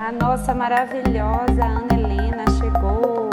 A 0.00 0.10
nossa 0.12 0.54
maravilhosa 0.54 1.62
Ana 1.62 1.92
Helena 1.92 2.44
chegou. 2.58 3.28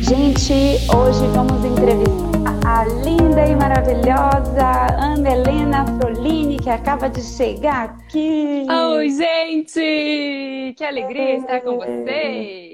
Gente, 0.00 0.80
hoje 0.92 1.24
vamos 1.28 1.64
entrevistar 1.64 2.58
a 2.66 2.84
linda 3.04 3.46
e 3.46 3.54
maravilhosa 3.54 4.96
Ana 4.98 5.30
Helena 5.30 5.86
Frolini, 6.00 6.56
que 6.56 6.70
acaba 6.70 7.08
de 7.08 7.22
chegar 7.22 7.84
aqui. 7.84 8.66
Oi, 8.68 9.10
gente! 9.10 10.74
Que 10.76 10.84
alegria 10.84 11.36
estar 11.36 11.60
com 11.60 11.76
vocês! 11.76 12.71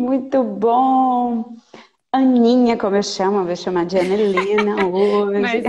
Muito 0.00 0.42
bom! 0.42 1.56
Aninha, 2.10 2.76
como 2.76 2.96
eu 2.96 3.02
chamo, 3.02 3.38
eu 3.38 3.44
vou 3.44 3.54
chamar 3.54 3.84
de 3.86 3.98
Ana 3.98 4.14
Helena 4.14 4.84
hoje. 4.88 5.62
Mas, 5.62 5.64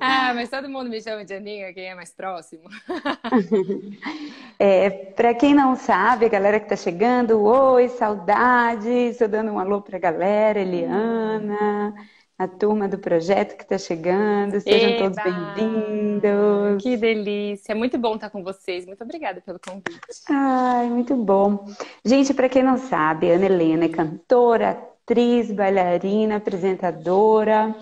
ah, 0.00 0.32
mas 0.34 0.48
todo 0.48 0.68
mundo 0.68 0.88
me 0.88 1.00
chama 1.00 1.24
de 1.24 1.34
Aninha, 1.34 1.72
quem 1.74 1.84
é 1.90 1.94
mais 1.94 2.12
próximo. 2.12 2.64
É, 4.58 4.88
para 4.88 5.34
quem 5.34 5.54
não 5.54 5.76
sabe, 5.76 6.24
a 6.24 6.28
galera 6.30 6.58
que 6.58 6.64
está 6.64 6.76
chegando, 6.76 7.42
oi, 7.42 7.88
saudades, 7.90 8.86
estou 8.86 9.28
dando 9.28 9.52
um 9.52 9.58
alô 9.58 9.82
para 9.82 9.96
a 9.98 10.00
galera, 10.00 10.58
Eliana, 10.58 11.94
a 12.38 12.46
turma 12.46 12.86
do 12.86 12.98
projeto 12.98 13.56
que 13.56 13.62
está 13.62 13.78
chegando, 13.78 14.60
sejam 14.60 14.90
Eba! 14.90 14.98
todos 14.98 15.16
bem-vindos. 15.24 16.82
Que 16.82 16.96
delícia! 16.96 17.74
Muito 17.74 17.96
bom 17.96 18.14
estar 18.14 18.28
com 18.28 18.42
vocês. 18.44 18.84
Muito 18.84 19.02
obrigada 19.02 19.40
pelo 19.40 19.58
convite. 19.58 19.98
Ai, 20.28 20.86
muito 20.88 21.16
bom. 21.16 21.64
Gente, 22.04 22.34
para 22.34 22.48
quem 22.48 22.62
não 22.62 22.76
sabe, 22.76 23.30
Ana 23.30 23.46
Helena 23.46 23.86
é 23.86 23.88
cantora, 23.88 24.70
atriz, 24.70 25.50
bailarina, 25.50 26.36
apresentadora, 26.36 27.74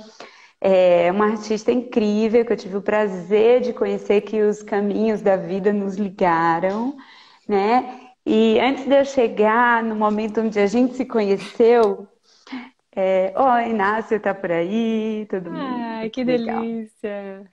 é 0.61 1.11
uma 1.11 1.33
artista 1.33 1.73
incrível 1.73 2.45
que 2.45 2.53
eu 2.53 2.57
tive 2.57 2.77
o 2.77 2.83
prazer 2.83 3.61
de 3.61 3.73
conhecer 3.73 4.21
que 4.21 4.41
os 4.41 4.63
caminhos 4.63 5.21
da 5.21 5.37
vida 5.37 5.73
nos 5.73 5.97
ligaram, 5.97 6.97
né? 7.49 8.01
E 8.25 8.59
antes 8.61 8.87
de 8.87 8.95
eu 8.99 9.05
chegar 9.05 9.83
no 9.83 9.97
momento 9.97 10.41
onde 10.41 10.59
a 10.61 10.67
gente 10.67 10.95
se 10.95 11.05
conheceu, 11.05 12.09
é... 12.97 13.33
oh, 13.37 13.59
Inácio 13.69 14.19
tá 14.21 14.35
por 14.35 14.51
aí, 14.51 15.27
todo 15.31 15.51
mundo. 15.51 15.61
Ai, 15.61 16.11
que 16.11 16.25
Legal. 16.25 16.61
delícia! 16.61 17.45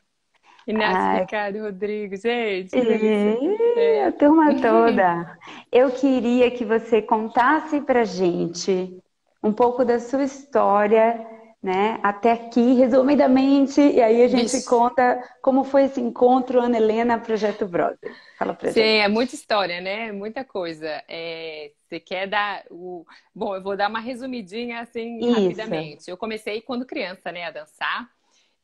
Inácio 0.67 0.97
Ai. 0.97 1.19
Ricardo 1.21 1.59
Rodrigo, 1.59 2.15
gente! 2.15 2.75
E 2.77 3.99
a 4.07 4.11
turma 4.11 4.53
toda. 4.61 5.37
Eu 5.71 5.91
queria 5.91 6.51
que 6.51 6.63
você 6.63 7.01
contasse 7.01 7.81
pra 7.81 8.03
gente 8.03 9.01
um 9.43 9.51
pouco 9.51 9.83
da 9.83 9.99
sua 9.99 10.23
história, 10.23 11.25
né, 11.63 11.99
até 12.03 12.31
aqui, 12.31 12.73
resumidamente, 12.73 13.81
e 13.81 14.01
aí 14.01 14.23
a 14.23 14.27
gente 14.27 14.59
Vixe. 14.59 14.63
conta 14.63 15.21
como 15.41 15.63
foi 15.63 15.83
esse 15.85 16.01
encontro 16.01 16.59
Ana 16.61 16.77
Helena 16.77 17.19
Projeto 17.19 17.67
Brother. 17.67 18.17
Fala 18.37 18.53
pra 18.55 18.71
Sim, 18.71 18.81
gente. 18.81 18.97
é 18.99 19.07
muita 19.07 19.35
história, 19.35 19.81
né? 19.81 20.11
Muita 20.11 20.45
coisa. 20.45 21.03
É, 21.07 21.73
você 21.87 21.99
quer 21.99 22.27
dar 22.27 22.63
o. 22.69 23.05
Bom, 23.33 23.55
eu 23.55 23.61
vou 23.63 23.75
dar 23.75 23.89
uma 23.89 23.99
resumidinha 23.99 24.81
assim 24.81 25.21
Isso. 25.21 25.25
rapidamente. 25.25 26.09
Eu 26.09 26.15
comecei 26.17 26.61
quando 26.61 26.85
criança, 26.85 27.31
né, 27.31 27.45
a 27.45 27.51
dançar. 27.51 28.09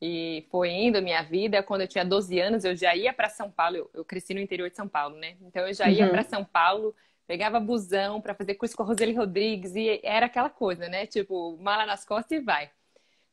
E 0.00 0.46
foi 0.50 0.70
indo 0.70 1.02
minha 1.02 1.22
vida. 1.22 1.62
Quando 1.62 1.82
eu 1.82 1.88
tinha 1.88 2.04
12 2.04 2.38
anos, 2.38 2.64
eu 2.64 2.76
já 2.76 2.94
ia 2.94 3.12
para 3.12 3.28
São 3.28 3.50
Paulo. 3.50 3.76
Eu, 3.76 3.90
eu 3.94 4.04
cresci 4.04 4.32
no 4.34 4.40
interior 4.40 4.70
de 4.70 4.76
São 4.76 4.88
Paulo, 4.88 5.16
né? 5.16 5.36
Então 5.42 5.66
eu 5.66 5.74
já 5.74 5.90
ia 5.90 6.06
Uhum. 6.06 6.10
para 6.10 6.22
São 6.22 6.44
Paulo, 6.44 6.94
pegava 7.26 7.58
busão 7.60 8.20
para 8.20 8.34
fazer 8.34 8.54
curso 8.54 8.76
com 8.76 8.82
a 8.84 8.86
Roseli 8.86 9.12
Rodrigues. 9.14 9.74
E 9.74 10.00
era 10.04 10.26
aquela 10.26 10.48
coisa, 10.50 10.88
né? 10.88 11.06
Tipo, 11.06 11.56
mala 11.58 11.84
nas 11.86 12.04
costas 12.04 12.38
e 12.38 12.40
vai. 12.42 12.70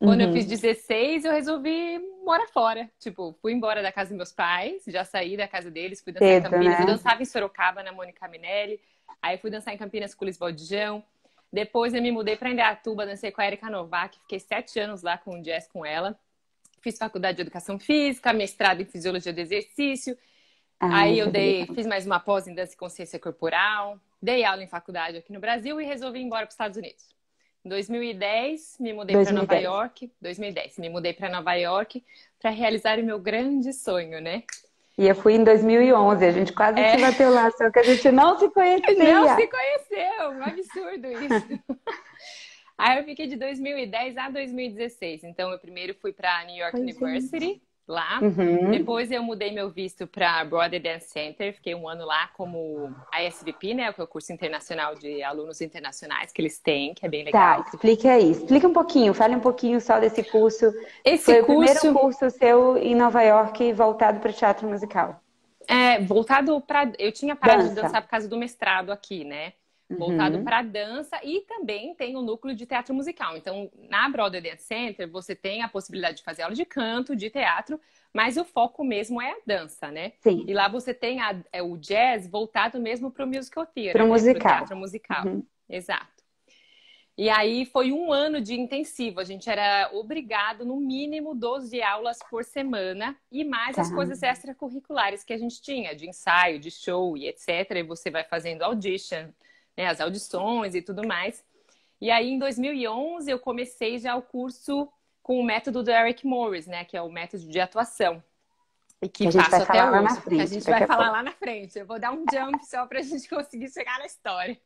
Quando 0.06 0.22
eu 0.22 0.28
Uhum. 0.28 0.34
fiz 0.34 0.46
16, 0.46 1.26
eu 1.26 1.32
resolvi 1.32 2.00
morar 2.24 2.48
fora. 2.48 2.90
Tipo, 3.00 3.36
fui 3.42 3.52
embora 3.54 3.82
da 3.82 3.92
casa 3.92 4.10
dos 4.10 4.18
meus 4.18 4.32
pais, 4.32 4.84
já 4.88 5.04
saí 5.04 5.36
da 5.36 5.48
casa 5.48 5.70
deles, 5.70 6.02
fui 6.02 6.14
dançar 6.14 6.28
Cedo, 6.30 6.48
em 6.48 6.50
Campinas. 6.52 6.78
né? 6.78 6.84
Eu 6.84 6.88
dançava 6.88 7.22
em 7.22 7.26
Sorocaba, 7.26 7.84
na 7.84 7.92
Mônica 7.92 8.28
Minelli. 8.28 8.80
Aí 9.22 9.38
fui 9.38 9.50
dançar 9.50 9.74
em 9.74 9.78
Campinas 9.78 10.14
com 10.16 10.24
o 10.26 10.28
Lisboa 10.28 10.52
Dijão. 10.54 11.04
Depois 11.52 11.94
eu 11.94 12.02
me 12.02 12.12
mudei 12.12 12.36
para 12.36 12.50
Indaiatuba, 12.50 13.06
dancei 13.06 13.32
com 13.32 13.42
a 13.42 13.48
Erika 13.48 13.70
Novak, 13.70 14.20
fiquei 14.20 14.40
sete 14.40 14.80
anos 14.80 15.02
lá 15.02 15.18
com 15.18 15.40
o 15.40 15.42
jazz 15.42 15.68
com 15.68 15.86
ela. 15.86 16.18
Fiz 16.82 16.98
faculdade 16.98 17.38
de 17.38 17.42
educação 17.42 17.80
física, 17.80 18.34
mestrado 18.34 18.82
em 18.82 18.86
fisiologia 18.86 19.32
do 19.34 19.40
exercício. 19.40 20.18
Ai, 20.80 21.10
Aí 21.12 21.20
eu 21.20 21.32
dei, 21.32 21.66
fiz 21.74 21.88
mais 21.88 22.06
uma 22.06 22.20
pós 22.20 22.48
em 22.48 22.54
dança 22.54 22.74
e 22.74 22.78
consciência 22.78 23.18
corporal, 23.18 23.98
dei 24.22 24.44
aula 24.44 24.62
em 24.64 24.68
faculdade 24.68 25.18
aqui 25.18 25.32
no 25.32 25.40
Brasil 25.40 25.80
e 25.80 25.86
resolvi 25.86 26.20
ir 26.20 26.24
embora 26.24 26.42
para 26.46 26.50
os 26.50 26.54
Estados 26.54 26.78
Unidos. 26.78 27.15
Em 27.66 27.70
2010, 27.70 28.78
me 28.80 28.94
mudei 28.94 29.16
para 29.16 29.32
Nova 29.32 29.48
2010. 29.48 29.64
York. 29.64 30.12
2010, 30.22 30.78
me 30.78 30.90
mudei 30.90 31.14
para 31.14 31.30
Nova 31.30 31.54
York 31.56 32.04
para 32.40 32.52
realizar 32.52 33.00
o 33.00 33.04
meu 33.04 33.18
grande 33.20 33.74
sonho, 33.74 34.22
né? 34.22 34.44
E 34.98 35.08
eu 35.08 35.16
fui 35.16 35.34
em 35.34 35.44
2011, 35.44 36.24
a 36.24 36.32
gente 36.32 36.54
quase 36.54 36.80
É. 36.80 36.96
se 36.96 37.02
bateu 37.02 37.32
lá, 37.32 37.50
só 37.52 37.70
que 37.72 37.80
a 37.80 37.84
gente 37.84 38.12
não 38.12 38.38
se 38.38 38.48
conhecia. 38.54 39.14
Não 39.14 39.36
se 39.36 39.48
conheceu, 39.48 40.30
um 40.30 40.44
absurdo 40.44 41.08
isso. 41.12 41.60
Aí 42.78 43.00
eu 43.00 43.04
fiquei 43.06 43.26
de 43.26 43.36
2010 43.36 44.16
a 44.18 44.30
2016. 44.30 45.24
Então 45.24 45.52
eu 45.52 45.58
primeiro 45.58 45.96
fui 45.96 46.14
para 46.14 46.44
New 46.46 46.56
York 46.58 46.78
Pois. 46.78 46.96
University, 46.98 47.62
lá. 47.88 48.20
Uhum. 48.22 48.72
Depois 48.72 49.12
eu 49.12 49.22
mudei 49.22 49.52
meu 49.52 49.70
visto 49.70 50.08
para 50.08 50.44
Broadway 50.46 50.80
Dance 50.80 51.10
Center, 51.10 51.54
fiquei 51.54 51.76
um 51.76 51.88
ano 51.88 52.06
lá 52.06 52.28
como 52.30 52.94
ISVP, 53.14 53.74
né, 53.74 53.94
que 53.94 54.02
é 54.02 54.04
o 54.04 54.08
curso 54.08 54.32
internacional 54.34 54.96
de 54.96 55.22
alunos 55.24 55.62
internacionais 55.62 56.32
que 56.32 56.42
eles 56.42 56.60
têm, 56.60 56.94
que 56.94 57.06
é 57.06 57.10
bem 57.10 57.24
Tá, 57.30 57.58
legal. 57.58 57.66
explica 57.74 58.12
aí. 58.14 58.32
Explica 58.32 58.68
um 58.68 58.74
pouquinho, 58.74 59.14
fale 59.14 59.36
um 59.36 59.40
pouquinho 59.40 59.80
só 59.80 60.00
desse 60.00 60.24
curso. 60.24 60.66
Esse 61.04 61.26
Foi 61.26 61.42
o 61.42 61.46
curso 61.46 61.80
primeiro 61.80 62.00
curso 62.00 62.30
seu 62.32 62.78
em 62.78 62.96
Nova 62.96 63.22
York 63.22 63.72
voltado 63.74 64.20
para 64.20 64.32
o 64.32 64.34
teatro 64.34 64.68
musical. 64.68 65.22
é 65.68 66.00
voltado 66.02 66.60
para, 66.62 66.92
eu 67.00 67.12
tinha 67.12 67.36
parado 67.36 67.64
de 67.64 67.70
Dança. 67.70 67.82
dançar 67.84 68.02
por 68.02 68.10
causa 68.10 68.28
do 68.28 68.38
mestrado 68.38 68.92
aqui, 68.92 69.24
né? 69.24 69.54
Voltado 69.88 70.38
Uhum. 70.38 70.44
para 70.44 70.64
dança 70.64 71.20
e 71.24 71.42
também 71.42 71.94
tem 71.94 72.16
o 72.16 72.22
núcleo 72.24 72.56
de 72.56 72.66
teatro 72.66 72.94
musical. 72.94 73.38
Então, 73.38 73.72
na 73.88 74.10
Broadway 74.10 74.42
Dance 74.42 74.64
Center, 74.64 75.08
você 75.08 75.36
tem 75.36 75.62
a 75.62 75.70
possibilidade 75.70 76.18
de 76.18 76.24
fazer 76.24 76.42
aula 76.42 76.56
de 76.56 76.66
canto, 76.66 77.16
de 77.16 77.30
teatro, 77.30 77.80
mas 78.12 78.36
o 78.36 78.44
foco 78.44 78.84
mesmo 78.84 79.22
é 79.22 79.34
a 79.34 79.38
dança, 79.46 79.92
né? 79.92 80.14
Sim. 80.22 80.44
E 80.48 80.54
lá 80.56 80.68
você 80.68 80.92
tem 80.92 81.22
a- 81.22 81.40
é, 81.54 81.62
o 81.62 81.78
jazz 81.78 82.28
voltado 82.28 82.80
mesmo 82.80 83.12
para 83.12 83.26
o 83.26 83.28
musical 83.28 83.64
theater, 83.68 83.94
Pro 83.94 84.06
né? 84.06 84.10
musical. 84.10 84.58
teatro 84.58 84.76
musical. 84.76 85.26
Uhum. 85.28 85.46
Exato. 85.70 86.16
E 87.18 87.30
aí 87.30 87.66
foi 87.66 87.94
um 87.94 88.12
ano 88.12 88.42
de 88.42 88.60
intensivo. 88.60 89.22
A 89.22 89.24
gente 89.24 89.50
era 89.50 89.90
obrigado, 89.94 90.66
no 90.66 90.76
mínimo, 90.78 91.34
12 91.34 91.82
aulas 91.82 92.20
por 92.30 92.44
semana 92.44 93.16
e 93.32 93.44
mais 93.46 93.78
as 93.78 93.90
Tá. 93.90 93.96
coisas 93.96 94.22
extracurriculares 94.22 95.24
que 95.24 95.32
a 95.32 95.38
gente 95.38 95.62
tinha, 95.62 95.96
de 95.96 96.10
ensaio, 96.10 96.60
de 96.60 96.70
show 96.70 97.16
e 97.16 97.28
etc. 97.28 97.72
E 97.78 97.84
você 97.84 98.10
vai 98.10 98.26
fazendo 98.26 98.64
audition, 98.64 99.30
né, 99.78 99.88
as 99.88 100.02
audições 100.02 100.76
e 100.76 100.82
tudo 100.82 101.06
mais. 101.08 101.44
E 102.02 102.12
aí, 102.12 102.30
em 102.30 102.40
2011, 102.40 103.30
eu 103.32 103.40
comecei 103.40 103.98
já 104.00 104.16
o 104.16 104.22
curso 104.22 104.92
com 105.24 105.40
o 105.40 105.44
método 105.44 105.84
do 105.84 105.92
Eric 105.92 106.26
Morris, 106.28 106.68
né, 106.68 106.86
que 106.86 106.96
é 106.98 107.02
o 107.02 107.12
método 107.12 107.48
de 107.48 107.60
atuação. 107.60 108.24
E 109.02 109.10
que 109.10 109.28
a 109.28 109.32
vai 109.32 109.62
até 109.62 109.62
falar 109.62 109.90
lá 109.90 110.02
hoje. 110.02 110.04
na 110.04 110.22
que 110.30 110.42
a 110.42 110.48
frente, 110.48 110.48
gente 110.48 110.70
vai 110.70 110.84
a 110.84 110.88
falar 110.88 111.12
lá 111.12 111.24
na 111.24 111.32
frente. 111.32 111.78
Eu 111.78 111.86
vou 111.86 112.00
dar 112.00 112.12
um 112.12 112.26
jump 112.32 112.66
só 112.66 112.86
pra 112.88 113.02
gente 113.04 113.28
conseguir 113.30 113.70
chegar 113.70 114.00
na 114.00 114.06
história. 114.06 114.58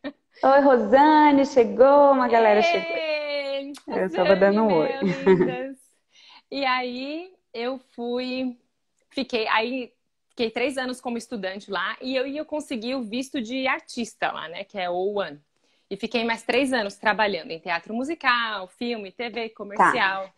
Oi, 0.44 0.60
Rosane, 0.62 1.46
chegou, 1.46 2.12
uma 2.12 2.28
galera 2.28 2.62
chegou. 2.62 2.96
Ei, 2.96 3.74
Eu 3.88 4.10
tava 4.12 4.36
dando 4.36 4.64
um 4.64 4.74
oi. 4.74 4.90
Rosane. 4.94 5.76
E 6.52 6.66
aí 6.66 7.32
eu 7.54 7.78
fui, 7.78 8.58
fiquei, 9.12 9.48
aí 9.50 9.94
fiquei 10.40 10.50
três 10.50 10.78
anos 10.78 11.02
como 11.02 11.18
estudante 11.18 11.70
lá 11.70 11.98
e 12.02 12.16
eu 12.16 12.26
ia 12.26 12.46
conseguir 12.46 12.96
o 12.96 13.02
visto 13.02 13.42
de 13.42 13.68
artista 13.68 14.32
lá, 14.32 14.48
né, 14.48 14.64
que 14.64 14.78
é 14.78 14.90
o 14.90 15.18
One. 15.18 15.38
E 15.92 15.98
fiquei 15.98 16.24
mais 16.24 16.44
três 16.44 16.72
anos 16.72 16.96
trabalhando 16.96 17.52
em 17.52 17.60
teatro 17.60 17.94
musical, 17.94 18.68
filme, 18.68 19.12
TV, 19.12 19.50
comercial. 19.50 20.30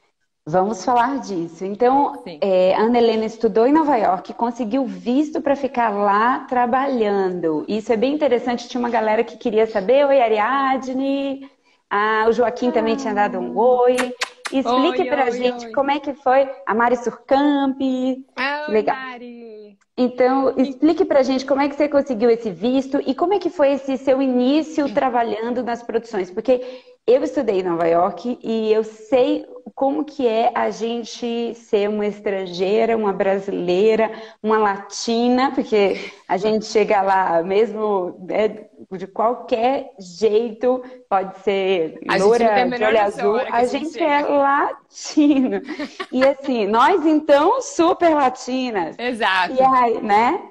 Vamos 0.44 0.84
falar 0.84 1.20
disso. 1.20 1.64
Então, 1.66 2.20
Sim. 2.24 2.40
é, 2.42 2.74
Ana 2.76 2.98
Helena 2.98 3.26
estudou 3.26 3.68
em 3.68 3.74
Nova 3.74 3.96
York, 3.96 4.34
conseguiu 4.34 4.86
visto 4.86 5.40
para 5.40 5.56
ficar 5.56 5.90
lá 5.90 6.40
trabalhando. 6.46 7.64
Isso 7.68 7.94
é 7.94 7.98
bem 7.98 8.16
interessante. 8.16 8.68
Tinha 8.68 8.80
uma 8.80 8.90
galera 8.90 9.24
que 9.24 9.38
queria 9.38 9.68
saber. 9.68 10.04
Oi, 10.08 10.20
Ariadne. 10.20 11.48
Ah, 11.88 12.26
o 12.28 12.32
Joaquim 12.32 12.72
também 12.72 12.96
tinha 12.96 13.14
dado 13.14 13.38
um 13.38 13.56
oi. 13.56 13.96
Explique 14.52 15.06
pra 15.06 15.26
oi, 15.26 15.32
gente 15.32 15.66
oi. 15.68 15.72
como 15.74 15.92
é 15.92 16.00
que 16.00 16.14
foi 16.16 16.50
a 16.66 16.74
Mari 16.74 16.98
Surcamp. 16.98 17.80
Ah, 18.36 18.66
oi, 18.68 18.74
Legal. 18.74 18.96
Mari. 18.96 19.41
Então, 20.04 20.56
explique 20.58 21.06
pra 21.06 21.22
gente 21.22 21.46
como 21.46 21.62
é 21.62 21.70
que 21.70 21.76
você 21.76 21.88
conseguiu 21.88 22.32
esse 22.32 22.50
visto 22.50 23.00
e 23.06 23.14
como 23.14 23.36
é 23.36 23.40
que 23.40 23.52
foi 23.52 23.74
esse 23.74 23.98
seu 23.98 24.20
início 24.20 24.92
trabalhando 24.92 25.62
nas 25.62 25.84
produções. 25.84 26.32
Porque 26.32 26.60
eu 27.08 27.24
estudei 27.24 27.60
em 27.60 27.64
Nova 27.64 27.88
York 27.88 28.40
e 28.42 28.72
eu 28.72 28.84
sei 28.84 29.46
como 29.76 30.06
que 30.06 30.28
é 30.28 30.52
a 30.54 30.70
gente 30.70 31.56
ser 31.56 31.90
uma 31.90 32.06
estrangeira, 32.06 32.96
uma 32.96 33.12
brasileira, 33.12 34.12
uma 34.42 34.58
latina, 34.58 35.52
porque 35.52 36.12
a 36.28 36.38
gente 36.38 36.66
chega 36.66 37.02
lá 37.02 37.42
mesmo 37.44 38.26
né, 38.28 38.66
de 38.92 39.08
qualquer 39.08 39.92
jeito, 40.00 40.84
pode 41.10 41.38
ser 41.40 42.00
loura 42.20 42.70
de 42.70 42.84
olho 42.84 43.02
azul, 43.02 43.38
a, 43.38 43.58
a 43.58 43.66
gente, 43.66 43.94
gente 43.94 44.04
é 44.04 44.22
latina. 44.22 45.62
E 46.12 46.24
assim, 46.24 46.68
nós 46.68 47.06
então 47.06 47.62
super 47.62 48.14
latinas. 48.14 48.98
Exato. 49.00 49.56
E 49.56 49.62
aí, 49.62 50.02
né? 50.02 50.42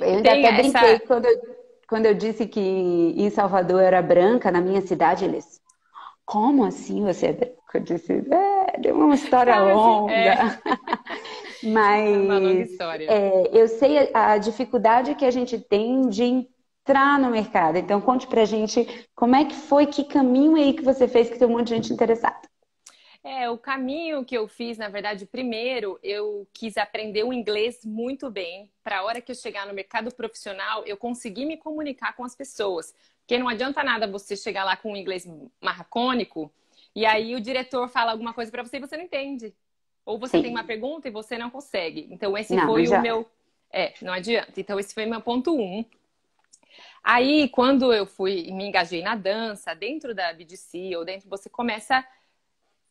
Eu 0.00 0.08
ainda 0.08 0.30
Tem 0.30 0.46
até 0.46 0.62
brinquei 0.62 0.94
essa... 0.94 1.06
quando 1.06 1.26
eu 1.26 1.53
quando 1.88 2.06
eu 2.06 2.14
disse 2.14 2.46
que 2.46 2.60
em 2.60 3.30
Salvador 3.30 3.82
era 3.82 4.02
branca, 4.02 4.50
na 4.50 4.60
minha 4.60 4.80
cidade, 4.80 5.24
eles. 5.24 5.60
Como 6.24 6.64
assim 6.64 7.04
você 7.04 7.26
é 7.26 7.32
branca? 7.32 7.54
Eu 7.74 7.80
disse, 7.80 8.12
é, 8.12 8.88
é 8.88 8.92
uma 8.92 9.14
história 9.14 9.56
Não, 9.56 9.74
longa. 9.74 10.12
É. 10.12 10.36
Mas 11.62 12.14
é 12.14 12.18
uma 12.18 12.38
longa 12.38 12.62
história. 12.62 13.10
É, 13.10 13.50
eu 13.52 13.68
sei 13.68 14.10
a, 14.12 14.32
a 14.32 14.38
dificuldade 14.38 15.14
que 15.14 15.24
a 15.24 15.30
gente 15.30 15.58
tem 15.58 16.08
de 16.08 16.48
entrar 16.84 17.18
no 17.18 17.30
mercado. 17.30 17.76
Então, 17.78 18.00
conte 18.00 18.26
pra 18.26 18.44
gente 18.44 18.86
como 19.14 19.34
é 19.34 19.44
que 19.44 19.54
foi, 19.54 19.86
que 19.86 20.04
caminho 20.04 20.56
aí 20.56 20.72
que 20.72 20.84
você 20.84 21.08
fez 21.08 21.30
que 21.30 21.38
tem 21.38 21.48
um 21.48 21.52
monte 21.52 21.68
de 21.68 21.74
gente 21.74 21.92
interessada. 21.92 22.36
É, 23.24 23.48
o 23.48 23.56
caminho 23.56 24.22
que 24.22 24.36
eu 24.36 24.46
fiz, 24.46 24.76
na 24.76 24.88
verdade, 24.88 25.24
primeiro 25.24 25.98
eu 26.02 26.46
quis 26.52 26.76
aprender 26.76 27.24
o 27.24 27.32
inglês 27.32 27.82
muito 27.82 28.30
bem, 28.30 28.70
para 28.82 28.98
a 28.98 29.02
hora 29.02 29.18
que 29.22 29.32
eu 29.32 29.34
chegar 29.34 29.66
no 29.66 29.72
mercado 29.72 30.14
profissional, 30.14 30.84
eu 30.84 30.94
conseguir 30.94 31.46
me 31.46 31.56
comunicar 31.56 32.14
com 32.14 32.22
as 32.22 32.36
pessoas. 32.36 32.94
Porque 33.20 33.38
não 33.38 33.48
adianta 33.48 33.82
nada 33.82 34.06
você 34.06 34.36
chegar 34.36 34.62
lá 34.62 34.76
com 34.76 34.92
um 34.92 34.96
inglês 34.96 35.26
marcônico 35.58 36.52
e 36.94 37.04
aí 37.06 37.34
o 37.34 37.40
diretor 37.40 37.88
fala 37.88 38.12
alguma 38.12 38.32
coisa 38.32 38.50
para 38.50 38.62
você 38.62 38.76
e 38.76 38.80
você 38.80 38.96
não 38.96 39.04
entende. 39.04 39.54
Ou 40.04 40.18
você 40.18 40.36
Sim. 40.36 40.42
tem 40.42 40.50
uma 40.50 40.64
pergunta 40.64 41.08
e 41.08 41.10
você 41.10 41.36
não 41.36 41.50
consegue. 41.50 42.06
Então, 42.10 42.36
esse 42.36 42.54
não, 42.54 42.66
foi 42.66 42.86
já... 42.86 42.98
o 42.98 43.02
meu. 43.02 43.28
É, 43.72 43.94
não 44.02 44.12
adianta. 44.12 44.60
Então, 44.60 44.78
esse 44.78 44.92
foi 44.92 45.06
meu 45.06 45.20
ponto 45.20 45.56
um. 45.58 45.84
Aí, 47.02 47.48
quando 47.48 47.92
eu 47.92 48.06
fui 48.06 48.50
me 48.52 48.66
engajei 48.66 49.02
na 49.02 49.16
dança, 49.16 49.74
dentro 49.74 50.14
da 50.14 50.32
BDC 50.32 50.94
ou 50.96 51.04
dentro, 51.04 51.28
você 51.28 51.48
começa 51.48 52.06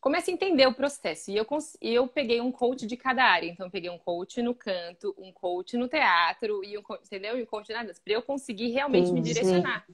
comece 0.04 0.30
a 0.30 0.34
entender 0.34 0.68
o 0.68 0.74
processo. 0.74 1.32
E 1.32 1.38
eu, 1.38 1.48
eu 1.82 2.08
peguei 2.10 2.42
um 2.42 2.52
coach 2.52 2.86
de 2.86 2.98
cada 2.98 3.24
área. 3.24 3.48
Então, 3.48 3.68
eu 3.68 3.72
peguei 3.72 3.90
um 3.90 3.98
coach 3.98 4.42
no 4.42 4.54
canto, 4.54 5.16
um 5.18 5.32
coach 5.32 5.78
no 5.78 5.88
teatro, 5.88 6.62
e 6.62 6.78
um, 6.78 6.82
entendeu? 7.06 7.40
E 7.40 7.44
um 7.44 7.46
coach 7.46 7.72
na 7.72 7.84
dança, 7.84 8.02
para 8.04 8.14
eu 8.14 8.22
conseguir 8.22 8.70
realmente 8.72 9.10
Entendi. 9.10 9.22
me 9.22 9.34
direcionar. 9.34 9.86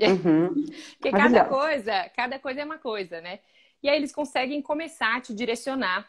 Uhum. 0.00 0.54
Porque 0.98 1.10
cada 1.10 1.44
coisa, 1.44 2.08
cada 2.16 2.38
coisa 2.38 2.62
é 2.62 2.64
uma 2.64 2.78
coisa, 2.78 3.20
né? 3.20 3.40
E 3.82 3.90
aí 3.90 3.98
eles 3.98 4.10
conseguem 4.10 4.62
começar 4.62 5.16
a 5.16 5.20
te 5.20 5.34
direcionar 5.34 6.08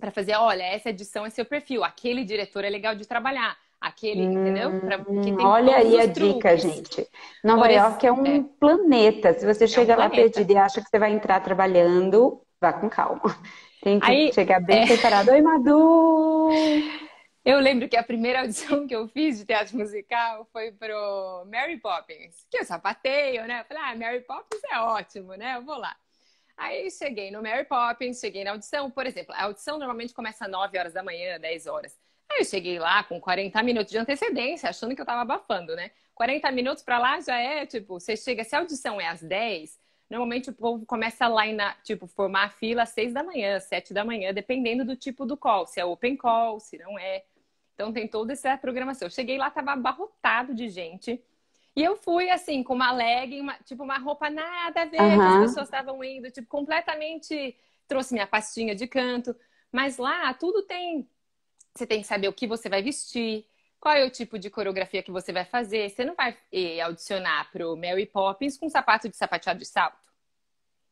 para 0.00 0.10
fazer, 0.10 0.34
olha, 0.34 0.64
essa 0.64 0.90
edição 0.90 1.24
é 1.24 1.30
seu 1.30 1.44
perfil, 1.44 1.84
aquele 1.84 2.24
diretor 2.24 2.64
é 2.64 2.68
legal 2.68 2.96
de 2.96 3.06
trabalhar. 3.06 3.56
Aquele, 3.80 4.22
hum, 4.26 4.32
entendeu? 4.32 4.80
Pra, 4.80 5.04
olha 5.48 5.76
aí 5.76 6.00
a 6.00 6.12
truques. 6.12 6.34
dica, 6.34 6.56
gente. 6.56 7.08
Nova 7.42 7.62
Por 7.62 7.70
York 7.70 8.06
é 8.06 8.12
um 8.12 8.26
é. 8.26 8.44
planeta. 8.58 9.34
Se 9.34 9.44
você 9.44 9.66
chega 9.66 9.92
é 9.92 9.96
um 9.96 9.98
lá 9.98 10.10
perdido 10.10 10.52
e 10.52 10.56
acha 10.56 10.80
que 10.80 10.88
você 10.88 11.00
vai 11.00 11.12
entrar 11.12 11.40
trabalhando, 11.40 12.40
Vá 12.62 12.72
com 12.72 12.88
calma. 12.88 13.20
Tem 13.82 13.98
que 13.98 14.08
Aí, 14.08 14.32
chegar 14.32 14.60
bem 14.60 14.84
é... 14.84 14.86
preparado. 14.86 15.32
Oi, 15.32 15.42
Madu! 15.42 16.48
Eu 17.44 17.58
lembro 17.58 17.88
que 17.88 17.96
a 17.96 18.04
primeira 18.04 18.42
audição 18.42 18.86
que 18.86 18.94
eu 18.94 19.08
fiz 19.08 19.38
de 19.38 19.44
teatro 19.44 19.76
musical 19.76 20.48
foi 20.52 20.70
pro 20.70 21.44
Mary 21.50 21.76
Poppins, 21.78 22.46
que 22.48 22.58
eu 22.58 22.64
sapateio, 22.64 23.48
né? 23.48 23.64
falei, 23.64 23.82
ah, 23.82 23.96
Mary 23.96 24.20
Poppins 24.20 24.62
é 24.70 24.78
ótimo, 24.78 25.34
né? 25.34 25.56
Eu 25.56 25.62
vou 25.62 25.76
lá. 25.76 25.92
Aí 26.56 26.88
cheguei 26.92 27.32
no 27.32 27.42
Mary 27.42 27.64
Poppins, 27.64 28.20
cheguei 28.20 28.44
na 28.44 28.52
audição, 28.52 28.88
por 28.88 29.06
exemplo, 29.06 29.34
a 29.34 29.42
audição 29.42 29.76
normalmente 29.76 30.14
começa 30.14 30.44
às 30.44 30.50
9 30.52 30.78
horas 30.78 30.92
da 30.92 31.02
manhã, 31.02 31.40
10 31.40 31.66
horas. 31.66 31.98
Aí 32.30 32.42
eu 32.42 32.44
cheguei 32.44 32.78
lá 32.78 33.02
com 33.02 33.20
40 33.20 33.60
minutos 33.64 33.90
de 33.90 33.98
antecedência, 33.98 34.70
achando 34.70 34.94
que 34.94 35.00
eu 35.00 35.06
tava 35.06 35.22
abafando, 35.22 35.74
né? 35.74 35.90
40 36.14 36.48
minutos 36.52 36.84
para 36.84 37.00
lá 37.00 37.18
já 37.18 37.36
é, 37.36 37.66
tipo, 37.66 37.98
você 37.98 38.16
chega, 38.16 38.44
se 38.44 38.54
a 38.54 38.60
audição 38.60 39.00
é 39.00 39.08
às 39.08 39.20
10, 39.20 39.82
Normalmente 40.12 40.50
o 40.50 40.52
povo 40.52 40.84
começa 40.84 41.26
lá 41.26 41.46
na, 41.46 41.72
tipo, 41.82 42.06
formar 42.06 42.44
a 42.44 42.50
fila 42.50 42.82
às 42.82 42.90
seis 42.90 43.14
da 43.14 43.22
manhã, 43.22 43.58
sete 43.58 43.94
da 43.94 44.04
manhã, 44.04 44.30
dependendo 44.30 44.84
do 44.84 44.94
tipo 44.94 45.24
do 45.24 45.38
call, 45.38 45.66
se 45.66 45.80
é 45.80 45.86
open 45.86 46.18
call, 46.18 46.60
se 46.60 46.76
não 46.76 46.98
é. 46.98 47.24
Então 47.74 47.90
tem 47.90 48.06
toda 48.06 48.34
essa 48.34 48.54
programação. 48.58 49.06
Eu 49.06 49.10
cheguei 49.10 49.38
lá, 49.38 49.50
tava 49.50 49.72
abarrotado 49.72 50.54
de 50.54 50.68
gente. 50.68 51.18
E 51.74 51.82
eu 51.82 51.96
fui 51.96 52.28
assim, 52.28 52.62
com 52.62 52.74
uma 52.74 52.92
legging, 52.92 53.40
uma, 53.40 53.54
tipo, 53.64 53.82
uma 53.82 53.96
roupa 53.96 54.28
nada 54.28 54.82
a 54.82 54.84
ver, 54.84 55.00
uhum. 55.00 55.16
que 55.16 55.22
as 55.22 55.40
pessoas 55.46 55.68
estavam 55.68 56.04
indo, 56.04 56.30
tipo, 56.30 56.46
completamente. 56.46 57.56
Trouxe 57.88 58.12
minha 58.12 58.26
pastinha 58.26 58.74
de 58.74 58.86
canto. 58.86 59.34
Mas 59.72 59.96
lá 59.96 60.34
tudo 60.34 60.60
tem. 60.64 61.08
Você 61.74 61.86
tem 61.86 62.02
que 62.02 62.06
saber 62.06 62.28
o 62.28 62.34
que 62.34 62.46
você 62.46 62.68
vai 62.68 62.82
vestir, 62.82 63.46
qual 63.82 63.96
é 63.96 64.04
o 64.04 64.10
tipo 64.10 64.38
de 64.38 64.48
coreografia 64.48 65.02
que 65.02 65.10
você 65.10 65.32
vai 65.32 65.44
fazer. 65.44 65.90
Você 65.90 66.04
não 66.04 66.14
vai 66.14 66.36
eh, 66.52 66.80
audicionar 66.80 67.50
para 67.50 67.68
o 67.68 67.76
Mary 67.76 68.06
Poppins 68.06 68.56
com 68.56 68.68
sapato 68.68 69.08
de 69.08 69.16
sapateado 69.16 69.58
de 69.58 69.66
salto. 69.66 69.98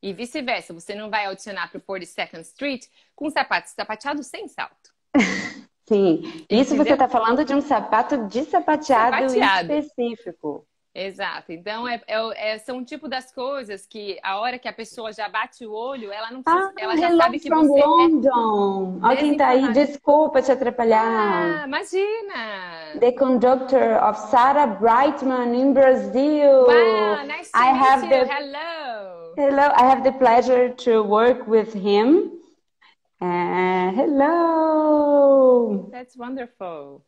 E 0.02 0.12
vice-versa, 0.12 0.74
você 0.74 0.92
não 0.92 1.08
vai 1.08 1.26
audicionar 1.26 1.70
para 1.70 1.78
o 1.78 1.82
42nd 1.82 2.40
Street 2.40 2.86
com 3.14 3.30
sapato 3.30 3.68
de 3.68 3.74
sapateado 3.74 4.24
sem 4.24 4.48
salto. 4.48 4.90
Sim, 5.88 6.22
isso 6.50 6.74
Entendeu? 6.74 6.84
você 6.84 6.92
está 6.94 7.08
falando 7.08 7.44
de 7.44 7.54
um 7.54 7.60
sapato 7.60 8.26
de 8.26 8.42
sapateado, 8.42 9.28
sapateado. 9.28 9.72
específico. 9.72 10.66
Exato. 10.92 11.52
Então, 11.52 11.86
é, 11.86 12.00
é, 12.06 12.54
é, 12.54 12.58
são 12.58 12.78
um 12.78 12.84
tipo 12.84 13.08
das 13.08 13.32
coisas 13.32 13.86
que 13.86 14.18
a 14.24 14.40
hora 14.40 14.58
que 14.58 14.66
a 14.66 14.72
pessoa 14.72 15.12
já 15.12 15.28
bate 15.28 15.64
o 15.64 15.72
olho, 15.72 16.10
ela 16.12 16.32
não 16.32 16.42
precisa, 16.42 16.68
ah, 16.68 16.72
ela 16.76 16.96
já 16.96 17.16
sabe 17.16 17.38
que 17.38 17.48
from 17.48 17.66
você 17.66 17.80
é 17.80 17.86
London. 17.86 19.00
É 19.02 19.06
Alguém 19.06 19.36
tá 19.36 19.48
aí, 19.48 19.72
desculpa 19.72 20.42
te 20.42 20.50
atrapalhar. 20.50 21.62
Ah, 21.62 21.66
imagina. 21.66 22.98
The 22.98 23.12
conductor 23.12 24.02
of 24.02 24.18
Sarah 24.18 24.66
Brightman 24.66 25.54
in 25.54 25.72
Brazil. 25.72 26.66
Wow, 26.66 27.24
nice 27.24 27.52
to 27.52 27.58
I 27.58 27.72
meet 27.72 27.82
have 27.82 28.02
you. 28.02 28.10
The... 28.10 28.24
Hello. 28.26 29.34
Hello, 29.36 29.72
I 29.76 29.84
have 29.84 30.02
the 30.02 30.12
pleasure 30.12 30.70
to 30.70 31.02
work 31.04 31.46
with 31.46 31.72
him. 31.72 32.32
Uh, 33.20 33.92
hello. 33.92 35.88
That's 35.92 36.16
wonderful. 36.16 37.04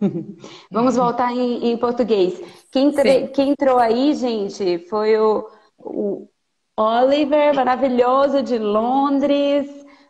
Vamos 0.70 0.96
voltar 0.96 1.32
em, 1.32 1.72
em 1.72 1.76
português. 1.76 2.40
Quem, 2.70 2.92
quem, 3.32 3.50
entrou 3.50 3.78
aí, 3.78 4.14
gente, 4.14 4.78
foi 4.88 5.16
o, 5.18 5.48
o 5.78 6.28
Oliver, 6.76 7.54
maravilhoso 7.54 8.42
de 8.42 8.58
Londres, 8.58 9.66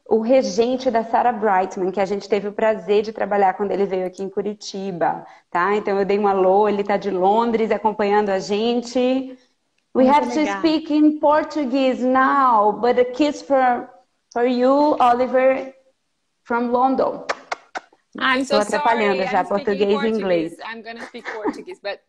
o 0.09 0.21
regente 0.21 0.91
da 0.91 1.05
Sarah 1.05 1.33
Brightman, 1.33 1.91
que 1.91 2.00
a 2.00 2.05
gente 2.05 2.29
teve 2.29 2.49
o 2.49 2.53
prazer 2.53 3.03
de 3.03 3.12
trabalhar 3.12 3.55
quando 3.55 3.73
ele 3.73 3.87
veio 3.87 4.06
aqui 4.06 4.23
em 4.23 4.29
Curitiba, 4.29 5.25
tá? 5.50 5.75
Então 5.77 5.99
eu 5.99 6.05
dei 6.05 6.19
um 6.19 6.29
alô, 6.29 6.69
ele 6.69 6.83
está 6.83 6.97
de 6.97 7.11
Londres 7.11 7.71
acompanhando 7.71 8.31
a 8.31 8.38
gente. 8.38 8.99
We 9.94 10.05
Muito 10.05 10.15
have 10.15 10.29
legal. 10.29 10.44
to 10.44 10.59
speak 10.59 10.93
in 10.93 11.19
Portuguese 11.19 12.05
now, 12.05 12.73
but 12.73 12.99
a 12.99 13.05
kiss 13.05 13.43
for, 13.43 13.88
for 14.33 14.45
you, 14.45 14.97
Oliver, 15.00 15.73
from 16.45 16.71
London. 16.71 17.25
I'm 18.18 18.44
so 18.44 18.58
Estou 18.61 18.78
atrapalhando 18.78 19.16
sorry. 19.16 19.30
já 19.30 19.40
I'm 19.40 19.49
português 19.49 20.02
e 20.02 20.08
inglês. 20.08 20.56
I'm 20.61 20.82
gonna 20.82 21.04
speak 21.06 21.30
Portuguese, 21.32 21.80
but 21.82 22.00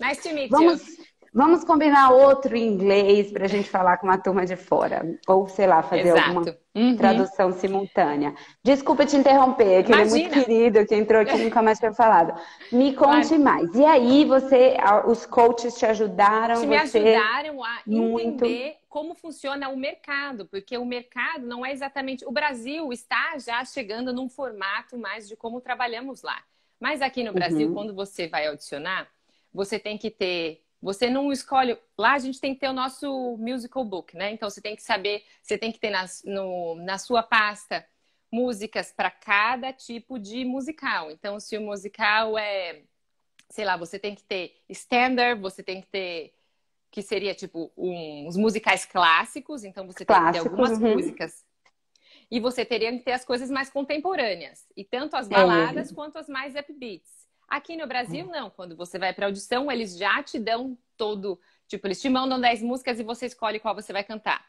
nice 0.00 0.20
to 0.22 0.34
meet 0.34 0.50
vamos, 0.50 0.86
you. 0.86 1.04
Vamos 1.34 1.64
combinar 1.64 2.10
outro 2.10 2.56
inglês 2.56 3.32
para 3.32 3.46
a 3.46 3.48
gente 3.48 3.68
falar 3.68 3.96
com 3.96 4.06
uma 4.06 4.18
turma 4.18 4.46
de 4.46 4.54
fora. 4.54 5.18
Ou, 5.26 5.48
sei 5.48 5.66
lá, 5.66 5.82
fazer 5.82 6.10
Exato. 6.10 6.28
alguma 6.28 6.56
uhum. 6.76 6.96
tradução 6.96 7.52
simultânea. 7.52 8.34
Desculpa 8.62 9.04
te 9.04 9.16
interromper, 9.16 9.78
aquele 9.78 10.02
é 10.02 10.04
muito 10.04 10.30
querido 10.30 10.86
que 10.86 10.94
entrou 10.94 11.20
aqui 11.20 11.36
nunca 11.36 11.60
mais 11.60 11.80
tinha 11.80 11.92
falado. 11.92 12.40
Me 12.70 12.94
conte 12.94 13.28
claro. 13.28 13.42
mais. 13.42 13.74
E 13.74 13.84
aí, 13.84 14.24
você, 14.24 14.76
os 15.06 15.26
coaches 15.26 15.76
te 15.76 15.84
ajudaram? 15.84 16.60
Te 16.60 16.66
me 16.68 16.76
ajudaram 16.76 17.64
a 17.64 17.80
muito... 17.84 18.44
entender 18.44 18.76
como 18.88 19.16
funciona 19.16 19.68
o 19.70 19.76
mercado, 19.76 20.46
porque 20.46 20.78
o 20.78 20.84
mercado 20.84 21.44
não 21.44 21.66
é 21.66 21.72
exatamente. 21.72 22.24
O 22.24 22.30
Brasil 22.30 22.92
está 22.92 23.36
já 23.38 23.64
chegando 23.64 24.12
num 24.12 24.28
formato 24.28 24.96
mais 24.96 25.26
de 25.26 25.34
como 25.34 25.60
trabalhamos 25.60 26.22
lá. 26.22 26.40
Mas 26.78 27.02
aqui 27.02 27.24
no 27.24 27.32
Brasil, 27.32 27.68
uhum. 27.68 27.74
quando 27.74 27.92
você 27.92 28.28
vai 28.28 28.46
audicionar, 28.46 29.08
você 29.52 29.78
tem 29.78 29.96
que 29.96 30.10
ter. 30.10 30.63
Você 30.84 31.08
não 31.08 31.32
escolhe. 31.32 31.78
Lá 31.96 32.12
a 32.12 32.18
gente 32.18 32.38
tem 32.38 32.52
que 32.52 32.60
ter 32.60 32.68
o 32.68 32.74
nosso 32.74 33.38
musical 33.38 33.82
book, 33.82 34.14
né? 34.14 34.30
Então 34.32 34.50
você 34.50 34.60
tem 34.60 34.76
que 34.76 34.82
saber, 34.82 35.24
você 35.42 35.56
tem 35.56 35.72
que 35.72 35.78
ter 35.80 35.88
na, 35.88 36.04
no, 36.26 36.74
na 36.74 36.98
sua 36.98 37.22
pasta 37.22 37.86
músicas 38.30 38.92
para 38.92 39.10
cada 39.10 39.72
tipo 39.72 40.18
de 40.18 40.44
musical. 40.44 41.10
Então, 41.10 41.40
se 41.40 41.56
o 41.56 41.62
musical 41.62 42.36
é, 42.36 42.82
sei 43.48 43.64
lá, 43.64 43.78
você 43.78 43.98
tem 43.98 44.14
que 44.14 44.24
ter 44.24 44.60
standard, 44.68 45.40
você 45.40 45.62
tem 45.62 45.80
que 45.80 45.86
ter 45.86 46.34
que 46.90 47.00
seria 47.00 47.34
tipo 47.34 47.72
um, 47.76 48.28
os 48.28 48.36
musicais 48.36 48.84
clássicos, 48.84 49.64
então 49.64 49.86
você 49.86 50.04
tem 50.04 50.16
que 50.26 50.32
ter 50.32 50.38
algumas 50.38 50.78
uhum. 50.78 50.94
músicas. 50.94 51.44
E 52.30 52.38
você 52.38 52.64
teria 52.64 52.92
que 52.92 53.04
ter 53.04 53.12
as 53.12 53.24
coisas 53.24 53.50
mais 53.50 53.70
contemporâneas, 53.70 54.66
e 54.76 54.84
tanto 54.84 55.16
as 55.16 55.28
baladas 55.28 55.90
é. 55.90 55.94
quanto 55.94 56.18
as 56.18 56.28
mais 56.28 56.54
upbeats. 56.54 57.23
Aqui 57.48 57.76
no 57.76 57.86
Brasil, 57.86 58.26
não. 58.26 58.50
Quando 58.50 58.76
você 58.76 58.98
vai 58.98 59.12
para 59.12 59.26
audição, 59.26 59.70
eles 59.70 59.96
já 59.96 60.22
te 60.22 60.38
dão 60.38 60.76
todo, 60.96 61.38
Tipo, 61.66 61.86
eles 61.86 62.00
te 62.00 62.08
mandam 62.08 62.40
10 62.40 62.62
músicas 62.62 63.00
e 63.00 63.02
você 63.02 63.26
escolhe 63.26 63.58
qual 63.58 63.74
você 63.74 63.92
vai 63.92 64.04
cantar, 64.04 64.44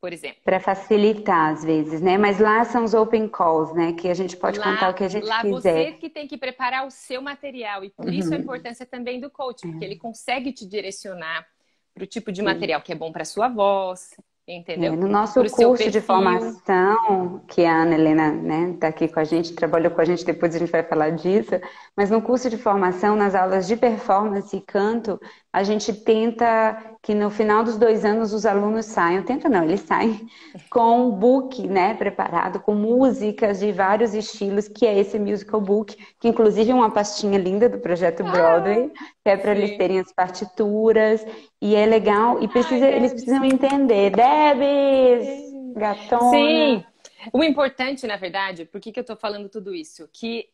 por 0.00 0.12
exemplo. 0.12 0.42
Para 0.44 0.60
facilitar, 0.60 1.52
às 1.52 1.64
vezes, 1.64 2.00
né? 2.00 2.18
Mas 2.18 2.38
lá 2.38 2.64
são 2.64 2.84
os 2.84 2.94
open 2.94 3.28
calls, 3.28 3.74
né? 3.74 3.92
Que 3.94 4.08
a 4.08 4.14
gente 4.14 4.36
pode 4.36 4.58
lá, 4.58 4.64
cantar 4.64 4.90
o 4.90 4.94
que 4.94 5.04
a 5.04 5.08
gente 5.08 5.26
lá 5.26 5.40
quiser. 5.40 5.52
Lá 5.52 5.60
você 5.60 5.92
que 5.92 6.10
tem 6.10 6.28
que 6.28 6.36
preparar 6.36 6.86
o 6.86 6.90
seu 6.90 7.22
material. 7.22 7.84
E 7.84 7.90
por 7.90 8.06
uhum. 8.06 8.12
isso 8.12 8.34
a 8.34 8.36
importância 8.36 8.84
também 8.84 9.18
do 9.18 9.30
coach, 9.30 9.62
porque 9.62 9.76
uhum. 9.76 9.82
ele 9.82 9.96
consegue 9.96 10.52
te 10.52 10.66
direcionar 10.66 11.46
para 11.94 12.04
o 12.04 12.06
tipo 12.06 12.30
de 12.30 12.42
material 12.42 12.80
que 12.80 12.92
é 12.92 12.94
bom 12.94 13.12
para 13.12 13.24
sua 13.24 13.48
voz, 13.48 14.16
Entendeu? 14.46 14.92
É, 14.92 14.96
no 14.96 15.06
nosso 15.06 15.40
Pro 15.40 15.50
curso 15.50 15.88
de 15.88 16.00
formação, 16.00 17.40
que 17.46 17.64
a 17.64 17.82
Ana 17.82 17.94
Helena 17.94 18.32
né, 18.32 18.76
tá 18.80 18.88
aqui 18.88 19.06
com 19.06 19.20
a 19.20 19.24
gente, 19.24 19.54
trabalhou 19.54 19.92
com 19.92 20.00
a 20.00 20.04
gente, 20.04 20.24
depois 20.24 20.54
a 20.54 20.58
gente 20.58 20.72
vai 20.72 20.82
falar 20.82 21.10
disso, 21.10 21.52
mas 21.96 22.10
no 22.10 22.20
curso 22.20 22.50
de 22.50 22.58
formação, 22.58 23.14
nas 23.14 23.36
aulas 23.36 23.68
de 23.68 23.76
performance 23.76 24.56
e 24.56 24.60
canto, 24.60 25.20
a 25.52 25.62
gente 25.62 25.92
tenta 25.92 26.91
que 27.02 27.14
no 27.14 27.30
final 27.30 27.64
dos 27.64 27.76
dois 27.76 28.04
anos 28.04 28.32
os 28.32 28.46
alunos 28.46 28.86
saiam, 28.86 29.24
tenta 29.24 29.48
não, 29.48 29.64
eles 29.64 29.80
saem 29.80 30.24
com 30.70 31.08
um 31.08 31.10
book 31.10 31.66
né, 31.66 31.94
preparado, 31.94 32.60
com 32.60 32.76
músicas 32.76 33.58
de 33.58 33.72
vários 33.72 34.14
estilos, 34.14 34.68
que 34.68 34.86
é 34.86 34.96
esse 34.96 35.18
musical 35.18 35.60
book, 35.60 35.96
que 36.20 36.28
inclusive 36.28 36.70
é 36.70 36.74
uma 36.74 36.92
pastinha 36.92 37.38
linda 37.38 37.68
do 37.68 37.80
projeto 37.80 38.22
Broadway, 38.22 38.92
que 39.24 39.28
é 39.28 39.36
para 39.36 39.50
eles 39.50 39.76
terem 39.76 39.98
as 39.98 40.12
partituras, 40.12 41.26
e 41.60 41.74
é 41.74 41.84
legal, 41.86 42.40
e 42.40 42.46
precisa, 42.46 42.86
Ai, 42.86 42.94
eles 42.94 43.12
precisam 43.12 43.44
entender. 43.44 44.12
Debs, 44.12 45.74
gatona. 45.74 46.30
Sim, 46.30 46.84
o 47.32 47.42
importante, 47.42 48.06
na 48.06 48.16
verdade, 48.16 48.64
por 48.64 48.80
que, 48.80 48.92
que 48.92 49.00
eu 49.00 49.02
estou 49.02 49.16
falando 49.16 49.48
tudo 49.48 49.74
isso? 49.74 50.08
Que 50.12 50.48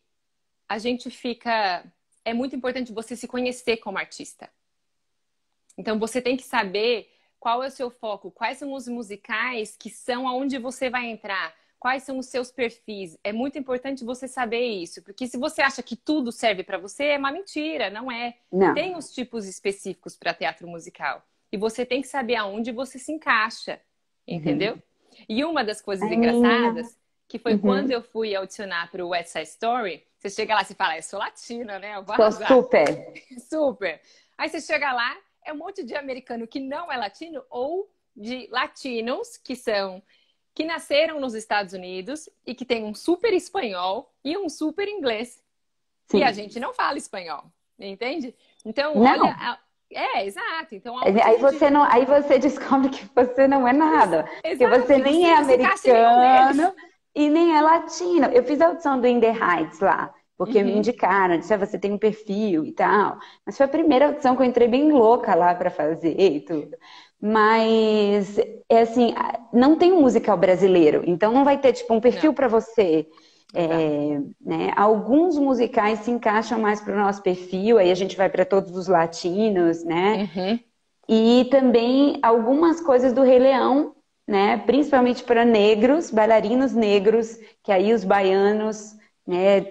a 0.67 0.79
gente 0.79 1.11
fica. 1.11 1.85
É 2.25 2.33
muito 2.33 2.55
importante 2.55 2.91
você 2.91 3.15
se 3.15 3.27
conhecer 3.27 3.77
como 3.77 3.97
artista. 3.99 4.49
Então 5.79 5.97
você 5.97 6.21
tem 6.21 6.35
que 6.35 6.43
saber 6.43 7.09
qual 7.39 7.63
é 7.63 7.67
o 7.67 7.71
seu 7.71 7.89
foco, 7.89 8.29
quais 8.29 8.57
são 8.57 8.73
os 8.73 8.85
musicais 8.89 9.77
que 9.77 9.89
são 9.89 10.27
aonde 10.27 10.57
você 10.57 10.89
vai 10.89 11.07
entrar, 11.07 11.55
quais 11.79 12.03
são 12.03 12.19
os 12.19 12.25
seus 12.25 12.51
perfis. 12.51 13.17
É 13.23 13.31
muito 13.31 13.57
importante 13.57 14.03
você 14.03 14.27
saber 14.27 14.67
isso, 14.67 15.01
porque 15.01 15.25
se 15.25 15.37
você 15.37 15.61
acha 15.61 15.81
que 15.81 15.95
tudo 15.95 16.33
serve 16.33 16.63
para 16.63 16.77
você, 16.77 17.05
é 17.05 17.17
uma 17.17 17.31
mentira, 17.31 17.89
não 17.89 18.11
é. 18.11 18.35
Não. 18.51 18.73
Tem 18.73 18.97
os 18.97 19.13
tipos 19.13 19.47
específicos 19.47 20.17
para 20.17 20.33
teatro 20.33 20.67
musical. 20.67 21.25
E 21.49 21.55
você 21.55 21.85
tem 21.85 22.01
que 22.01 22.09
saber 22.09 22.35
aonde 22.35 22.73
você 22.73 22.99
se 22.99 23.13
encaixa, 23.13 23.79
entendeu? 24.27 24.73
Uhum. 24.73 24.81
E 25.29 25.45
uma 25.45 25.63
das 25.63 25.79
coisas 25.79 26.11
engraçadas, 26.11 26.97
que 27.25 27.39
foi 27.39 27.53
uhum. 27.53 27.59
quando 27.59 27.91
eu 27.91 28.03
fui 28.03 28.35
audicionar 28.35 28.91
para 28.91 29.03
o 29.03 29.09
West 29.09 29.29
Side 29.29 29.47
Story, 29.47 30.03
você 30.17 30.29
chega 30.29 30.53
lá 30.53 30.61
e 30.61 30.75
fala, 30.75 30.97
eu 30.97 31.03
sou 31.03 31.17
latina, 31.17 31.79
né? 31.79 31.95
Eu 31.95 32.03
vou 32.03 32.15
super. 32.31 33.13
super. 33.49 34.01
Aí 34.37 34.49
você 34.49 34.59
chega 34.59 34.91
lá, 34.91 35.17
é 35.49 35.53
um 35.53 35.57
monte 35.57 35.83
de 35.83 35.95
americano 35.95 36.47
que 36.47 36.59
não 36.59 36.91
é 36.91 36.97
latino 36.97 37.43
ou 37.49 37.89
de 38.15 38.47
latinos 38.51 39.37
que 39.37 39.55
são 39.55 40.01
que 40.53 40.63
nasceram 40.63 41.19
nos 41.19 41.35
Estados 41.35 41.73
Unidos 41.73 42.29
e 42.45 42.53
que 42.53 42.65
têm 42.65 42.83
um 42.83 42.93
super 42.93 43.33
espanhol 43.33 44.11
e 44.23 44.37
um 44.37 44.49
super 44.49 44.87
inglês. 44.87 45.41
Sim. 46.07 46.19
E 46.19 46.23
a 46.23 46.31
gente 46.31 46.59
não 46.59 46.73
fala 46.73 46.97
espanhol, 46.97 47.45
entende? 47.79 48.35
Então, 48.65 48.95
não. 48.95 49.25
olha, 49.25 49.59
é, 49.91 50.25
exato. 50.25 50.75
Então, 50.75 50.97
aí 50.97 51.37
você 51.37 51.69
não, 51.69 51.83
aí 51.83 52.03
você 52.05 52.37
descobre 52.37 52.89
que 52.89 53.05
você 53.15 53.47
não 53.47 53.65
é 53.67 53.71
nada, 53.71 54.29
exato. 54.43 54.57
que 54.57 54.79
você 54.79 54.97
nem 54.97 55.29
é 55.29 55.35
americano 55.35 56.75
e 57.15 57.29
nem 57.29 57.55
é 57.55 57.61
latino. 57.61 58.25
Eu 58.27 58.43
fiz 58.43 58.59
a 58.59 58.67
audição 58.67 58.99
do 58.99 59.07
In 59.07 59.21
the 59.21 59.31
Heights 59.31 59.79
lá 59.79 60.13
porque 60.39 60.59
uhum. 60.59 60.63
me 60.63 60.77
indicaram, 60.77 61.37
disseram, 61.37 61.61
ah, 61.61 61.65
você 61.65 61.77
tem 61.77 61.91
um 61.91 61.97
perfil 61.97 62.63
e 62.63 62.71
tal. 62.71 63.17
Mas 63.45 63.57
foi 63.57 63.65
a 63.65 63.69
primeira 63.69 64.07
audição 64.07 64.37
que 64.37 64.41
eu 64.41 64.45
entrei 64.45 64.69
bem 64.69 64.89
louca 64.89 65.35
lá 65.35 65.53
para 65.53 65.69
fazer 65.69 66.15
e 66.17 66.39
tudo. 66.39 66.77
Mas, 67.21 68.37
é 68.69 68.79
assim, 68.79 69.13
não 69.51 69.75
tem 69.75 69.91
um 69.91 69.99
musical 69.99 70.37
brasileiro, 70.37 71.03
então 71.05 71.33
não 71.33 71.43
vai 71.43 71.57
ter, 71.57 71.73
tipo, 71.73 71.93
um 71.93 71.99
perfil 71.99 72.33
para 72.33 72.47
você. 72.47 73.05
É, 73.53 74.21
né? 74.39 74.71
Alguns 74.77 75.37
musicais 75.37 75.99
se 75.99 76.11
encaixam 76.11 76.57
mais 76.57 76.79
para 76.79 76.93
o 76.93 76.99
nosso 76.99 77.21
perfil, 77.21 77.77
aí 77.77 77.91
a 77.91 77.95
gente 77.95 78.15
vai 78.15 78.29
para 78.29 78.45
todos 78.45 78.73
os 78.77 78.87
latinos, 78.87 79.83
né? 79.83 80.29
Uhum. 80.33 80.59
E 81.09 81.49
também 81.51 82.17
algumas 82.21 82.79
coisas 82.79 83.11
do 83.11 83.23
Rei 83.23 83.39
Leão, 83.39 83.93
né? 84.25 84.55
Principalmente 84.55 85.21
para 85.23 85.43
negros, 85.43 86.11
bailarinos 86.11 86.73
negros, 86.73 87.37
que 87.61 87.73
aí 87.73 87.93
os 87.93 88.05
baianos, 88.05 88.95
né? 89.27 89.65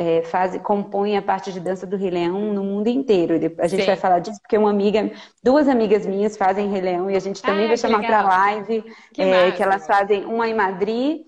É, 0.00 0.22
faz, 0.22 0.56
compõem 0.62 1.18
a 1.18 1.20
parte 1.20 1.52
de 1.52 1.60
dança 1.60 1.86
do 1.86 1.94
Rei 1.94 2.08
Leão 2.08 2.54
no 2.54 2.64
mundo 2.64 2.88
inteiro. 2.88 3.34
A 3.58 3.66
gente 3.66 3.80
Sim. 3.82 3.86
vai 3.86 3.96
falar 3.96 4.20
disso 4.20 4.40
porque 4.40 4.56
uma 4.56 4.70
amiga, 4.70 5.12
duas 5.44 5.68
amigas 5.68 6.06
minhas 6.06 6.38
fazem 6.38 6.70
Rei 6.70 6.80
Leão 6.80 7.10
e 7.10 7.16
a 7.16 7.18
gente 7.18 7.42
também 7.42 7.66
ah, 7.66 7.68
vai 7.68 7.76
chamar 7.76 8.00
para 8.00 8.22
live 8.22 8.82
que, 9.12 9.20
é, 9.20 9.52
que, 9.52 9.62
elas 9.62 9.86
fazem 9.86 10.24
uma 10.24 10.48
em 10.48 10.54
Madrid 10.54 11.26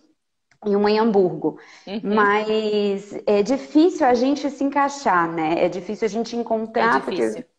e 0.64 0.74
uma 0.74 0.90
em 0.90 0.98
Hamburgo. 0.98 1.60
Uhum. 1.86 2.00
Mas 2.02 3.14
é 3.26 3.42
difícil 3.42 4.06
a 4.06 4.14
gente 4.14 4.48
se 4.48 4.64
encaixar, 4.64 5.30
né? 5.30 5.62
É 5.62 5.68
difícil 5.68 6.06
a 6.06 6.10
gente 6.10 6.34
encontrar. 6.34 6.96
É 6.96 7.00
difícil. 7.00 7.42
Porque... 7.42 7.52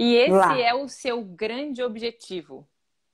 E 0.00 0.16
esse 0.16 0.32
Lá. 0.32 0.58
é 0.58 0.74
o 0.74 0.88
seu 0.88 1.22
grande 1.22 1.80
objetivo. 1.80 2.66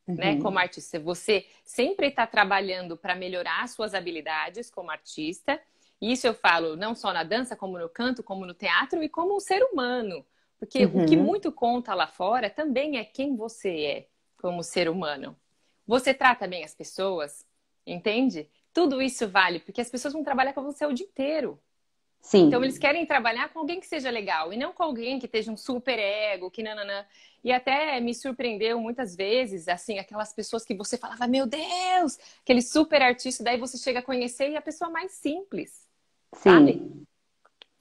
Né, 0.06 0.14
uhum. 0.14 0.34
Né, 0.37 0.42
como 0.42 0.58
artista, 0.58 0.99
você 0.99 1.44
sempre 1.64 2.08
está 2.08 2.26
trabalhando 2.26 2.96
para 2.96 3.14
melhorar 3.14 3.68
suas 3.68 3.94
habilidades 3.94 4.70
como 4.70 4.90
artista 4.90 5.61
isso 6.00 6.26
eu 6.26 6.34
falo 6.34 6.76
não 6.76 6.94
só 6.94 7.12
na 7.12 7.22
dança, 7.22 7.56
como 7.56 7.78
no 7.78 7.88
canto, 7.88 8.22
como 8.22 8.44
no 8.44 8.54
teatro 8.54 9.02
e 9.02 9.08
como 9.08 9.36
um 9.36 9.40
ser 9.40 9.62
humano. 9.62 10.24
Porque 10.58 10.84
uhum. 10.86 11.02
o 11.02 11.06
que 11.06 11.16
uhum. 11.16 11.24
muito 11.24 11.52
conta 11.52 11.94
lá 11.94 12.06
fora 12.06 12.48
também 12.48 12.98
é 12.98 13.04
quem 13.04 13.36
você 13.36 13.80
é 13.84 14.08
como 14.36 14.62
ser 14.62 14.88
humano. 14.88 15.36
Você 15.86 16.14
trata 16.14 16.46
bem 16.46 16.64
as 16.64 16.74
pessoas, 16.74 17.46
entende? 17.86 18.48
Tudo 18.72 19.00
isso 19.00 19.28
vale, 19.28 19.60
porque 19.60 19.80
as 19.80 19.90
pessoas 19.90 20.14
vão 20.14 20.24
trabalhar 20.24 20.52
com 20.52 20.62
você 20.62 20.84
o 20.86 20.92
dia 20.92 21.06
inteiro. 21.06 21.60
Sim. 22.25 22.47
Então 22.47 22.64
eles 22.64 22.78
querem 22.78 23.04
trabalhar 23.04 23.50
com 23.50 23.59
alguém 23.59 23.78
que 23.78 23.87
seja 23.87 24.09
legal 24.09 24.50
e 24.50 24.57
não 24.57 24.73
com 24.73 24.83
alguém 24.83 25.19
que 25.19 25.26
esteja 25.26 25.52
um 25.52 25.59
super 25.59 25.99
ego, 25.99 26.50
que 26.50 26.62
nananã. 26.62 27.04
E 27.45 27.52
até 27.52 28.00
me 28.00 28.14
surpreendeu 28.14 28.81
muitas 28.81 29.14
vezes, 29.14 29.69
assim, 29.69 29.99
aquelas 29.99 30.33
pessoas 30.33 30.64
que 30.64 30.75
você 30.75 30.97
falava, 30.97 31.26
meu 31.26 31.47
Deus, 31.47 32.19
aquele 32.40 32.62
super 32.62 33.02
artista, 33.02 33.45
daí 33.45 33.59
você 33.59 33.76
chega 33.76 33.99
a 33.99 34.02
conhecer 34.02 34.49
e 34.49 34.54
é 34.54 34.57
a 34.57 34.62
pessoa 34.62 34.90
mais 34.90 35.12
simples. 35.12 35.87
Sim. 36.33 36.50
Sabe? 36.50 37.04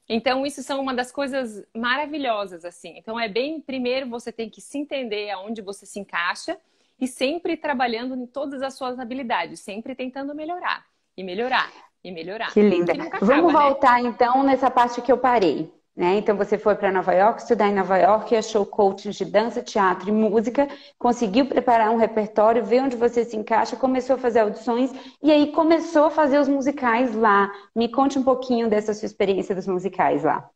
Então, 0.09 0.45
isso 0.45 0.61
são 0.61 0.81
uma 0.81 0.93
das 0.93 1.09
coisas 1.09 1.65
maravilhosas, 1.73 2.65
assim. 2.65 2.97
Então, 2.97 3.17
é 3.17 3.29
bem, 3.29 3.61
primeiro, 3.61 4.09
você 4.09 4.29
tem 4.29 4.49
que 4.49 4.59
se 4.59 4.77
entender 4.77 5.29
aonde 5.29 5.61
você 5.61 5.85
se 5.85 6.01
encaixa 6.01 6.59
e 6.99 7.07
sempre 7.07 7.55
trabalhando 7.55 8.13
em 8.13 8.27
todas 8.27 8.61
as 8.61 8.73
suas 8.73 8.99
habilidades, 8.99 9.61
sempre 9.61 9.95
tentando 9.95 10.35
melhorar 10.35 10.85
e 11.15 11.23
melhorar 11.23 11.71
e 12.03 12.11
melhorar. 12.11 12.51
Que 12.51 12.61
linda. 12.61 12.93
Vamos 13.21 13.53
né? 13.53 13.59
voltar, 13.59 14.01
né? 14.01 14.09
então, 14.09 14.43
nessa 14.43 14.69
parte 14.69 15.01
que 15.01 15.11
eu 15.11 15.17
parei. 15.17 15.71
Né? 15.95 16.15
Então 16.15 16.35
você 16.35 16.57
foi 16.57 16.73
para 16.73 16.91
Nova 16.91 17.13
York, 17.13 17.41
estudar 17.41 17.67
em 17.67 17.75
Nova 17.75 17.95
York, 17.97 18.35
achou 18.35 18.65
coaching 18.65 19.11
de 19.11 19.25
dança, 19.25 19.61
teatro 19.61 20.09
e 20.09 20.11
música, 20.11 20.67
conseguiu 20.97 21.45
preparar 21.45 21.91
um 21.91 21.97
repertório, 21.97 22.65
ver 22.65 22.81
onde 22.81 22.95
você 22.95 23.23
se 23.23 23.37
encaixa, 23.37 23.75
começou 23.75 24.15
a 24.15 24.19
fazer 24.19 24.39
audições 24.39 24.91
e 25.21 25.31
aí 25.31 25.51
começou 25.51 26.05
a 26.05 26.09
fazer 26.09 26.39
os 26.39 26.47
musicais 26.47 27.13
lá. 27.13 27.51
Me 27.75 27.87
conte 27.87 28.17
um 28.17 28.23
pouquinho 28.23 28.67
dessa 28.67 28.91
sua 28.91 29.05
experiência 29.05 29.53
dos 29.53 29.67
musicais 29.67 30.23
lá. 30.23 30.49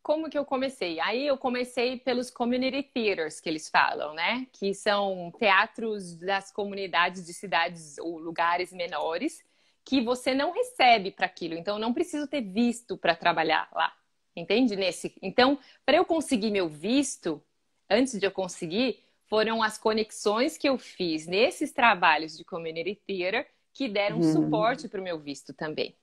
Como 0.00 0.30
que 0.30 0.38
eu 0.38 0.44
comecei? 0.44 1.00
Aí 1.00 1.26
eu 1.26 1.36
comecei 1.36 1.98
pelos 1.98 2.30
community 2.30 2.82
theaters 2.94 3.40
que 3.40 3.48
eles 3.48 3.68
falam, 3.68 4.14
né? 4.14 4.46
Que 4.52 4.72
são 4.74 5.32
teatros 5.36 6.14
das 6.14 6.52
comunidades 6.52 7.26
de 7.26 7.34
cidades 7.34 7.98
ou 7.98 8.18
lugares 8.18 8.72
menores 8.72 9.42
que 9.84 10.00
você 10.00 10.34
não 10.34 10.50
recebe 10.52 11.10
para 11.10 11.26
aquilo, 11.26 11.54
então 11.54 11.78
não 11.78 11.92
preciso 11.92 12.26
ter 12.26 12.40
visto 12.40 12.96
para 12.96 13.14
trabalhar 13.14 13.68
lá. 13.72 13.92
Entende? 14.34 14.74
Nesse. 14.74 15.14
Então, 15.22 15.58
para 15.84 15.96
eu 15.96 16.04
conseguir 16.04 16.50
meu 16.50 16.68
visto, 16.68 17.40
antes 17.88 18.18
de 18.18 18.26
eu 18.26 18.32
conseguir, 18.32 18.98
foram 19.28 19.62
as 19.62 19.78
conexões 19.78 20.56
que 20.56 20.68
eu 20.68 20.76
fiz 20.76 21.26
nesses 21.26 21.70
trabalhos 21.70 22.36
de 22.36 22.44
community 22.44 23.00
theater 23.06 23.46
que 23.72 23.88
deram 23.88 24.18
hum. 24.18 24.32
suporte 24.32 24.88
para 24.88 25.00
o 25.00 25.04
meu 25.04 25.18
visto 25.18 25.52
também. 25.52 25.94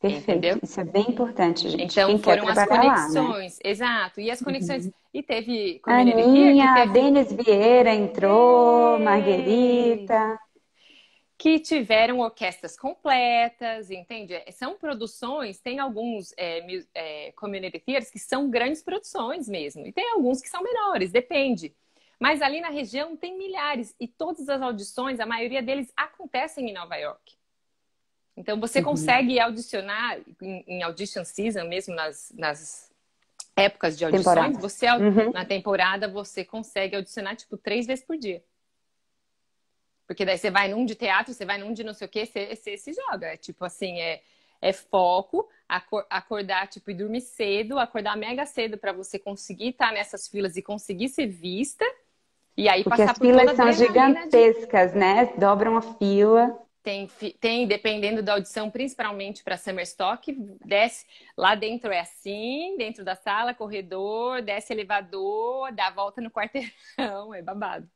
Perfeito. 0.00 0.30
Entendeu? 0.30 0.58
Isso 0.62 0.80
é 0.80 0.84
bem 0.84 1.08
importante, 1.08 1.68
gente. 1.68 1.84
Então 1.92 2.08
Quem 2.08 2.18
foram 2.18 2.46
as 2.46 2.68
conexões, 2.68 3.58
lá, 3.58 3.64
né? 3.64 3.70
exato. 3.70 4.20
E 4.20 4.30
as 4.30 4.40
conexões. 4.40 4.86
Uhum. 4.86 4.92
E 5.14 5.22
teve 5.22 5.78
community 5.80 6.20
Aninha, 6.20 6.74
theater. 6.74 6.92
Teve... 6.92 7.10
Denis 7.10 7.32
Vieira 7.32 7.94
entrou, 7.94 8.98
Marguerita 8.98 10.38
que 11.44 11.58
tiveram 11.58 12.20
orquestras 12.20 12.74
completas, 12.74 13.90
entende? 13.90 14.32
São 14.50 14.78
produções, 14.78 15.60
tem 15.60 15.78
alguns 15.78 16.32
é, 16.38 16.64
é, 16.94 17.32
community 17.32 17.78
theaters 17.80 18.10
que 18.10 18.18
são 18.18 18.48
grandes 18.48 18.82
produções 18.82 19.46
mesmo, 19.46 19.86
e 19.86 19.92
tem 19.92 20.10
alguns 20.12 20.40
que 20.40 20.48
são 20.48 20.62
menores, 20.62 21.12
depende. 21.12 21.76
Mas 22.18 22.40
ali 22.40 22.62
na 22.62 22.70
região 22.70 23.14
tem 23.14 23.36
milhares, 23.36 23.94
e 24.00 24.08
todas 24.08 24.48
as 24.48 24.62
audições, 24.62 25.20
a 25.20 25.26
maioria 25.26 25.62
deles 25.62 25.92
acontecem 25.94 26.70
em 26.70 26.72
Nova 26.72 26.96
York. 26.96 27.34
Então 28.34 28.58
você 28.58 28.78
uhum. 28.78 28.86
consegue 28.86 29.38
audicionar 29.38 30.18
em, 30.40 30.64
em, 30.66 30.82
audition 30.82 31.26
season, 31.26 31.64
mesmo 31.68 31.94
nas, 31.94 32.32
nas 32.34 32.90
épocas 33.54 33.98
de 33.98 34.06
audições, 34.06 34.34
temporada. 34.34 34.58
você 34.58 34.90
uhum. 34.90 35.30
na 35.30 35.44
temporada 35.44 36.08
você 36.08 36.42
consegue 36.42 36.96
audicionar 36.96 37.36
tipo 37.36 37.58
três 37.58 37.86
vezes 37.86 38.02
por 38.02 38.16
dia. 38.16 38.42
Porque 40.06 40.24
daí 40.24 40.36
você 40.36 40.50
vai 40.50 40.68
num 40.68 40.84
de 40.84 40.94
teatro, 40.94 41.32
você 41.32 41.44
vai 41.44 41.58
num 41.58 41.72
de 41.72 41.82
não 41.82 41.94
sei 41.94 42.06
o 42.06 42.10
quê, 42.10 42.26
você, 42.26 42.54
você 42.54 42.76
se 42.76 42.92
joga. 42.92 43.28
É 43.28 43.36
tipo 43.36 43.64
assim, 43.64 44.00
é, 44.00 44.20
é 44.60 44.72
foco, 44.72 45.48
acordar, 46.08 46.68
tipo, 46.68 46.90
e 46.90 46.94
dormir 46.94 47.22
cedo, 47.22 47.78
acordar 47.78 48.16
mega 48.16 48.44
cedo 48.46 48.76
para 48.76 48.92
você 48.92 49.18
conseguir 49.18 49.68
estar 49.68 49.88
tá 49.88 49.92
nessas 49.92 50.28
filas 50.28 50.56
e 50.56 50.62
conseguir 50.62 51.08
ser 51.08 51.26
vista. 51.26 51.84
E 52.56 52.68
aí 52.68 52.84
Porque 52.84 52.98
passar 52.98 53.12
as 53.12 53.18
por 53.18 53.26
filas 53.26 53.56
são 53.56 53.72
gigantescas, 53.72 54.92
de... 54.92 54.98
né? 54.98 55.32
Dobram 55.38 55.76
a 55.76 55.82
fila. 55.82 56.58
Tem, 56.82 57.08
tem, 57.40 57.66
dependendo 57.66 58.22
da 58.22 58.34
audição, 58.34 58.70
principalmente 58.70 59.42
para 59.42 59.56
Summer 59.56 59.84
Stock, 59.84 60.30
desce. 60.66 61.06
Lá 61.34 61.54
dentro 61.54 61.90
é 61.90 62.00
assim, 62.00 62.76
dentro 62.76 63.02
da 63.02 63.16
sala, 63.16 63.54
corredor, 63.54 64.42
desce 64.42 64.74
elevador, 64.74 65.72
dá 65.72 65.86
a 65.86 65.90
volta 65.90 66.20
no 66.20 66.30
quarteirão, 66.30 67.32
é 67.34 67.40
babado. 67.40 67.88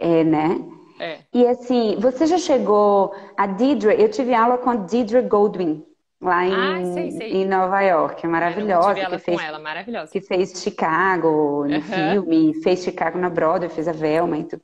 É, 0.00 0.24
né? 0.24 0.58
É. 0.98 1.18
E 1.32 1.46
assim, 1.46 1.96
você 2.00 2.26
já 2.26 2.38
chegou 2.38 3.14
a 3.36 3.46
Deidre? 3.46 3.94
Eu 4.00 4.10
tive 4.10 4.34
aula 4.34 4.58
com 4.58 4.70
a 4.70 4.76
Deidre 4.76 5.22
Goldwyn 5.22 5.84
lá 6.20 6.44
em, 6.44 6.54
ah, 6.54 6.94
sei, 6.94 7.10
sei. 7.12 7.32
em 7.32 7.46
Nova 7.46 7.80
York, 7.80 8.26
maravilhosa. 8.26 8.98
Eu 8.98 9.10
que 9.10 9.18
fez, 9.18 9.40
ela, 9.40 9.58
maravilhosa. 9.58 10.12
Que 10.12 10.20
fez 10.20 10.62
Chicago 10.62 11.66
no 11.66 11.76
uhum. 11.76 11.82
filme, 11.82 12.54
fez 12.62 12.82
Chicago 12.82 13.18
na 13.18 13.30
Broadway, 13.30 13.70
fez 13.70 13.88
a 13.88 13.92
Velma 13.92 14.36
e 14.38 14.44
tudo. 14.44 14.62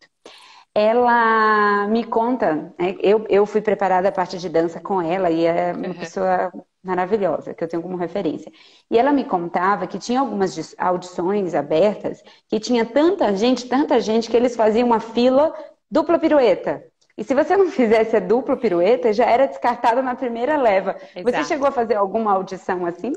Ela 0.74 1.86
me 1.88 2.04
conta, 2.04 2.74
né, 2.78 2.96
eu, 3.00 3.24
eu 3.30 3.46
fui 3.46 3.62
preparada 3.62 4.10
a 4.10 4.12
parte 4.12 4.36
de 4.36 4.48
dança 4.50 4.78
com 4.78 5.00
ela 5.00 5.30
e 5.30 5.46
é 5.46 5.72
uma 5.72 5.86
uhum. 5.86 5.94
pessoa 5.94 6.52
maravilhosa, 6.86 7.52
que 7.52 7.62
eu 7.62 7.68
tenho 7.68 7.82
como 7.82 7.96
referência. 7.96 8.50
E 8.90 8.98
ela 8.98 9.12
me 9.12 9.24
contava 9.24 9.86
que 9.86 9.98
tinha 9.98 10.20
algumas 10.20 10.74
audições 10.78 11.54
abertas 11.54 12.22
que 12.48 12.60
tinha 12.60 12.84
tanta 12.84 13.34
gente, 13.36 13.68
tanta 13.68 14.00
gente, 14.00 14.30
que 14.30 14.36
eles 14.36 14.56
faziam 14.56 14.86
uma 14.86 15.00
fila 15.00 15.52
dupla 15.90 16.18
pirueta. 16.18 16.84
E 17.18 17.24
se 17.24 17.34
você 17.34 17.56
não 17.56 17.68
fizesse 17.70 18.16
a 18.16 18.20
dupla 18.20 18.56
pirueta, 18.56 19.12
já 19.12 19.26
era 19.26 19.46
descartada 19.46 20.00
na 20.02 20.14
primeira 20.14 20.56
leva. 20.56 20.96
Exato. 21.14 21.22
Você 21.24 21.44
chegou 21.44 21.68
a 21.68 21.72
fazer 21.72 21.94
alguma 21.94 22.32
audição 22.32 22.86
assim? 22.86 23.12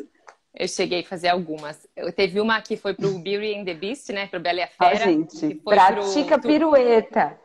Eu 0.54 0.68
cheguei 0.68 1.02
a 1.02 1.06
fazer 1.06 1.30
algumas. 1.30 1.88
Eu 1.96 2.12
teve 2.12 2.42
uma 2.42 2.60
que 2.62 2.76
foi 2.76 2.94
pro 2.94 3.20
Beauty 3.20 3.56
and 3.56 3.66
the 3.66 3.74
Beast, 3.74 4.10
né? 4.10 4.28
Pro 4.28 4.40
Bela 4.40 4.60
e 4.60 4.64
a 4.64 4.68
Fera. 4.68 4.96
Ó, 4.96 4.98
gente, 4.98 5.56
pratica 5.56 6.40
pro... 6.40 6.50
pirueta 6.50 7.40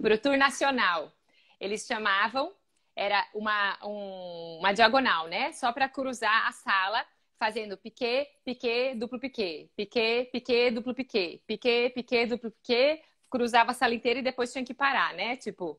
para 0.00 0.14
o 0.14 0.18
tour 0.18 0.36
nacional. 0.36 1.12
Eles 1.60 1.86
chamavam, 1.86 2.50
era 2.96 3.26
uma, 3.34 3.76
um, 3.84 4.58
uma 4.60 4.72
diagonal, 4.72 5.26
né? 5.26 5.52
Só 5.52 5.72
para 5.72 5.88
cruzar 5.88 6.46
a 6.46 6.52
sala, 6.52 7.04
fazendo 7.38 7.76
piquê, 7.76 8.28
piquê, 8.44 8.94
duplo 8.94 9.18
piquê, 9.18 9.68
piquê, 9.76 10.28
piquê, 10.32 10.70
duplo 10.70 10.94
piquê, 10.94 11.40
piquê, 11.46 11.92
piquê, 11.94 12.26
duplo 12.26 12.50
piquê, 12.50 13.02
cruzava 13.28 13.72
a 13.72 13.74
sala 13.74 13.94
inteira 13.94 14.20
e 14.20 14.22
depois 14.22 14.52
tinha 14.52 14.64
que 14.64 14.74
parar, 14.74 15.14
né? 15.14 15.36
Tipo. 15.36 15.78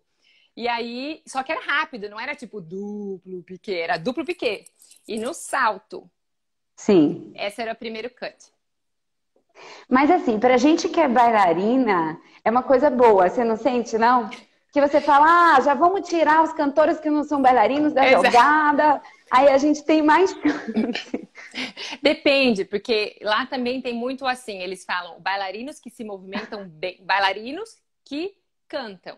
E 0.57 0.69
aí, 0.69 1.21
só 1.27 1.43
que 1.43 1.51
era 1.51 1.59
rápido, 1.59 2.09
não 2.09 2.17
era 2.17 2.33
tipo 2.33 2.61
duplo 2.61 3.43
piquê, 3.43 3.73
era 3.73 3.97
duplo 3.97 4.23
piquê. 4.23 4.65
E 5.07 5.19
no 5.19 5.33
salto. 5.33 6.09
Sim. 6.77 7.33
Esse 7.35 7.61
era 7.61 7.73
o 7.73 7.75
primeiro 7.75 8.09
cut. 8.09 8.53
Mas 9.89 10.09
assim, 10.11 10.39
pra 10.39 10.57
gente 10.57 10.89
que 10.89 10.99
é 10.99 11.07
bailarina, 11.07 12.19
é 12.43 12.49
uma 12.49 12.63
coisa 12.63 12.89
boa, 12.89 13.29
você 13.29 13.43
não 13.43 13.57
sente, 13.57 13.97
não? 13.97 14.29
Que 14.75 14.81
você 14.81 14.99
fala, 14.99 15.55
ah, 15.55 15.61
já 15.61 15.73
vamos 15.73 16.05
tirar 16.05 16.43
os 16.43 16.51
cantores 16.51 16.99
que 16.99 17.09
não 17.09 17.23
são 17.23 17.41
bailarinos 17.41 17.93
da 17.93 18.05
Exato. 18.05 18.25
jogada, 18.25 19.01
aí 19.31 19.47
a 19.47 19.57
gente 19.57 19.85
tem 19.85 20.01
mais 20.01 20.35
Depende, 22.03 22.65
porque 22.65 23.17
lá 23.21 23.45
também 23.45 23.81
tem 23.81 23.93
muito 23.93 24.27
assim, 24.27 24.57
eles 24.57 24.83
falam 24.83 25.21
bailarinos 25.21 25.79
que 25.79 25.89
se 25.89 26.03
movimentam 26.03 26.67
bem, 26.67 26.99
bailarinos 27.01 27.77
que 28.03 28.35
cantam. 28.67 29.17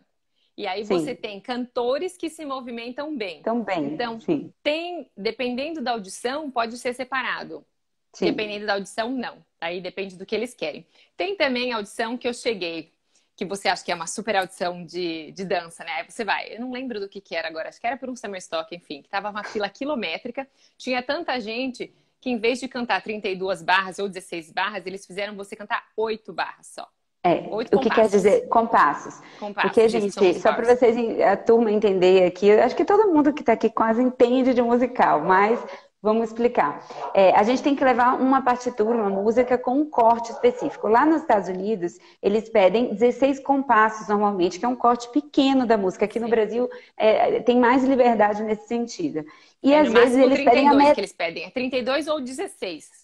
E 0.56 0.68
aí 0.68 0.86
sim. 0.86 0.94
você 0.94 1.16
tem 1.16 1.40
cantores 1.40 2.16
que 2.16 2.30
se 2.30 2.46
movimentam 2.46 3.18
bem. 3.18 3.42
Também. 3.42 3.86
Então, 3.86 4.22
sim. 4.22 4.54
tem, 4.62 5.10
dependendo 5.18 5.82
da 5.82 5.94
audição, 5.94 6.52
pode 6.52 6.78
ser 6.78 6.94
separado. 6.94 7.66
Sim. 8.14 8.26
Dependendo 8.26 8.68
da 8.68 8.74
audição, 8.74 9.10
não. 9.10 9.44
Aí 9.60 9.82
depende 9.82 10.18
do 10.18 10.26
que 10.26 10.36
eles 10.36 10.54
querem. 10.54 10.86
Tem 11.16 11.36
também 11.36 11.74
a 11.74 11.78
audição 11.78 12.16
que 12.16 12.28
eu 12.28 12.34
cheguei, 12.36 12.94
que 13.38 13.46
você 13.46 13.70
acha 13.70 13.86
que 13.86 13.91
é 13.91 13.96
uma 13.96 14.08
super 14.08 14.36
audição 14.36 14.84
de, 14.84 15.32
de 15.32 15.46
dança, 15.46 15.84
né? 15.84 15.91
Aí 16.00 16.06
você 16.10 16.25
vai, 16.25 16.56
eu 16.56 16.60
não 16.60 16.72
lembro 16.72 17.00
do 17.00 17.08
que, 17.08 17.22
que 17.22 17.36
era 17.36 17.47
agora, 17.47 17.69
acho 17.69 17.80
que 17.80 17.86
era 17.86 17.95
por 17.95 18.10
um 18.10 18.15
summer 18.15 18.39
stock, 18.39 18.76
enfim, 18.76 19.04
que 19.04 19.08
tava 19.08 19.30
uma 19.30 19.43
fila 19.43 19.69
quilométrica, 19.69 20.47
tinha 20.76 21.04
tanta 21.04 21.39
gente 21.39 21.93
que 22.19 22.32
em 22.32 22.39
vez 22.39 22.60
de 22.60 22.67
cantar 22.67 23.00
32 23.04 23.62
barras 23.62 24.00
ou 24.00 24.10
16 24.10 24.52
barras, 24.52 24.84
eles 24.88 25.06
fizeram 25.06 25.36
você 25.36 25.56
cantar 25.56 25.86
8 25.95 26.34
barras 26.34 26.65
só. 26.65 26.89
É, 27.23 27.43
o 27.52 27.80
que 27.80 27.89
quer 27.89 28.08
dizer 28.08 28.47
compassos. 28.47 29.21
compassos 29.38 29.71
Porque, 29.71 29.88
gente, 29.89 30.39
só 30.39 30.54
para 30.54 30.76
vocês, 30.76 31.19
a 31.19 31.36
turma 31.36 31.71
entender 31.71 32.26
aqui, 32.26 32.52
acho 32.52 32.76
que 32.76 32.86
todo 32.86 33.12
mundo 33.13 33.34
que 33.34 33.41
está 33.41 33.54
aqui 33.54 33.69
quase 33.69 34.02
entende 34.02 34.54
de 34.54 34.62
musical, 34.62 35.21
mas 35.21 35.60
Vamos 36.08 36.30
explicar. 36.30 36.88
É, 37.13 37.32
a 37.36 37.43
gente 37.43 37.62
tem 37.62 37.76
que 37.76 37.84
levar 37.84 38.13
uma 38.13 38.41
partitura, 38.41 38.98
uma 38.98 39.10
música 39.10 39.58
com 39.58 39.82
um 39.82 39.89
corte 39.89 40.32
específico. 40.32 40.88
Lá 40.88 41.06
nos 41.06 41.20
Estados 41.20 41.50
Unidos, 41.50 42.00
eles 42.24 42.48
pedem 42.48 42.93
16 42.93 43.41
compassos 43.41 44.08
normalmente, 44.08 44.58
que 44.58 44.63
é 44.63 44.70
um 44.70 44.76
corte 44.76 45.12
pequeno 45.12 45.65
da 45.65 45.78
música. 45.78 46.06
Aqui 46.06 46.17
Sim. 46.17 46.24
no 46.24 46.30
Brasil 46.30 46.70
é, 46.96 47.41
tem 47.41 47.60
mais 47.60 47.84
liberdade 47.84 48.41
nesse 48.41 48.70
sentido. 48.70 49.26
E 49.62 49.74
é, 49.74 49.82
às 49.82 49.91
vezes 49.91 50.15
eles 50.15 50.46
pedem 50.46 50.70
a 50.70 50.74
met... 50.74 50.93
que 50.93 51.02
eles 51.02 51.12
pedem, 51.12 51.43
é 51.43 51.50
32 51.50 52.08
ou 52.08 52.22
16 52.22 52.96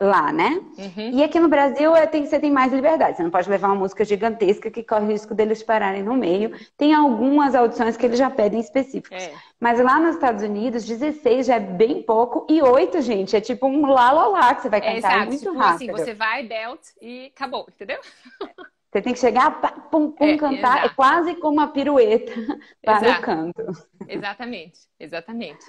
lá, 0.00 0.32
né? 0.32 0.60
Uhum. 0.78 1.10
E 1.12 1.24
aqui 1.24 1.40
no 1.40 1.48
Brasil 1.48 1.94
é, 1.96 2.06
tem, 2.06 2.24
você 2.24 2.38
tem 2.38 2.50
mais 2.52 2.72
liberdade. 2.72 3.16
Você 3.16 3.22
não 3.22 3.30
pode 3.30 3.50
levar 3.50 3.68
uma 3.68 3.76
música 3.76 4.04
gigantesca 4.04 4.70
que 4.70 4.82
corre 4.82 5.06
o 5.06 5.08
risco 5.08 5.34
deles 5.34 5.62
pararem 5.62 6.02
no 6.02 6.14
meio. 6.14 6.52
Tem 6.76 6.94
algumas 6.94 7.54
audições 7.54 7.96
que 7.96 8.06
eles 8.06 8.18
já 8.18 8.30
pedem 8.30 8.60
específicos. 8.60 9.22
É. 9.22 9.32
Mas 9.58 9.80
lá 9.80 9.98
nos 9.98 10.14
Estados 10.14 10.42
Unidos, 10.42 10.84
16 10.84 11.46
já 11.46 11.56
é 11.56 11.60
bem 11.60 12.02
pouco 12.02 12.46
e 12.48 12.62
8, 12.62 13.02
gente, 13.02 13.34
é 13.34 13.40
tipo 13.40 13.66
um 13.66 13.86
lá 13.86 14.12
lá 14.12 14.28
lá 14.28 14.54
que 14.54 14.62
você 14.62 14.68
vai 14.68 14.80
cantar 14.80 14.94
é, 14.94 14.98
exato. 14.98 15.26
muito 15.26 15.38
tipo 15.38 15.50
assim, 15.50 15.58
rápido. 15.58 15.94
assim, 15.94 16.04
você 16.04 16.14
vai, 16.14 16.42
belt 16.44 16.80
e 17.02 17.32
acabou, 17.34 17.66
entendeu? 17.68 17.98
Você 18.90 19.02
tem 19.02 19.12
que 19.12 19.18
chegar, 19.18 19.50
pum, 19.90 20.10
pum, 20.12 20.24
é, 20.24 20.38
cantar, 20.38 20.54
é 20.54 20.78
exato. 20.78 20.86
é 20.86 20.88
quase 20.94 21.34
como 21.34 21.58
uma 21.58 21.68
pirueta 21.68 22.32
para 22.82 23.06
exato. 23.06 23.20
o 23.20 23.22
canto. 23.22 23.62
Exatamente, 24.08 24.78
exatamente. 24.98 25.66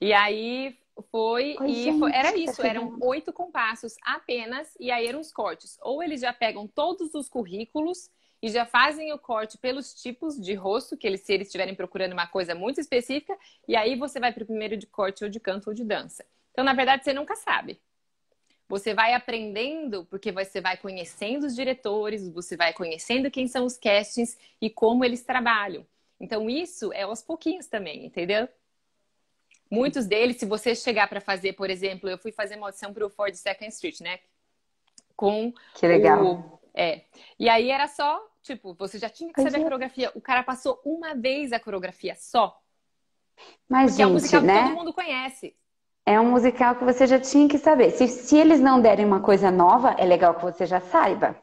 E 0.00 0.12
aí 0.12 0.78
foi 1.02 1.56
Oi, 1.60 1.70
e 1.70 1.98
foi, 1.98 2.12
era 2.12 2.36
isso, 2.36 2.62
eram 2.62 2.96
oito 3.00 3.32
compassos 3.32 3.96
apenas, 4.02 4.74
e 4.78 4.90
aí 4.90 5.06
eram 5.06 5.20
os 5.20 5.32
cortes. 5.32 5.78
Ou 5.82 6.02
eles 6.02 6.20
já 6.20 6.32
pegam 6.32 6.66
todos 6.66 7.14
os 7.14 7.28
currículos 7.28 8.10
e 8.42 8.48
já 8.48 8.64
fazem 8.64 9.12
o 9.12 9.18
corte 9.18 9.58
pelos 9.58 9.94
tipos 9.94 10.40
de 10.40 10.54
rosto, 10.54 10.96
que 10.96 11.06
eles, 11.06 11.20
se 11.20 11.32
eles 11.32 11.48
estiverem 11.48 11.74
procurando 11.74 12.12
uma 12.12 12.26
coisa 12.26 12.54
muito 12.54 12.80
específica, 12.80 13.36
e 13.68 13.76
aí 13.76 13.96
você 13.96 14.18
vai 14.18 14.32
para 14.32 14.42
o 14.42 14.46
primeiro 14.46 14.76
de 14.76 14.86
corte 14.86 15.24
ou 15.24 15.30
de 15.30 15.38
canto 15.38 15.68
ou 15.68 15.74
de 15.74 15.84
dança. 15.84 16.24
Então, 16.52 16.64
na 16.64 16.72
verdade, 16.72 17.04
você 17.04 17.12
nunca 17.12 17.36
sabe. 17.36 17.80
Você 18.68 18.94
vai 18.94 19.14
aprendendo 19.14 20.04
porque 20.06 20.30
você 20.30 20.60
vai 20.60 20.76
conhecendo 20.76 21.44
os 21.44 21.54
diretores, 21.54 22.28
você 22.28 22.56
vai 22.56 22.72
conhecendo 22.72 23.30
quem 23.30 23.46
são 23.48 23.64
os 23.66 23.76
castings 23.76 24.38
e 24.60 24.70
como 24.70 25.04
eles 25.04 25.22
trabalham. 25.22 25.84
Então, 26.20 26.48
isso 26.48 26.92
é 26.92 27.02
aos 27.02 27.22
pouquinhos 27.22 27.66
também, 27.66 28.06
entendeu? 28.06 28.48
Muitos 29.70 30.06
deles, 30.06 30.36
se 30.36 30.46
você 30.46 30.74
chegar 30.74 31.08
para 31.08 31.20
fazer, 31.20 31.52
por 31.52 31.70
exemplo, 31.70 32.10
eu 32.10 32.18
fui 32.18 32.32
fazer 32.32 32.56
uma 32.56 32.66
audição 32.66 32.92
para 32.92 33.06
o 33.06 33.10
Ford 33.10 33.34
Second 33.34 33.72
Street, 33.72 34.00
né? 34.00 34.18
Com 35.14 35.52
que 35.74 35.86
legal. 35.86 36.24
O, 36.24 36.60
é. 36.74 37.02
E 37.38 37.48
aí 37.48 37.70
era 37.70 37.86
só, 37.86 38.20
tipo, 38.42 38.74
você 38.74 38.98
já 38.98 39.08
tinha 39.08 39.32
que 39.32 39.40
saber 39.40 39.58
a 39.58 39.62
coreografia. 39.62 40.10
O 40.14 40.20
cara 40.20 40.42
passou 40.42 40.80
uma 40.84 41.14
vez 41.14 41.52
a 41.52 41.60
coreografia 41.60 42.16
só. 42.16 42.60
Mas, 43.68 43.92
gente, 43.92 44.02
é 44.02 44.06
um 44.06 44.12
musical 44.12 44.42
né? 44.42 44.62
que 44.62 44.68
todo 44.68 44.78
mundo 44.78 44.92
conhece. 44.92 45.56
É 46.04 46.18
um 46.18 46.30
musical 46.30 46.74
que 46.74 46.84
você 46.84 47.06
já 47.06 47.20
tinha 47.20 47.48
que 47.48 47.58
saber. 47.58 47.92
Se, 47.92 48.08
se 48.08 48.36
eles 48.36 48.60
não 48.60 48.80
derem 48.80 49.04
uma 49.04 49.20
coisa 49.20 49.50
nova, 49.50 49.94
é 49.98 50.04
legal 50.04 50.34
que 50.34 50.42
você 50.42 50.66
já 50.66 50.80
saiba. 50.80 51.36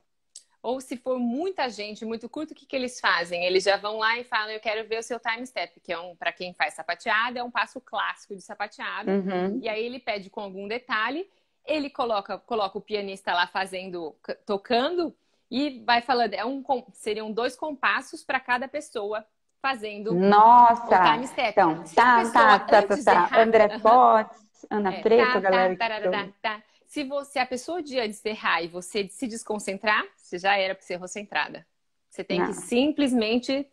Ou 0.67 0.81
se 0.81 0.97
for 0.97 1.17
muita 1.17 1.69
gente, 1.69 2.03
muito 2.03 2.27
curto, 2.27 2.51
o 2.51 2.53
que, 2.53 2.65
que 2.65 2.75
eles 2.75 2.99
fazem? 2.99 3.45
Eles 3.45 3.63
já 3.63 3.77
vão 3.77 3.99
lá 3.99 4.19
e 4.19 4.25
falam, 4.25 4.49
eu 4.49 4.59
quero 4.59 4.85
ver 4.85 4.99
o 4.99 5.01
seu 5.01 5.17
time 5.17 5.47
step, 5.47 5.79
que 5.79 5.93
é 5.93 5.97
um, 5.97 6.13
para 6.13 6.29
quem 6.33 6.53
faz 6.53 6.73
sapateado, 6.73 7.39
é 7.39 7.43
um 7.43 7.49
passo 7.49 7.79
clássico 7.79 8.35
de 8.35 8.41
sapateado. 8.41 9.09
Uhum. 9.09 9.61
E 9.63 9.69
aí 9.69 9.85
ele 9.85 9.97
pede 9.97 10.29
com 10.29 10.41
algum 10.41 10.67
detalhe, 10.67 11.25
ele 11.65 11.89
coloca, 11.89 12.37
coloca 12.39 12.77
o 12.77 12.81
pianista 12.81 13.33
lá 13.33 13.47
fazendo, 13.47 14.13
tocando, 14.45 15.15
e 15.49 15.81
vai 15.85 16.01
falando, 16.01 16.33
é 16.33 16.43
um, 16.43 16.61
seriam 16.91 17.31
dois 17.31 17.55
compassos 17.55 18.21
para 18.21 18.41
cada 18.41 18.67
pessoa 18.67 19.25
fazendo 19.61 20.13
Nossa! 20.13 20.83
o 20.83 21.13
time 21.13 21.27
step. 21.27 21.51
Então, 21.51 21.81
tá, 21.95 22.29
tá, 22.29 22.59
tá, 22.59 22.81
tá, 22.81 23.29
tá. 23.29 23.41
André 23.41 23.69
Potts, 23.79 24.65
Ana 24.69 24.95
é, 24.95 25.01
Preto, 25.01 25.31
tá, 25.31 25.39
galera. 25.39 25.77
Tá, 25.77 25.87
tá, 25.87 26.11
tá, 26.11 26.27
tá. 26.41 26.63
Se 26.87 27.03
você, 27.03 27.37
a 27.39 27.45
pessoa 27.45 27.83
de 27.83 27.99
antes 27.99 28.21
de 28.21 28.29
errar 28.29 28.61
e 28.63 28.67
você 28.67 29.07
se 29.09 29.27
desconcentrar, 29.27 30.03
você 30.15 30.39
já 30.39 30.57
era 30.57 30.73
para 30.73 30.83
ser 30.83 30.93
errou 30.93 31.07
centrada. 31.07 31.67
Você 32.09 32.23
tem 32.23 32.39
Não. 32.39 32.47
que 32.47 32.53
simplesmente 32.53 33.67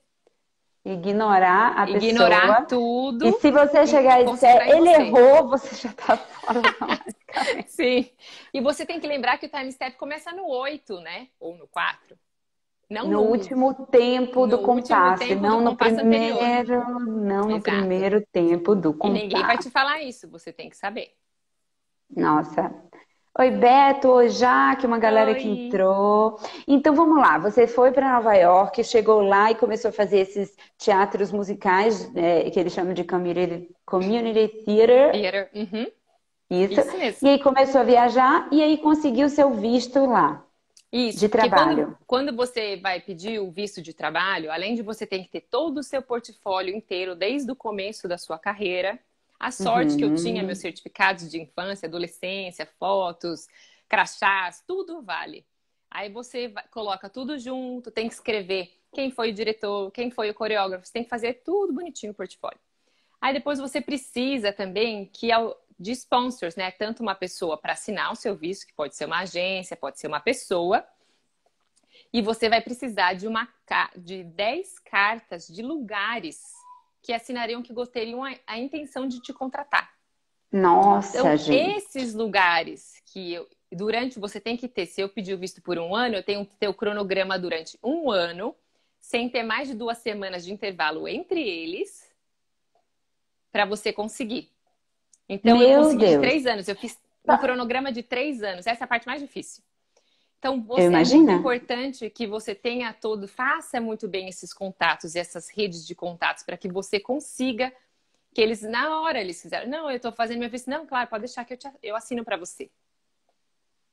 ignorar 0.85 1.79
a 1.79 1.89
ignorar 1.89 2.41
pessoa. 2.41 2.67
tudo. 2.67 3.29
E 3.29 3.33
se 3.41 3.51
você 3.51 3.87
chegar 3.87 4.21
e 4.21 4.25
disser, 4.27 4.69
ele 4.69 4.91
você. 4.91 5.03
errou, 5.03 5.49
você 5.49 5.75
já 5.77 5.93
tá 5.93 6.17
fora. 6.19 6.61
Sim. 7.69 8.11
E 8.53 8.61
você 8.61 8.85
tem 8.85 9.01
que 9.01 9.07
lembrar 9.07 9.39
que 9.39 9.47
o 9.47 9.49
time 9.49 9.71
step 9.73 9.97
começa 9.97 10.33
no 10.33 10.47
8, 10.49 11.01
né? 11.01 11.29
Ou 11.39 11.57
no 11.57 11.67
4. 11.69 12.19
Não 12.91 13.05
no, 13.07 13.13
no 13.13 13.21
último 13.23 13.87
tempo 13.87 14.47
do 14.47 14.59
compasso, 14.59 15.27
tempo 15.27 15.41
não 15.41 15.59
do 15.59 15.65
no 15.71 15.77
primeiro, 15.77 16.39
anterior. 16.39 17.01
não 17.01 17.45
no 17.49 17.57
Exato. 17.57 17.63
primeiro 17.63 18.27
tempo 18.31 18.75
do 18.75 18.93
compasso. 18.93 19.17
E 19.17 19.23
ninguém 19.23 19.43
vai 19.43 19.57
te 19.57 19.71
falar 19.71 20.03
isso, 20.03 20.29
você 20.29 20.53
tem 20.53 20.69
que 20.69 20.77
saber. 20.77 21.15
Nossa, 22.11 22.73
Oi, 23.37 23.51
Beto, 23.51 24.11
oi, 24.11 24.29
Jaque, 24.29 24.87
uma 24.87 24.97
galera 24.97 25.33
oi. 25.33 25.37
que 25.37 25.49
entrou. 25.49 26.39
Então 26.69 26.95
vamos 26.95 27.19
lá, 27.19 27.37
você 27.37 27.67
foi 27.67 27.91
para 27.91 28.13
Nova 28.13 28.33
York, 28.35 28.85
chegou 28.85 29.23
lá 29.23 29.51
e 29.51 29.57
começou 29.57 29.89
a 29.89 29.93
fazer 29.93 30.19
esses 30.19 30.57
teatros 30.79 31.33
musicais, 31.33 32.09
é, 32.15 32.49
que 32.49 32.61
eles 32.61 32.73
chamam 32.73 32.95
de 32.95 33.03
community, 33.03 33.75
community 33.85 34.65
theater. 34.65 35.11
Theater, 35.11 35.51
uhum. 35.53 35.87
Isso. 36.49 36.81
Isso 36.81 36.97
mesmo. 36.97 37.27
E 37.27 37.31
aí 37.33 37.43
começou 37.43 37.81
a 37.81 37.85
viajar 37.85 38.49
e 38.53 38.63
aí 38.63 38.79
conseguiu 38.79 39.29
seu 39.29 39.53
visto 39.53 40.07
lá. 40.07 40.47
Isso, 40.93 41.19
de 41.19 41.29
trabalho. 41.29 41.97
Quando, 42.07 42.31
quando, 42.31 42.37
você 42.37 42.77
vai 42.77 43.01
pedir 43.01 43.41
o 43.41 43.51
visto 43.51 43.83
de 43.83 43.93
trabalho, 43.93 44.53
além 44.53 44.77
de 44.77 44.83
você 44.83 45.05
ter 45.05 45.19
que 45.19 45.29
ter 45.29 45.41
todo 45.41 45.79
o 45.79 45.83
seu 45.83 46.01
portfólio 46.01 46.73
inteiro 46.73 47.17
desde 47.17 47.51
o 47.51 47.57
começo 47.57 48.07
da 48.07 48.17
sua 48.17 48.39
carreira, 48.39 48.97
a 49.45 49.51
sorte 49.51 49.93
uhum. 49.93 49.99
que 49.99 50.05
eu 50.05 50.15
tinha, 50.15 50.43
meus 50.43 50.59
certificados 50.59 51.31
de 51.31 51.39
infância, 51.39 51.87
adolescência, 51.87 52.67
fotos, 52.79 53.47
crachás, 53.87 54.65
tudo 54.67 55.03
vale. 55.03 55.47
Aí 55.91 56.11
você 56.11 56.49
vai, 56.49 56.67
coloca 56.69 57.11
tudo 57.11 57.39
junto, 57.39 57.91
tem 57.91 58.09
que 58.09 58.15
escrever 58.15 58.73
quem 58.91 59.11
foi 59.11 59.31
o 59.31 59.35
diretor, 59.35 59.91
quem 59.91 60.11
foi 60.11 60.31
o 60.31 60.35
coreógrafo, 60.35 60.87
você 60.87 60.95
tem 60.95 61.05
que 61.05 61.11
fazer 61.11 61.43
tudo 61.45 61.75
bonitinho 61.75 62.13
o 62.13 62.15
portfólio. 62.15 62.59
Aí 63.21 63.35
depois 63.35 63.59
você 63.59 63.83
precisa 63.83 64.51
também 64.51 65.05
que 65.05 65.29
de 65.79 65.93
sponsors, 65.93 66.57
né? 66.57 66.71
Tanto 66.71 67.03
uma 67.03 67.15
pessoa 67.15 67.59
para 67.59 67.75
assinar 67.75 68.13
o 68.13 68.17
seu 68.17 68.35
visto, 68.35 68.67
que 68.67 68.73
pode 68.73 68.97
ser 68.97 69.05
uma 69.05 69.21
agência, 69.21 69.77
pode 69.77 70.01
ser 70.01 70.07
uma 70.07 70.21
pessoa. 70.21 70.83
E 72.11 72.23
você 72.23 72.49
vai 72.49 72.63
precisar 72.63 73.13
de 73.13 73.29
uma 73.29 73.47
de 73.95 74.25
10 74.25 74.79
cartas 74.79 75.47
de 75.47 75.63
lugares 75.63 76.64
que 77.05 77.13
assinariam 77.13 77.63
que 77.63 77.73
gostariam 77.73 78.25
a, 78.25 78.35
a 78.47 78.59
intenção 78.59 79.07
de 79.07 79.21
te 79.21 79.31
contratar. 79.31 79.93
Nossa, 80.51 81.19
então, 81.19 81.37
gente. 81.37 81.77
esses 81.77 82.15
lugares 82.15 83.03
que 83.05 83.35
eu, 83.35 83.47
durante 83.71 84.19
você 84.19 84.41
tem 84.41 84.57
que 84.57 84.67
ter, 84.67 84.87
se 84.87 85.03
eu 85.03 85.09
pedir 85.09 85.35
o 85.35 85.39
visto 85.39 85.61
por 85.61 85.79
um 85.79 85.95
ano, 85.95 86.15
eu 86.17 86.23
tenho 86.23 86.47
que 86.47 86.57
ter 86.57 86.67
o 86.67 86.73
cronograma 86.73 87.39
durante 87.39 87.79
um 87.85 88.11
ano, 88.11 88.57
sem 88.99 89.29
ter 89.29 89.43
mais 89.43 89.69
de 89.69 89.75
duas 89.75 89.99
semanas 89.99 90.45
de 90.45 90.53
intervalo 90.53 91.07
entre 91.07 91.47
eles, 91.47 92.11
para 93.53 93.67
você 93.67 93.93
conseguir. 93.93 94.51
Então, 95.29 95.59
Meu 95.59 95.69
eu 95.69 95.83
consegui 95.83 96.07
de 96.07 96.19
três 96.19 96.47
anos. 96.47 96.69
Eu 96.69 96.77
fiz 96.77 96.99
um 97.29 97.37
cronograma 97.37 97.93
de 97.93 98.03
três 98.03 98.43
anos. 98.43 98.67
Essa 98.67 98.85
é 98.85 98.87
a 98.87 98.89
parte 98.89 99.07
mais 99.07 99.21
difícil. 99.21 99.63
Então, 100.45 100.61
você 100.61 100.83
é 100.83 100.91
muito 100.91 101.31
importante 101.31 102.11
que 102.11 102.27
você 102.27 102.55
tenha 102.55 102.93
todo, 102.93 103.27
faça 103.27 103.81
muito 103.81 104.07
bem 104.07 104.29
esses 104.29 104.53
contatos 104.53 105.15
e 105.15 105.19
essas 105.19 105.49
redes 105.49 105.87
de 105.87 105.95
contatos 105.95 106.43
para 106.43 106.59
que 106.59 106.69
você 106.69 107.01
consiga 107.01 107.73
que 108.35 108.43
eles, 108.43 108.61
na 108.61 109.01
hora, 109.01 109.19
eles 109.19 109.41
fizeram, 109.41 109.71
não, 109.71 109.89
eu 109.91 109.97
estou 109.97 110.13
fazendo 110.13 110.37
minha 110.37 110.51
vista, 110.51 110.71
não, 110.71 110.87
claro, 110.87 111.09
pode 111.09 111.23
deixar 111.23 111.47
que 111.47 111.55
eu, 111.55 111.57
te, 111.57 111.71
eu 111.83 111.97
assino 111.97 112.23
para 112.23 112.37
você. 112.37 112.71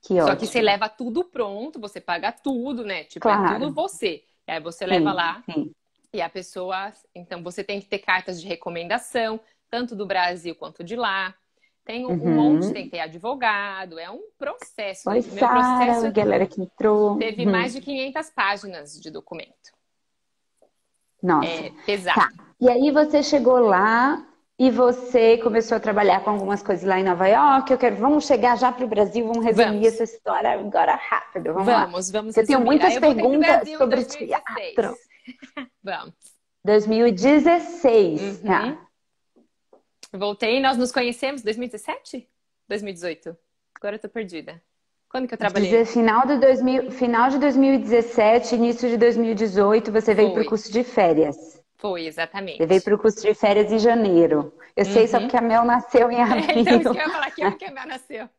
Que 0.02 0.16
Só 0.16 0.24
ótimo. 0.24 0.40
que 0.40 0.48
você 0.48 0.62
leva 0.62 0.90
tudo 0.90 1.24
pronto, 1.24 1.80
você 1.80 2.02
paga 2.02 2.34
tudo, 2.34 2.84
né? 2.84 3.06
Tipo, 3.06 3.30
é 3.30 3.32
claro. 3.32 3.56
é 3.56 3.60
tudo 3.60 3.74
você. 3.74 4.22
E 4.46 4.52
aí 4.52 4.60
você 4.60 4.84
sim, 4.84 4.92
leva 4.92 5.14
lá 5.14 5.42
sim. 5.46 5.72
e 6.12 6.22
a 6.22 6.28
pessoa. 6.28 6.92
Então, 7.16 7.42
você 7.42 7.64
tem 7.64 7.80
que 7.80 7.88
ter 7.88 8.00
cartas 8.00 8.42
de 8.42 8.48
recomendação, 8.48 9.40
tanto 9.70 9.96
do 9.96 10.06
Brasil 10.06 10.54
quanto 10.54 10.84
de 10.84 10.98
lá. 10.98 11.34
Tem 11.86 12.06
um, 12.06 12.12
uhum. 12.12 12.36
monte, 12.36 12.74
tem 12.74 12.86
que 12.86 12.92
ter 12.92 13.00
advogado, 13.00 14.00
é 14.00 14.10
um 14.10 14.22
processo. 14.38 15.10
Oi, 15.10 15.16
Meu 15.16 15.40
Sara, 15.40 15.86
processo 15.86 16.14
galera 16.14 16.46
que 16.46 16.62
entrou. 16.62 17.18
Teve 17.18 17.46
uhum. 17.46 17.52
mais 17.52 17.74
de 17.74 17.82
500 17.82 18.30
páginas 18.30 18.94
de 19.00 19.10
documento. 19.10 19.72
Nossa. 21.22 21.48
É 21.48 21.72
pesado. 21.86 22.20
Tá. 22.20 22.30
E 22.60 22.70
aí 22.70 22.92
você 22.92 23.24
chegou 23.24 23.60
lá 23.60 24.26
e 24.58 24.70
você 24.70 25.38
começou 25.40 25.78
a 25.78 25.80
trabalhar 25.80 26.24
com 26.24 26.30
algumas 26.30 26.62
coisas 26.62 26.86
lá 26.86 27.00
em 27.00 27.04
Nova 27.04 27.28
York. 27.28 27.72
Eu 27.72 27.78
quero, 27.80 27.96
vamos 27.96 28.26
chegar 28.26 28.56
já 28.58 28.72
para 28.72 28.86
o 28.86 28.88
Brasil, 28.88 29.26
vamos 29.26 29.44
resumir 29.44 29.66
vamos. 29.66 29.88
essa 29.88 30.04
história 30.04 30.52
agora 30.52 30.96
rápido. 30.96 31.54
Vamos, 31.54 31.66
vamos, 31.66 32.12
lá. 32.12 32.20
vamos. 32.20 32.38
Eu 32.38 32.46
tenho 32.46 32.62
muitas 32.62 32.98
perguntas 33.00 33.70
sobre 33.78 34.06
teatro. 34.06 34.96
vamos. 35.84 36.14
2016. 36.64 38.22
Uhum. 38.22 38.48
Tá. 38.48 38.91
Voltei, 40.14 40.60
nós 40.60 40.78
nos 40.78 40.92
conhecemos 40.92 41.42
2017? 41.42 42.28
2018? 42.68 43.38
Agora 43.76 43.96
eu 43.96 44.00
tô 44.00 44.10
perdida. 44.10 44.62
Quando 45.10 45.28
que 45.28 45.34
eu 45.34 45.38
trabalhei? 45.38 45.86
Final 45.86 46.26
de, 46.26 46.38
2000, 46.38 46.92
final 46.92 47.30
de 47.30 47.38
2017, 47.40 48.56
início 48.56 48.90
de 48.90 48.98
2018, 48.98 49.92
você 49.92 50.14
veio 50.14 50.34
para 50.34 50.42
o 50.42 50.46
curso 50.46 50.72
de 50.72 50.84
férias. 50.84 51.62
Foi, 51.76 52.06
exatamente. 52.06 52.58
Você 52.58 52.66
veio 52.66 52.82
para 52.82 52.96
o 52.96 53.00
curso 53.00 53.22
de 53.22 53.34
férias 53.34 53.72
em 53.72 53.80
janeiro. 53.80 54.54
Eu 54.76 54.86
uhum. 54.86 54.94
sei 54.94 55.08
só 55.08 55.18
uhum. 55.18 55.24
porque 55.24 55.38
a 55.38 55.42
Mel 55.42 55.66
nasceu 55.66 56.12
em 56.12 56.22
abril. 56.22 56.46
então, 56.56 56.80
isso 56.80 56.92
que 56.92 57.00
eu 57.00 57.04
ia 57.04 57.10
falar 57.10 57.28
aqui 57.28 57.44
é 57.44 57.50
porque 57.50 57.66
a 57.66 57.72
Mel 57.72 57.88
nasceu. 57.88 58.30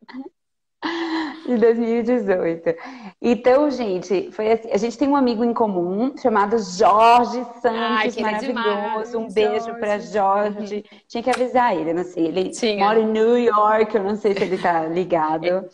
De 1.46 1.56
2018. 1.56 2.74
Então, 3.20 3.70
gente, 3.70 4.30
foi 4.32 4.52
assim, 4.52 4.70
a 4.72 4.76
gente 4.76 4.98
tem 4.98 5.08
um 5.08 5.16
amigo 5.16 5.44
em 5.44 5.54
comum 5.54 6.16
chamado 6.16 6.58
Jorge 6.58 7.44
Santos, 7.60 8.16
Ai, 8.16 8.22
maravilhoso. 8.22 9.18
um 9.18 9.32
beijo 9.32 9.74
para 9.76 9.98
Jorge. 9.98 10.76
Uhum. 10.76 10.98
Tinha 11.08 11.22
que 11.22 11.30
avisar 11.30 11.76
ele, 11.76 11.92
não 11.92 12.04
sei, 12.04 12.26
ele 12.26 12.50
Tinha. 12.50 12.84
mora 12.84 12.98
em 12.98 13.06
New 13.06 13.38
York, 13.38 13.94
eu 13.94 14.02
não 14.02 14.16
sei 14.16 14.34
se 14.34 14.42
ele 14.42 14.58
tá 14.58 14.86
ligado. 14.86 15.46
É. 15.46 15.64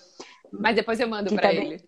Mas 0.53 0.77
depois 0.77 0.99
eu 1.01 1.09
mando 1.09 1.35
para 1.35 1.43
tá 1.43 1.53
ele. 1.53 1.81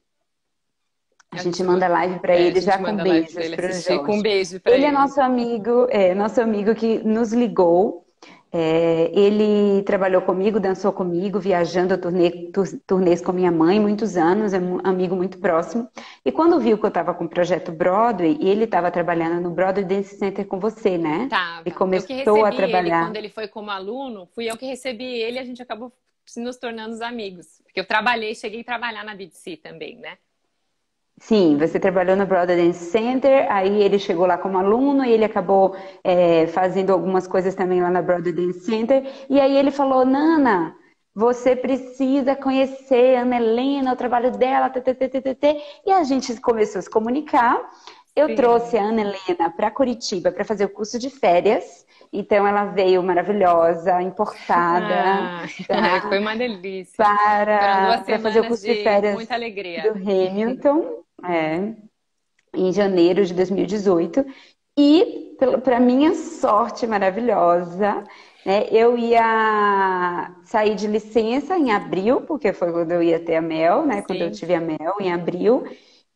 A 1.33 1.42
gente 1.42 1.62
manda 1.62 1.87
live 1.87 2.18
para 2.18 2.35
é, 2.35 2.42
ele 2.42 2.61
já 2.61 2.76
com 2.76 2.96
beijos 2.96 3.33
para 3.54 3.72
Jorge. 3.72 4.04
Com 4.04 4.20
beijo 4.20 4.61
para 4.61 4.72
ele. 4.72 4.85
Ele 4.85 4.90
é 4.90 4.92
nosso 4.92 5.20
amigo, 5.20 5.87
é 5.88 6.12
nosso 6.12 6.40
amigo 6.40 6.74
que 6.74 6.98
nos 7.04 7.33
ligou 7.33 8.04
é, 8.53 9.11
ele 9.15 9.83
trabalhou 9.85 10.23
comigo, 10.23 10.59
dançou 10.59 10.93
comigo, 10.93 11.39
viajando, 11.39 11.95
eu 11.95 12.01
turnê, 12.01 12.51
turnês 12.87 13.21
com 13.21 13.33
minha 13.33 13.53
mãe 13.53 13.79
muitos 13.79 14.17
anos, 14.17 14.53
é 14.53 14.59
um 14.59 14.81
amigo 14.83 15.15
muito 15.15 15.39
próximo. 15.39 15.89
E 16.25 16.33
quando 16.33 16.59
viu 16.59 16.77
que 16.77 16.85
eu 16.85 16.89
estava 16.89 17.15
com 17.15 17.25
o 17.25 17.29
projeto 17.29 17.71
Broadway, 17.71 18.37
e 18.41 18.49
ele 18.49 18.65
estava 18.65 18.91
trabalhando 18.91 19.41
no 19.41 19.51
Broadway 19.51 19.85
Dance 19.85 20.17
Center 20.17 20.47
com 20.47 20.59
você, 20.59 20.99
né? 20.99 21.29
Tava. 21.31 21.69
E 21.69 21.71
começou 21.71 22.45
a 22.45 22.51
trabalhar. 22.51 22.99
Ele, 22.99 23.07
quando 23.07 23.17
ele 23.17 23.29
foi 23.29 23.47
como 23.47 23.71
aluno, 23.71 24.27
fui 24.35 24.51
eu 24.51 24.57
que 24.57 24.67
recebi 24.67 25.05
ele 25.05 25.37
e 25.37 25.41
a 25.41 25.45
gente 25.45 25.63
acabou 25.63 25.93
nos 26.37 26.57
tornando 26.57 27.03
amigos. 27.05 27.61
Porque 27.63 27.79
eu 27.79 27.87
trabalhei, 27.87 28.35
cheguei 28.35 28.63
a 28.63 28.65
trabalhar 28.65 29.05
na 29.05 29.15
BDC 29.15 29.59
também, 29.59 29.97
né? 29.97 30.19
Sim, 31.20 31.59
você 31.59 31.78
trabalhou 31.78 32.16
no 32.16 32.24
Broadway 32.24 32.56
Dance 32.56 32.87
Center, 32.87 33.46
aí 33.52 33.83
ele 33.83 33.98
chegou 33.98 34.26
lá 34.26 34.38
como 34.38 34.56
aluno 34.56 35.04
e 35.04 35.12
ele 35.12 35.24
acabou 35.24 35.76
é, 36.02 36.46
fazendo 36.46 36.92
algumas 36.92 37.28
coisas 37.28 37.54
também 37.54 37.83
lá 37.83 37.90
na 37.90 38.00
Broadway 38.00 38.33
Dance 38.33 38.61
Center. 38.61 39.06
E 39.28 39.38
aí 39.38 39.54
ele 39.54 39.70
falou, 39.70 40.06
Nana, 40.06 40.74
você 41.14 41.54
precisa 41.54 42.35
conhecer 42.35 43.16
a 43.16 43.20
Ana 43.20 43.37
Helena, 43.37 43.92
o 43.92 43.96
trabalho 43.96 44.30
dela, 44.30 44.70
ttt, 44.70 45.56
e 45.87 45.92
a 45.92 46.02
gente 46.04 46.40
começou 46.40 46.78
a 46.78 46.83
se 46.83 46.90
comunicar. 46.90 47.68
Eu 48.16 48.28
Sim. 48.28 48.35
trouxe 48.35 48.78
a 48.78 48.83
Ana 48.83 49.02
Helena 49.02 49.50
para 49.54 49.70
Curitiba 49.70 50.33
para 50.33 50.44
fazer 50.44 50.64
o 50.64 50.70
curso 50.70 50.98
de 50.98 51.11
férias. 51.11 51.85
Então 52.12 52.46
ela 52.46 52.64
veio 52.64 53.02
maravilhosa, 53.02 54.02
importada. 54.02 54.94
Ah, 54.94 55.46
tá? 55.68 56.00
Foi 56.09 56.18
uma 56.18 56.35
delícia. 56.35 56.96
Para, 56.96 58.02
para 58.04 58.18
fazer 58.18 58.40
o 58.40 58.46
curso 58.48 58.64
de, 58.64 58.74
de 58.74 58.83
férias 58.83 59.14
muita 59.14 59.35
alegria. 59.35 59.83
do 59.83 59.90
Hamilton. 59.90 61.04
É, 61.24 61.74
em 62.54 62.72
janeiro 62.72 63.24
de 63.24 63.35
2018. 63.35 64.24
E, 64.78 65.37
para 65.62 65.80
minha 65.80 66.14
sorte 66.14 66.87
maravilhosa, 66.87 68.04
né, 68.44 68.66
eu 68.70 68.96
ia 68.96 70.35
sair 70.44 70.74
de 70.74 70.87
licença 70.87 71.56
em 71.56 71.70
abril, 71.70 72.22
porque 72.22 72.52
foi 72.52 72.72
quando 72.72 72.92
eu 72.92 73.02
ia 73.02 73.20
ter 73.20 73.37
a 73.37 73.42
Mel, 73.42 73.85
né? 73.85 73.96
Sim. 73.96 74.02
Quando 74.06 74.20
eu 74.22 74.30
tive 74.30 74.54
a 74.54 74.61
Mel, 74.61 74.94
em 75.00 75.12
abril. 75.12 75.64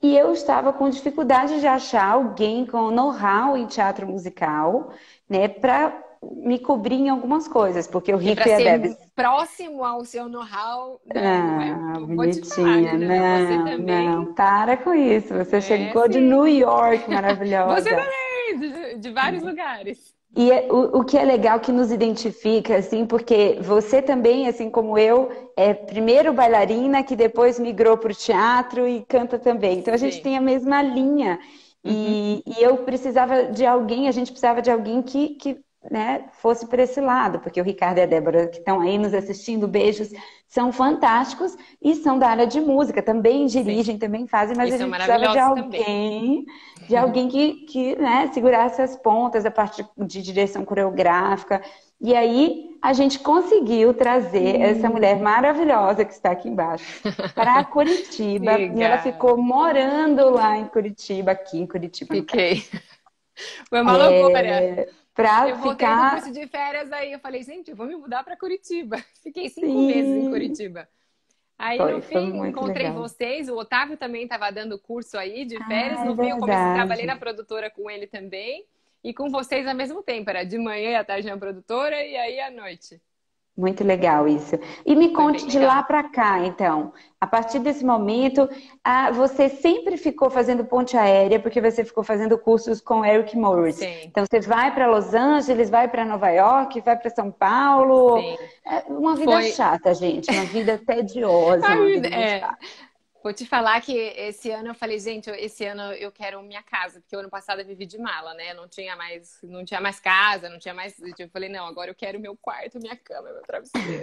E 0.03 0.17
eu 0.17 0.33
estava 0.33 0.73
com 0.73 0.89
dificuldade 0.91 1.61
de 1.61 1.67
achar 1.67 2.13
alguém 2.13 2.67
com 2.67 2.91
know-how 2.91 3.57
em 3.57 3.67
teatro 3.67 4.07
musical, 4.07 4.93
né? 5.29 5.49
Para 5.49 6.04
me 6.37 6.59
cobrir 6.59 6.97
em 6.97 7.09
algumas 7.09 7.49
coisas, 7.49 7.87
porque 7.87 8.13
o 8.13 8.17
Rico 8.17 8.47
e, 8.47 8.53
a 8.53 8.57
Debs... 8.57 8.97
próximo 9.15 9.85
ao 9.85 10.05
seu 10.05 10.29
know-how, 10.29 11.01
né? 11.13 11.77
ah, 11.95 12.01
bonitinha, 12.01 12.95
né? 12.95 13.57
não, 13.79 14.25
não, 14.27 14.35
para 14.35 14.77
com 14.77 14.95
isso, 14.95 15.35
você 15.35 15.57
é, 15.57 15.61
chegou 15.61 16.05
sim. 16.05 16.11
de 16.11 16.21
New 16.21 16.47
York, 16.47 17.11
maravilhosa. 17.11 17.81
você 17.81 17.91
também, 17.91 18.59
de, 18.59 18.99
de 18.99 19.11
vários 19.11 19.43
lugares. 19.43 20.15
E 20.37 20.51
é, 20.51 20.67
o, 20.71 20.99
o, 20.99 21.05
que 21.05 21.17
é 21.17 21.25
legal 21.25 21.61
que 21.61 21.71
nos 21.71 21.93
identifica, 21.93 22.77
assim, 22.77 23.07
porque 23.07 23.57
você 23.61 24.03
também, 24.03 24.49
assim 24.49 24.69
como 24.69 24.99
eu, 24.99 25.31
é 25.57 25.73
primeiro 25.73 26.33
bailarina 26.33 27.05
que 27.05 27.15
depois 27.15 27.59
migrou 27.59 27.97
para 27.97 28.11
o 28.11 28.15
teatro 28.15 28.89
e 28.89 29.05
canta 29.05 29.39
também. 29.39 29.79
Então 29.79 29.95
a 29.95 29.97
gente 29.97 30.17
Sim. 30.17 30.23
tem 30.23 30.37
a 30.37 30.41
mesma 30.41 30.83
linha. 30.83 31.39
Uhum. 31.85 31.93
E, 31.93 32.43
e, 32.47 32.63
eu 32.63 32.79
precisava 32.79 33.45
de 33.45 33.65
alguém, 33.65 34.09
a 34.09 34.13
gente 34.13 34.33
precisava 34.33 34.61
de 34.61 34.71
alguém 34.71 35.03
que, 35.03 35.31
que 35.37 35.61
né, 35.91 36.25
fosse 36.33 36.67
para 36.67 36.83
esse 36.83 37.01
lado, 37.01 37.41
porque 37.41 37.61
o 37.61 37.65
Ricardo 37.65 37.99
e 37.99 38.03
a 38.03 38.07
Débora, 38.07 38.49
que 38.49 38.59
estão 38.59 38.81
aí 38.81 38.97
nos 38.97 39.13
assistindo, 39.13 39.69
beijos, 39.69 40.11
são 40.49 40.73
fantásticos 40.73 41.57
e 41.83 41.95
são 41.97 42.19
da 42.19 42.29
área 42.29 42.47
de 42.47 42.61
música, 42.61 43.03
também 43.03 43.47
dirigem, 43.47 43.95
Sim. 43.95 43.99
também 43.99 44.27
fazem, 44.27 44.57
mas 44.57 44.73
a 44.73 44.79
gente 44.79 44.91
precisava 44.91 45.29
de 45.33 45.39
alguém, 45.39 45.63
também. 45.65 46.47
de 46.89 46.97
alguém 46.97 47.29
que, 47.29 47.53
que 47.67 47.97
né, 47.97 48.31
segurasse 48.33 48.81
as 48.81 48.97
pontas, 48.97 49.45
a 49.45 49.51
parte 49.51 49.85
de 49.99 50.23
direção 50.23 50.65
coreográfica. 50.65 51.61
E 52.01 52.15
aí 52.15 52.71
a 52.81 52.93
gente 52.93 53.19
conseguiu 53.19 53.95
trazer 53.95 54.57
hum. 54.57 54.63
essa 54.63 54.89
mulher 54.89 55.19
maravilhosa 55.19 56.05
que 56.05 56.13
está 56.13 56.31
aqui 56.31 56.49
embaixo 56.49 57.03
para 57.35 57.65
Curitiba. 57.65 58.59
e 58.59 58.83
ela 58.83 58.99
ficou 58.99 59.37
morando 59.37 60.31
lá 60.31 60.57
em 60.57 60.67
Curitiba, 60.67 61.33
aqui 61.33 61.59
em 61.59 61.67
Curitiba. 61.67 62.15
Fiquei. 62.15 62.63
Foi 63.69 63.81
uma 63.81 63.97
é... 63.97 64.09
loucura. 64.09 65.04
Pra 65.15 65.49
eu 65.49 65.57
voltei 65.57 65.87
ficar... 65.87 66.05
no 66.05 66.11
curso 66.21 66.33
de 66.33 66.47
férias 66.49 66.91
aí, 66.91 67.13
eu 67.13 67.21
falei, 67.21 67.43
gente, 67.43 67.71
eu 67.71 67.77
vou 67.77 67.87
me 67.87 67.95
mudar 67.95 68.25
para 68.25 68.37
Curitiba. 68.37 68.97
Fiquei 69.23 69.49
cinco 69.49 69.67
Sim. 69.67 69.87
meses 69.87 70.25
em 70.25 70.29
Curitiba. 70.29 70.89
Aí, 71.57 71.79
foi, 71.79 71.93
no 71.93 72.03
fim, 72.03 72.47
encontrei 72.49 72.89
legal. 72.89 73.03
vocês. 73.03 73.49
O 73.49 73.57
Otávio 73.57 73.97
também 73.97 74.25
estava 74.25 74.51
dando 74.51 74.77
curso 74.77 75.17
aí 75.17 75.45
de 75.45 75.57
férias. 75.67 76.01
Ah, 76.01 76.05
no 76.05 76.17
fim, 76.17 76.31
eu 76.31 76.39
comecei, 76.39 76.75
trabalhei 76.75 77.07
na 77.07 77.17
produtora 77.17 77.71
com 77.71 77.89
ele 77.89 78.09
também. 78.09 78.67
E 79.05 79.15
com 79.15 79.31
vocês 79.31 79.67
ao 79.67 79.75
mesmo 79.75 80.03
tempo. 80.03 80.29
Era 80.31 80.43
de 80.43 80.59
manhã 80.59 80.91
e 80.91 80.97
à 80.97 81.05
tarde 81.05 81.29
na 81.29 81.37
produtora 81.37 82.03
e 82.03 82.17
aí 82.17 82.41
à 82.41 82.51
noite. 82.51 83.01
Muito 83.57 83.85
legal 83.85 84.27
isso. 84.27 84.59
E 84.85 84.97
me 84.97 85.11
conte 85.11 85.47
de 85.47 85.61
lá 85.61 85.81
para 85.81 86.03
cá, 86.03 86.41
então. 86.41 86.93
A 87.21 87.27
partir 87.27 87.61
desse 87.61 87.85
momento, 87.85 88.49
você 89.15 89.49
sempre 89.49 89.97
ficou 89.97 90.29
fazendo 90.29 90.65
ponte 90.65 90.97
aérea, 90.97 91.39
porque 91.39 91.61
você 91.61 91.85
ficou 91.85 92.03
fazendo 92.03 92.37
cursos 92.37 92.81
com 92.81 93.05
Eric 93.05 93.39
Morris. 93.39 93.77
Sim. 93.77 93.95
Então, 94.05 94.25
você 94.29 94.41
vai 94.41 94.75
para 94.75 94.89
Los 94.89 95.15
Angeles, 95.15 95.71
vai 95.71 95.87
para 95.87 96.05
Nova 96.05 96.31
York, 96.31 96.81
vai 96.81 96.97
para 96.99 97.11
São 97.11 97.31
Paulo. 97.31 98.19
Sim. 98.19 98.37
É 98.67 98.83
uma 98.89 99.15
vida 99.15 99.33
Foi... 99.33 99.51
chata, 99.53 99.95
gente. 99.95 100.29
Uma 100.33 100.45
vida 100.47 100.77
tediosa. 100.85 101.65
Uma 101.65 101.87
vida 101.87 102.09
é. 102.09 102.41
chata. 102.41 102.59
Vou 103.25 103.33
te 103.33 103.47
falar 103.47 103.81
que 103.81 103.97
esse 103.97 104.51
ano 104.51 104.69
eu 104.69 104.75
falei, 104.75 105.01
gente, 105.01 105.31
esse 105.31 105.65
ano 105.65 105.95
eu 105.95 106.13
quero 106.13 106.43
minha 106.43 106.63
casa, 106.63 107.01
porque 107.01 107.17
o 107.17 107.21
ano 107.21 107.31
passado 107.31 107.59
eu 107.59 107.65
vivi 107.65 107.87
de 107.87 107.97
mala, 107.97 108.35
né? 108.35 108.53
Não 108.53 108.69
tinha 108.69 108.95
mais, 108.97 109.39
não 109.43 109.65
tinha 109.65 109.81
mais 109.81 109.99
casa, 109.99 110.51
não 110.51 110.59
tinha 110.59 110.75
mais. 110.75 110.95
Eu 111.19 111.31
falei, 111.31 111.49
não, 111.49 111.65
agora 111.65 111.91
eu 111.91 111.95
quero 111.95 112.21
meu 112.21 112.37
quarto, 112.37 112.79
minha 112.79 112.95
cama, 112.95 113.33
meu 113.33 113.41
travesseiro. 113.41 114.03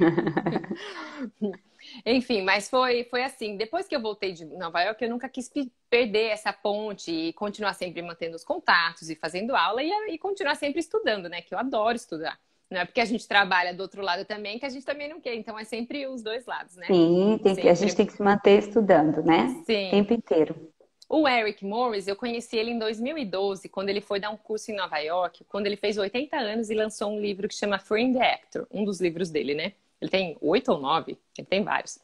Enfim, 2.04 2.42
mas 2.42 2.68
foi, 2.68 3.04
foi 3.04 3.22
assim. 3.24 3.58
Depois 3.58 3.88
que 3.88 3.96
eu 3.96 4.02
voltei 4.02 4.34
de 4.34 4.44
Nova 4.44 4.82
York, 4.82 5.04
eu 5.04 5.10
nunca 5.12 5.30
quis 5.30 5.52
perder 5.88 6.30
essa 6.30 6.52
ponte 6.52 7.12
e 7.12 7.32
continuar 7.34 7.76
sempre 7.76 8.02
mantendo 8.02 8.36
os 8.36 8.44
contatos 8.44 9.08
e 9.08 9.16
fazendo 9.16 9.56
aula 9.56 9.84
e, 9.84 9.92
e 10.10 10.18
continuar 10.18 10.56
sempre 10.56 10.80
estudando, 10.80 11.30
né? 11.30 11.44
Que 11.44 11.54
eu 11.54 11.60
adoro 11.60 11.96
estudar. 11.96 12.40
Não 12.72 12.80
é 12.80 12.86
porque 12.86 13.02
a 13.02 13.06
gente 13.06 13.28
trabalha 13.28 13.74
do 13.74 13.82
outro 13.82 14.02
lado 14.02 14.24
também 14.24 14.58
que 14.58 14.66
a 14.66 14.70
gente 14.70 14.86
também 14.86 15.10
não 15.10 15.20
quer. 15.20 15.36
Então 15.36 15.60
é 15.60 15.66
sempre 15.66 16.08
os 16.08 16.24
dois 16.24 16.46
lados, 16.46 16.78
né? 16.78 16.88
Sim, 16.88 17.38
que, 17.44 17.68
a 17.68 17.74
gente 17.74 17.94
tem 17.94 18.06
que 18.06 18.14
se 18.14 18.24
manter 18.24 18.60
estudando, 18.60 19.22
né? 19.22 19.62
Sim. 19.66 19.88
O 19.88 19.92
tempo 19.92 20.14
inteiro. 20.14 20.72
O 21.10 21.28
Eric 21.28 21.66
Morris, 21.66 22.08
eu 22.08 22.16
conheci 22.16 22.56
ele 22.56 22.72
em 22.72 22.80
2012, 22.80 23.68
quando 23.68 23.90
ele 23.90 24.00
foi 24.00 24.18
dar 24.18 24.30
um 24.30 24.38
curso 24.38 24.72
em 24.72 24.76
Nova 24.76 24.98
York, 25.00 25.44
quando 25.44 25.66
ele 25.66 25.76
fez 25.76 25.98
80 25.98 26.38
anos 26.38 26.70
e 26.70 26.74
lançou 26.74 27.12
um 27.12 27.20
livro 27.20 27.50
que 27.50 27.54
chama 27.54 27.78
Free 27.78 28.14
the 28.14 28.36
Actor, 28.36 28.66
um 28.72 28.86
dos 28.86 29.02
livros 29.02 29.30
dele, 29.30 29.54
né? 29.54 29.74
Ele 30.00 30.10
tem 30.10 30.38
oito 30.40 30.72
ou 30.72 30.80
nove, 30.80 31.18
ele 31.38 31.48
tem 31.48 31.62
vários. 31.66 32.00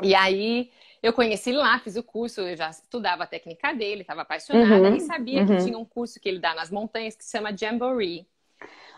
E 0.00 0.14
aí 0.14 0.70
eu 1.02 1.12
conheci 1.12 1.50
ele 1.50 1.58
lá, 1.58 1.80
fiz 1.80 1.96
o 1.96 2.02
curso, 2.04 2.42
eu 2.42 2.56
já 2.56 2.70
estudava 2.70 3.24
a 3.24 3.26
técnica 3.26 3.74
dele, 3.74 4.02
estava 4.02 4.22
apaixonada 4.22 4.88
uhum, 4.88 4.94
e 4.94 5.00
sabia 5.00 5.40
uhum. 5.40 5.46
que 5.46 5.64
tinha 5.64 5.76
um 5.76 5.84
curso 5.84 6.20
que 6.20 6.28
ele 6.28 6.38
dá 6.38 6.54
nas 6.54 6.70
montanhas 6.70 7.16
que 7.16 7.24
se 7.24 7.32
chama 7.32 7.56
Jamboree. 7.56 8.24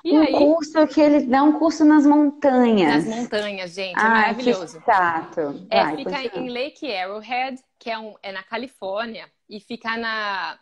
E 0.04 0.12
um 0.12 0.20
aí... 0.20 0.32
curso 0.32 0.86
que 0.86 1.00
ele 1.00 1.26
dá 1.26 1.42
um 1.42 1.58
curso 1.58 1.84
nas 1.84 2.06
montanhas. 2.06 3.04
Nas 3.04 3.16
montanhas, 3.16 3.74
gente. 3.74 3.98
É 3.98 4.00
ah, 4.00 4.08
maravilhoso. 4.08 4.78
Que 4.78 4.86
chato. 4.86 5.66
É, 5.70 5.84
Vai, 5.84 5.96
fica 5.96 6.22
continua. 6.22 6.38
em 6.38 6.50
Lake 6.50 6.94
Arrowhead, 6.94 7.62
que 7.78 7.90
é, 7.90 7.98
um, 7.98 8.14
é 8.22 8.32
na 8.32 8.42
Califórnia, 8.42 9.28
e 9.48 9.60
fica 9.60 9.96
na 9.96 10.58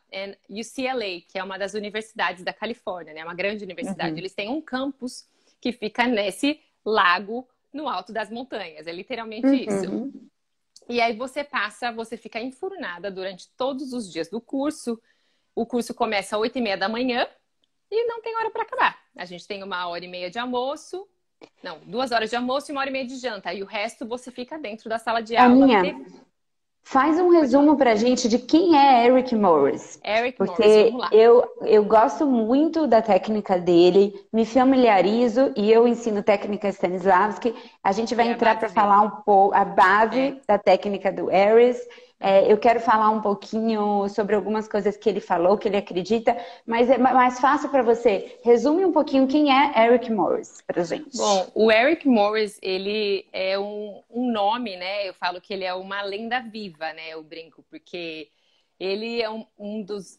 UCLA, 0.49 1.21
que 1.29 1.39
é 1.39 1.43
uma 1.43 1.59
das 1.59 1.75
universidades 1.75 2.45
da 2.45 2.53
Califórnia, 2.53 3.13
né? 3.13 3.25
Uma 3.25 3.35
grande 3.35 3.65
universidade. 3.65 4.13
Uhum. 4.13 4.19
Eles 4.19 4.35
têm 4.35 4.49
um 4.49 4.61
campus 4.61 5.29
que 5.61 5.73
fica 5.73 6.07
nesse 6.07 6.61
lago 6.85 7.49
no 7.73 7.89
alto 7.89 8.13
das 8.13 8.31
montanhas. 8.31 8.87
É 8.87 8.93
literalmente 8.93 9.47
uhum. 9.47 9.55
isso. 9.55 10.13
E 10.89 11.01
aí 11.01 11.17
você 11.17 11.43
passa, 11.43 11.91
você 11.91 12.17
fica 12.17 12.41
enfurnada 12.41 13.11
durante 13.11 13.49
todos 13.57 13.93
os 13.93 14.11
dias 14.11 14.29
do 14.29 14.41
curso. 14.41 15.01
O 15.55 15.67
curso 15.67 15.93
começa 15.93 16.37
às 16.37 16.41
8 16.41 16.59
e 16.59 16.61
meia 16.61 16.77
da 16.77 16.89
manhã 16.89 17.27
e 17.91 18.07
não 18.07 18.21
tem 18.21 18.37
hora 18.37 18.51
para 18.51 18.63
acabar. 18.63 18.99
A 19.17 19.25
gente 19.25 19.47
tem 19.47 19.63
uma 19.63 19.87
hora 19.89 20.05
e 20.05 20.09
meia 20.09 20.31
de 20.31 20.39
almoço, 20.39 21.07
não, 21.63 21.81
duas 21.87 22.13
horas 22.13 22.31
de 22.31 22.37
almoço 22.37 22.71
e 22.71 22.73
uma 22.73 22.81
hora 22.81 22.91
e 22.91 22.93
meia 22.93 23.07
de 23.07 23.17
janta. 23.17 23.53
E 23.53 23.63
o 23.63 23.67
resto 23.67 24.07
você 24.07 24.31
fica 24.31 24.59
dentro 24.59 24.89
da 24.89 24.99
sala 24.99 25.21
de 25.21 25.37
aula. 25.37 25.67
Minha. 25.67 25.97
Faz 26.89 27.19
um 27.19 27.31
resumo 27.31 27.77
pra 27.77 27.97
gente 27.97 28.29
de 28.29 28.39
quem 28.39 28.79
é 28.79 29.07
Eric 29.07 29.35
Morris. 29.35 29.99
Eric 30.05 30.39
Porque 30.39 30.63
Morris, 30.63 30.85
vamos 30.85 31.01
lá. 31.01 31.09
Eu, 31.11 31.45
eu 31.63 31.85
gosto 31.85 32.25
muito 32.25 32.87
da 32.87 33.03
técnica 33.03 33.59
dele, 33.59 34.15
me 34.33 34.47
familiarizo 34.47 35.53
e 35.57 35.71
eu 35.71 35.89
ensino 35.89 36.23
técnica 36.23 36.69
Stanislavski. 36.69 37.53
A 37.83 37.91
gente 37.91 38.15
vai 38.15 38.29
é 38.29 38.31
entrar 38.31 38.57
para 38.57 38.69
falar 38.69 39.01
um 39.01 39.11
pouco 39.11 39.53
a 39.53 39.65
base 39.65 40.21
é. 40.21 40.41
da 40.47 40.59
técnica 40.59 41.11
do 41.11 41.29
Eris 41.29 41.77
é, 42.19 42.51
eu 42.51 42.57
quero 42.57 42.81
falar 42.81 43.11
um 43.11 43.21
pouquinho 43.21 44.09
sobre 44.09 44.35
algumas 44.35 44.67
coisas 44.67 44.97
que 44.97 45.09
ele 45.09 45.21
falou, 45.21 45.59
que 45.59 45.69
ele 45.69 45.77
acredita, 45.77 46.37
mas 46.67 46.89
é 46.89 46.97
mais 46.97 47.39
fácil 47.39 47.69
para 47.69 47.83
você. 47.83 48.39
Resume 48.43 48.85
um 48.85 48.93
pouquinho 48.93 49.27
quem 49.27 49.53
é 49.53 49.87
Eric 49.87 50.11
Morris 50.11 50.63
para 50.67 50.83
gente. 50.83 51.17
Bom, 51.17 51.51
o 51.55 51.71
Eric 51.71 52.09
Morris, 52.09 52.59
ele 52.63 53.27
é 53.33 53.59
um, 53.59 54.03
um 54.11 54.33
nome, 54.33 54.77
né? 54.77 55.07
Eu 55.07 55.13
falo 55.13 55.41
que 55.41 55.53
ele 55.53 55.65
é 55.65 55.75
uma 55.75 56.03
lenda 56.03 56.41
viva, 56.41 56.93
né? 56.95 57.11
Eu 57.11 57.23
brinco, 57.23 57.63
porque 57.69 58.31
ele 58.81 59.21
é 59.21 59.29
um, 59.29 59.47
um 59.59 59.83
dos 59.83 60.17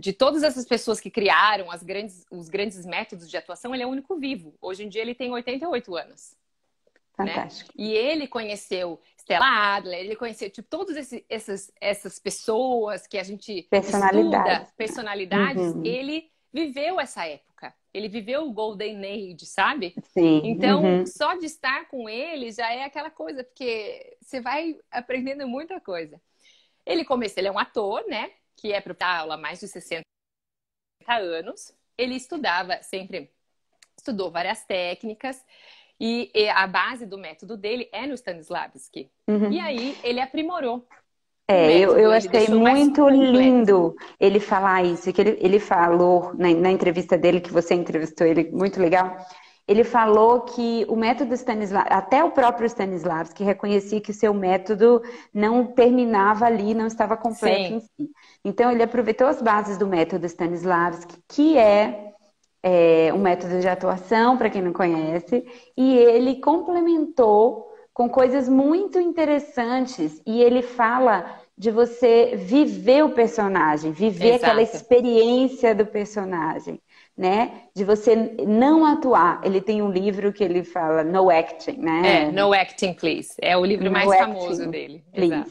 de 0.00 0.12
todas 0.12 0.42
essas 0.42 0.66
pessoas 0.66 0.98
que 0.98 1.08
criaram 1.08 1.66
grandes, 1.84 2.26
os 2.32 2.48
grandes 2.48 2.84
métodos 2.84 3.30
de 3.30 3.36
atuação, 3.36 3.72
ele 3.72 3.84
é 3.84 3.86
o 3.86 3.90
único 3.90 4.16
vivo. 4.16 4.52
Hoje 4.60 4.84
em 4.84 4.88
dia 4.88 5.02
ele 5.02 5.14
tem 5.14 5.30
88 5.30 5.96
anos. 5.96 6.36
Né? 7.16 7.32
Fantástico. 7.32 7.70
Né? 7.76 7.84
E 7.84 7.92
ele 7.92 8.26
conheceu 8.26 9.00
Stella 9.28 9.76
Adler, 9.76 10.00
ele 10.00 10.16
conheceu 10.16 10.48
tipo 10.48 10.66
todas 10.66 10.96
esse, 10.96 11.24
essas, 11.28 11.70
essas 11.78 12.18
pessoas 12.18 13.06
que 13.06 13.18
a 13.18 13.22
gente 13.22 13.66
personalidades, 13.70 14.52
estuda, 14.52 14.72
personalidades, 14.74 15.74
uhum. 15.74 15.84
ele 15.84 16.30
viveu 16.50 16.98
essa 16.98 17.26
época. 17.26 17.74
Ele 17.92 18.08
viveu 18.08 18.46
o 18.46 18.52
Golden 18.52 19.04
Age, 19.04 19.44
sabe? 19.44 19.94
Sim. 20.14 20.40
Então, 20.44 20.82
uhum. 20.82 21.06
só 21.06 21.34
de 21.34 21.44
estar 21.44 21.88
com 21.88 22.08
ele 22.08 22.50
já 22.50 22.72
é 22.72 22.84
aquela 22.84 23.10
coisa, 23.10 23.44
porque 23.44 24.16
você 24.22 24.40
vai 24.40 24.78
aprendendo 24.90 25.46
muita 25.46 25.78
coisa. 25.78 26.18
Ele 26.86 27.04
começou, 27.04 27.38
ele 27.38 27.48
é 27.48 27.52
um 27.52 27.58
ator, 27.58 28.02
né? 28.08 28.30
Que 28.56 28.72
é 28.72 28.80
para 28.80 29.18
aula 29.18 29.34
há 29.34 29.38
mais 29.38 29.60
de 29.60 29.68
60 29.68 30.02
anos. 31.06 31.74
Ele 31.98 32.14
estudava 32.14 32.82
sempre, 32.82 33.30
estudou 33.94 34.30
várias 34.30 34.64
técnicas. 34.64 35.44
E, 36.00 36.30
e 36.34 36.48
a 36.48 36.66
base 36.66 37.06
do 37.06 37.18
método 37.18 37.56
dele 37.56 37.88
é 37.92 38.06
no 38.06 38.14
Stanislavski. 38.14 39.10
Uhum. 39.26 39.50
E 39.50 39.58
aí 39.58 39.96
ele 40.04 40.20
aprimorou. 40.20 40.86
É, 41.50 41.78
eu, 41.78 41.96
eu 41.96 42.12
achei 42.12 42.46
muito 42.48 43.08
lindo 43.08 43.96
ele 44.20 44.38
falar 44.38 44.84
isso, 44.84 45.10
que 45.10 45.20
ele, 45.20 45.38
ele 45.40 45.58
falou 45.58 46.34
na, 46.34 46.52
na 46.52 46.70
entrevista 46.70 47.16
dele, 47.16 47.40
que 47.40 47.50
você 47.50 47.74
entrevistou 47.74 48.26
ele, 48.26 48.50
muito 48.50 48.78
legal. 48.78 49.16
Ele 49.66 49.82
falou 49.82 50.42
que 50.42 50.86
o 50.88 50.96
método 50.96 51.34
Stanislavski, 51.34 51.92
até 51.92 52.22
o 52.22 52.30
próprio 52.30 52.66
Stanislavski 52.66 53.44
reconhecia 53.44 54.00
que 54.00 54.10
o 54.10 54.14
seu 54.14 54.32
método 54.32 55.02
não 55.32 55.66
terminava 55.66 56.46
ali, 56.46 56.74
não 56.74 56.86
estava 56.86 57.16
completo 57.16 57.68
Sim. 57.68 57.74
em 57.74 57.80
si. 57.80 58.10
Então 58.44 58.70
ele 58.70 58.82
aproveitou 58.82 59.26
as 59.26 59.42
bases 59.42 59.76
do 59.76 59.86
método 59.86 60.26
Stanislavski, 60.26 61.16
que 61.28 61.58
é 61.58 62.14
é, 62.68 63.10
um 63.14 63.18
método 63.18 63.60
de 63.60 63.66
atuação, 63.66 64.36
para 64.36 64.50
quem 64.50 64.60
não 64.60 64.74
conhece, 64.74 65.42
e 65.74 65.96
ele 65.96 66.38
complementou 66.38 67.66
com 67.94 68.10
coisas 68.10 68.46
muito 68.46 69.00
interessantes. 69.00 70.20
E 70.26 70.42
ele 70.42 70.60
fala 70.60 71.24
de 71.56 71.70
você 71.70 72.36
viver 72.36 73.02
o 73.04 73.10
personagem, 73.10 73.90
viver 73.90 74.34
Exato. 74.34 74.44
aquela 74.44 74.62
experiência 74.62 75.74
do 75.74 75.86
personagem, 75.86 76.78
né? 77.16 77.62
De 77.74 77.84
você 77.84 78.36
não 78.46 78.84
atuar. 78.84 79.40
Ele 79.42 79.62
tem 79.62 79.80
um 79.80 79.90
livro 79.90 80.30
que 80.30 80.44
ele 80.44 80.62
fala 80.62 81.02
No 81.02 81.30
Acting, 81.30 81.78
né? 81.78 82.02
É, 82.04 82.30
No 82.30 82.52
Acting, 82.52 82.92
Please. 82.92 83.34
É 83.40 83.56
o 83.56 83.64
livro 83.64 83.86
no 83.86 83.90
mais 83.92 84.10
acting, 84.10 84.34
famoso 84.34 84.70
dele. 84.70 85.02
Please. 85.12 85.34
Exato. 85.34 85.50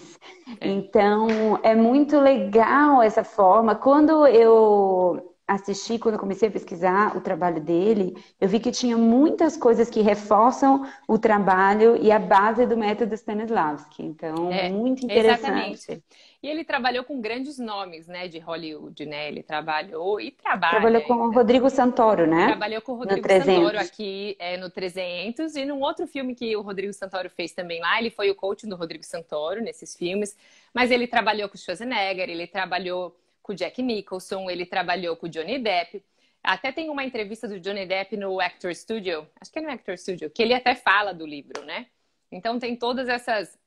É. 0.62 0.68
Então, 0.70 1.60
é 1.64 1.76
muito 1.76 2.20
legal 2.20 3.02
essa 3.02 3.24
forma. 3.24 3.76
Quando 3.76 4.26
eu 4.28 5.36
assisti, 5.48 5.98
quando 5.98 6.16
eu 6.16 6.20
comecei 6.20 6.50
a 6.50 6.52
pesquisar 6.52 7.16
o 7.16 7.22
trabalho 7.22 7.62
dele, 7.62 8.22
eu 8.40 8.50
vi 8.50 8.60
que 8.60 8.70
tinha 8.70 8.98
muitas 8.98 9.56
coisas 9.56 9.90
que 9.90 10.02
reforçam 10.02 10.86
o 11.08 11.18
trabalho 11.18 11.96
e 11.96 12.12
a 12.12 12.20
base 12.20 12.66
do 12.66 12.76
método 12.76 13.16
Stanislavski. 13.16 14.04
Então, 14.04 14.52
é, 14.52 14.70
muito 14.70 15.06
interessante. 15.06 15.72
Exatamente. 15.72 16.04
E 16.44 16.48
ele 16.48 16.66
trabalhou 16.66 17.04
com 17.04 17.20
grandes 17.22 17.58
nomes, 17.58 18.08
né, 18.08 18.28
de 18.28 18.40
Hollywood, 18.40 19.06
né? 19.06 19.30
Ele 19.30 19.42
trabalhou 19.42 20.20
e 20.20 20.32
trabalha. 20.32 20.72
Trabalhou 20.72 21.02
com 21.04 21.14
o 21.14 21.32
Rodrigo 21.32 21.70
Santoro, 21.70 22.28
né? 22.28 22.48
Trabalhou 22.48 22.82
com 22.82 22.92
o 22.92 22.96
Rodrigo 22.96 23.28
Santoro 23.28 23.80
aqui 23.80 24.36
é, 24.38 24.58
no 24.58 24.70
300 24.70 25.56
e 25.56 25.66
num 25.66 25.82
outro 25.82 26.06
filme 26.06 26.36
que 26.36 26.56
o 26.56 26.62
Rodrigo 26.62 26.94
Santoro 26.94 27.30
fez 27.30 27.54
também 27.54 27.80
lá, 27.80 27.98
ele 28.00 28.12
foi 28.12 28.30
o 28.30 28.36
coach 28.36 28.68
do 28.68 28.76
Rodrigo 28.76 29.04
Santoro 29.04 29.62
nesses 29.62 29.96
filmes, 29.96 30.38
mas 30.74 30.92
ele 30.92 31.08
trabalhou 31.08 31.50
com 31.50 31.56
o 31.56 31.58
Schwarzenegger, 31.58 32.30
ele 32.30 32.46
trabalhou 32.46 33.16
com 33.48 33.54
o 33.54 33.56
Jack 33.56 33.82
Nicholson, 33.82 34.50
ele 34.50 34.66
trabalhou 34.66 35.16
com 35.16 35.26
o 35.26 35.30
Johnny 35.30 35.58
Depp. 35.58 36.04
Até 36.44 36.70
tem 36.70 36.90
uma 36.90 37.06
entrevista 37.06 37.48
do 37.48 37.60
Johnny 37.62 37.86
Depp 37.86 38.18
no 38.18 38.42
Actor 38.42 38.76
Studio, 38.76 39.26
acho 39.40 39.52
que 39.52 39.60
é 39.60 39.62
no 39.62 39.72
Actor 39.72 39.98
Studio, 39.98 40.30
que 40.30 40.44
ele 40.44 40.54
até 40.54 40.76
fala 40.76 41.14
do 41.14 41.26
livro, 41.26 41.64
né? 41.64 41.88
Então 42.30 42.60
tem 42.60 42.76
todas 42.76 43.08
essas 43.08 43.58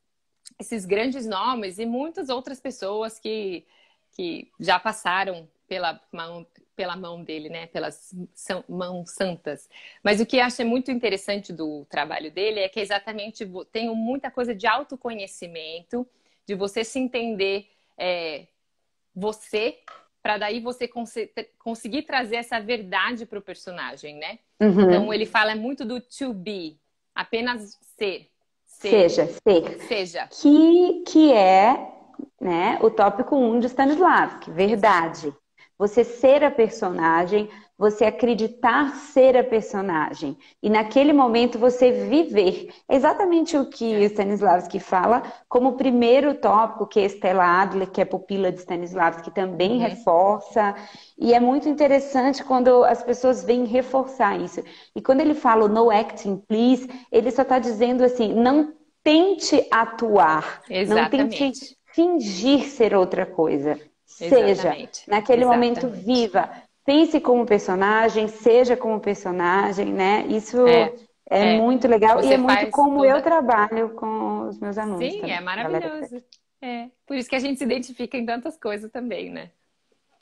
esses 0.59 0.85
grandes 0.85 1.27
nomes 1.27 1.79
e 1.79 1.87
muitas 1.87 2.29
outras 2.29 2.61
pessoas 2.61 3.19
que, 3.19 3.64
que 4.12 4.51
já 4.59 4.79
passaram 4.79 5.49
pela 5.66 5.99
mão, 6.12 6.47
pela 6.77 6.97
mão 6.97 7.23
dele, 7.25 7.49
né? 7.49 7.66
Pelas 7.69 8.14
mãos 8.69 9.11
santas. 9.12 9.69
Mas 10.03 10.21
o 10.21 10.27
que 10.27 10.37
eu 10.37 10.45
acho 10.45 10.64
muito 10.64 10.90
interessante 10.90 11.53
do 11.53 11.87
trabalho 11.87 12.31
dele 12.31 12.61
é 12.61 12.69
que 12.69 12.81
exatamente 12.81 13.49
tem 13.73 13.88
muita 13.95 14.31
coisa 14.31 14.55
de 14.55 14.66
autoconhecimento, 14.66 16.07
de 16.47 16.55
você 16.55 16.85
se 16.85 16.99
entender 16.99 17.71
é, 17.97 18.47
você, 19.14 19.79
para 20.23 20.38
daí 20.38 20.61
você 20.61 20.87
cons 20.87 21.14
conseguir 21.59 22.03
trazer 22.03 22.37
essa 22.37 22.61
verdade 22.61 23.27
para 23.27 23.38
o 23.38 23.42
personagem, 23.42 24.16
né? 24.16 24.38
Uhum. 24.61 24.83
Então 24.83 25.14
ele 25.14 25.27
fala 25.27 25.55
muito 25.55 25.85
do 25.85 26.01
to 26.01 26.33
be, 26.33 26.79
apenas 27.14 27.79
ser. 27.96 28.29
Seja, 28.64 29.27
ser. 29.27 29.81
Seja. 29.87 30.29
Que, 30.29 31.05
que 31.07 31.33
é 31.33 31.90
né, 32.40 32.79
o 32.83 32.90
tópico 32.90 33.37
1 33.37 33.53
um 33.53 33.61
de 33.61 33.66
Stanislavski, 33.66 34.51
verdade. 34.51 35.35
Você 35.81 36.05
ser 36.05 36.45
a 36.45 36.51
personagem, 36.51 37.49
você 37.79 38.05
acreditar 38.05 38.95
ser 38.97 39.35
a 39.35 39.43
personagem. 39.43 40.37
E 40.62 40.69
naquele 40.69 41.11
momento 41.11 41.59
você 41.59 41.90
viver. 41.90 42.69
É 42.87 42.97
exatamente 42.97 43.57
o 43.57 43.64
que 43.64 44.05
Stanislavski 44.05 44.79
fala 44.79 45.23
como 45.49 45.79
primeiro 45.79 46.35
tópico, 46.35 46.87
que 46.87 47.01
é 47.01 47.07
Stella 47.07 47.62
Adler, 47.62 47.90
que 47.90 48.03
é 48.03 48.05
pupila 48.05 48.53
de 48.53 48.59
Stanislavski, 48.59 49.31
também 49.31 49.79
uhum. 49.79 49.88
reforça. 49.88 50.75
E 51.19 51.33
é 51.33 51.40
muito 51.40 51.66
interessante 51.66 52.45
quando 52.45 52.85
as 52.85 53.03
pessoas 53.03 53.43
vêm 53.43 53.64
reforçar 53.64 54.38
isso. 54.38 54.62
E 54.95 55.01
quando 55.01 55.23
ele 55.23 55.33
fala 55.33 55.66
no 55.66 55.90
acting, 55.90 56.37
please, 56.47 56.87
ele 57.11 57.31
só 57.31 57.40
está 57.40 57.59
dizendo 57.59 58.05
assim, 58.05 58.35
não 58.35 58.75
tente 59.03 59.66
atuar. 59.71 60.61
Exatamente. 60.69 61.16
Não 61.16 61.31
tente 61.31 61.77
fingir 61.95 62.69
ser 62.69 62.95
outra 62.95 63.25
coisa. 63.25 63.81
Seja, 64.28 64.70
naquele 65.06 65.42
Exatamente. 65.42 65.85
momento, 65.85 65.88
viva 65.88 66.50
pense 66.85 67.20
como 67.20 67.46
personagem, 67.46 68.26
seja 68.26 68.76
como 68.76 68.98
personagem, 69.00 69.92
né? 69.92 70.26
Isso 70.28 70.66
é, 70.66 70.92
é, 71.30 71.54
é. 71.54 71.59
muito 71.59 71.87
legal 71.87 72.16
Você 72.20 72.30
e 72.30 72.33
é 72.33 72.37
muito 72.37 72.70
como 72.70 72.96
toda... 72.96 73.09
eu 73.09 73.22
trabalho 73.22 73.90
com 73.90 74.48
os 74.48 74.59
meus 74.59 74.76
alunos. 74.76 74.98
Sim, 74.98 75.20
também, 75.20 75.37
é 75.37 75.40
maravilhoso. 75.40 76.24
É. 76.61 76.90
Por 77.06 77.16
isso 77.16 77.28
que 77.28 77.37
a 77.37 77.38
gente 77.38 77.59
se 77.59 77.64
identifica 77.64 78.16
em 78.16 78.26
tantas 78.26 78.59
coisas 78.59 78.90
também, 78.90 79.30
né? 79.30 79.52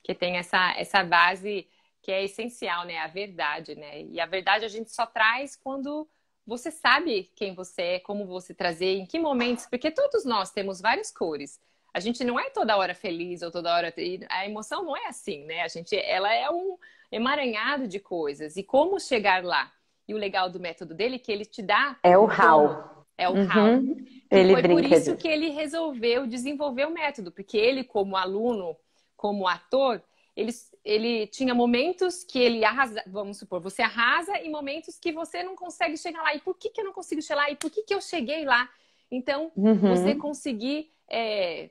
Que 0.03 0.15
tem 0.15 0.37
essa, 0.37 0.75
essa 0.77 1.03
base 1.03 1.67
que 2.03 2.13
é 2.13 2.25
essencial, 2.25 2.85
né? 2.85 2.99
A 2.99 3.09
verdade, 3.09 3.75
né? 3.75 4.03
E 4.03 4.21
a 4.21 4.27
verdade 4.27 4.65
a 4.65 4.69
gente 4.69 4.91
só 4.91 5.07
traz 5.07 5.57
quando 5.57 6.07
você 6.47 6.71
sabe 6.71 7.31
quem 7.35 7.55
você 7.55 7.83
é, 7.83 8.01
como 8.01 8.27
você 8.27 8.55
trazer, 8.55 8.99
em 8.99 9.07
que 9.07 9.19
momentos, 9.19 9.67
porque 9.67 9.91
todos 9.91 10.25
nós 10.25 10.51
temos 10.51 10.81
várias 10.81 11.11
cores. 11.11 11.59
A 11.93 12.01
gente 12.01 12.23
não 12.23 12.39
é 12.39 12.51
toda 12.51 12.77
hora 12.77 12.95
feliz 12.95 13.43
ou 13.43 13.51
toda 13.51 13.75
hora. 13.75 13.93
A 14.29 14.47
emoção 14.47 14.85
não 14.85 14.97
é 14.97 15.07
assim, 15.07 15.45
né? 15.45 15.63
A 15.63 15.69
gente, 15.69 15.97
ela 15.97 16.33
é 16.33 16.49
um 16.51 16.77
emaranhado 17.11 17.89
de 17.89 17.99
coisas. 17.99 18.57
E 18.57 18.63
como 18.63 19.01
chegar 19.01 19.43
lá? 19.43 19.73
E 20.07 20.15
o 20.15 20.19
legal 20.19 20.49
do 20.51 20.61
método 20.61 20.95
dele 20.95 21.17
é 21.17 21.19
que 21.19 21.33
ele 21.33 21.45
te 21.45 21.63
dá. 21.63 21.99
É 22.03 22.17
o 22.17 22.25
how. 22.25 23.05
É 23.17 23.29
o 23.29 23.33
uhum. 23.33 23.43
how. 23.43 23.97
Ele 24.31 24.53
foi 24.53 24.63
por 24.63 24.85
isso 24.85 25.17
que 25.17 25.29
ele 25.29 25.51
resolveu 25.51 26.27
desenvolver 26.27 26.87
o 26.87 26.91
método, 26.91 27.33
porque 27.33 27.57
ele, 27.57 27.83
como 27.83 28.17
aluno, 28.17 28.77
como 29.17 29.49
ator, 29.49 30.03
ele, 30.37 30.53
ele 30.85 31.27
tinha 31.27 31.55
momentos 31.55 32.23
que 32.23 32.39
ele 32.39 32.65
arrasa, 32.65 33.03
vamos 33.07 33.39
supor, 33.39 33.61
você 33.61 33.83
arrasa 33.83 34.41
e 34.41 34.49
momentos 34.49 34.99
que 34.99 35.11
você 35.11 35.43
não 35.43 35.57
consegue 35.57 35.97
chegar 35.97 36.23
lá. 36.23 36.35
E 36.35 36.41
por 36.41 36.57
que, 36.57 36.71
que 36.71 36.81
eu 36.81 36.85
não 36.85 36.93
consigo 36.93 37.21
chegar 37.21 37.43
lá? 37.43 37.51
E 37.51 37.57
por 37.57 37.71
que, 37.71 37.83
que 37.83 37.93
eu 37.93 38.01
cheguei 38.01 38.45
lá? 38.45 38.69
Então, 39.11 39.51
uhum. 39.57 39.75
você 39.75 40.15
conseguir 40.15 40.93
é, 41.11 41.71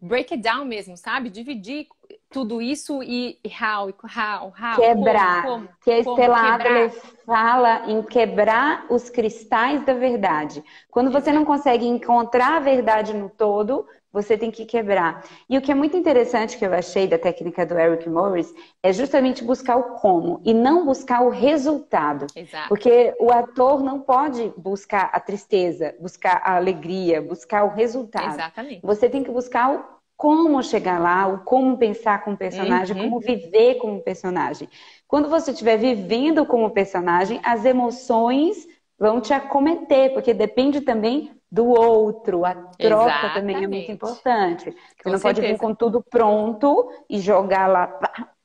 break 0.00 0.34
it 0.34 0.42
down 0.42 0.64
mesmo, 0.64 0.96
sabe? 0.96 1.30
Dividir 1.30 1.86
tudo 2.30 2.60
isso 2.60 3.02
e 3.02 3.38
how, 3.46 3.88
how, 4.04 4.52
how. 4.58 4.76
Quebrar. 4.76 5.42
Como, 5.42 5.66
como, 5.66 5.68
que 5.82 5.90
a 5.90 5.98
Estela 5.98 6.90
fala 7.24 7.90
em 7.90 8.02
quebrar 8.02 8.86
os 8.90 9.08
cristais 9.10 9.84
da 9.84 9.94
verdade. 9.94 10.62
Quando 10.90 11.10
você 11.10 11.32
não 11.32 11.44
consegue 11.44 11.86
encontrar 11.86 12.56
a 12.56 12.60
verdade 12.60 13.14
no 13.14 13.28
todo, 13.28 13.86
você 14.22 14.36
tem 14.36 14.50
que 14.50 14.64
quebrar. 14.64 15.24
E 15.48 15.56
o 15.56 15.62
que 15.62 15.70
é 15.70 15.74
muito 15.74 15.96
interessante 15.96 16.58
que 16.58 16.66
eu 16.66 16.74
achei 16.74 17.06
da 17.06 17.16
técnica 17.16 17.64
do 17.64 17.78
Eric 17.78 18.08
Morris 18.08 18.52
é 18.82 18.92
justamente 18.92 19.44
buscar 19.44 19.76
o 19.76 19.94
como 20.00 20.40
e 20.44 20.52
não 20.52 20.84
buscar 20.84 21.22
o 21.22 21.28
resultado. 21.28 22.26
Exato. 22.34 22.68
Porque 22.68 23.14
o 23.20 23.30
ator 23.30 23.82
não 23.82 24.00
pode 24.00 24.52
buscar 24.56 25.10
a 25.12 25.20
tristeza, 25.20 25.94
buscar 26.00 26.42
a 26.44 26.56
alegria, 26.56 27.22
buscar 27.22 27.64
o 27.64 27.68
resultado. 27.68 28.34
Exatamente. 28.34 28.80
Você 28.82 29.08
tem 29.08 29.22
que 29.22 29.30
buscar 29.30 29.72
o 29.72 29.98
como 30.16 30.60
chegar 30.64 30.98
lá, 30.98 31.28
o 31.28 31.44
como 31.44 31.78
pensar 31.78 32.24
com 32.24 32.32
o 32.32 32.36
personagem, 32.36 32.96
uhum. 32.96 33.04
como 33.04 33.20
viver 33.20 33.76
com 33.76 33.96
o 33.96 34.02
personagem. 34.02 34.68
Quando 35.06 35.28
você 35.28 35.52
estiver 35.52 35.76
vivendo 35.76 36.44
com 36.44 36.64
o 36.64 36.70
personagem, 36.70 37.40
as 37.44 37.64
emoções 37.64 38.66
vão 38.98 39.20
te 39.20 39.32
acometer, 39.32 40.12
porque 40.12 40.34
depende 40.34 40.80
também 40.80 41.32
do 41.50 41.66
outro. 41.66 42.44
A 42.44 42.54
troca 42.54 43.04
Exatamente. 43.04 43.34
também 43.34 43.64
é 43.64 43.66
muito 43.66 43.92
importante. 43.92 44.64
Você 44.70 45.02
com 45.02 45.10
não 45.10 45.18
certeza. 45.18 45.22
pode 45.22 45.40
vir 45.40 45.58
com 45.58 45.74
tudo 45.74 46.02
pronto 46.02 46.90
e 47.08 47.20
jogar 47.20 47.66
lá 47.66 47.98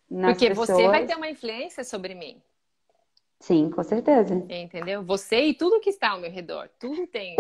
nas 0.10 0.34
Porque 0.34 0.50
pessoas. 0.50 0.70
você 0.70 0.88
vai 0.88 1.06
ter 1.06 1.16
uma 1.16 1.30
influência 1.30 1.84
sobre 1.84 2.14
mim. 2.14 2.42
Sim, 3.40 3.70
com 3.72 3.84
certeza. 3.84 4.36
Entendeu? 4.48 5.04
Você 5.04 5.48
e 5.48 5.54
tudo 5.54 5.82
que 5.82 5.90
está 5.90 6.12
ao 6.12 6.20
meu 6.20 6.32
redor, 6.32 6.70
tudo 6.80 7.06
tem. 7.08 7.36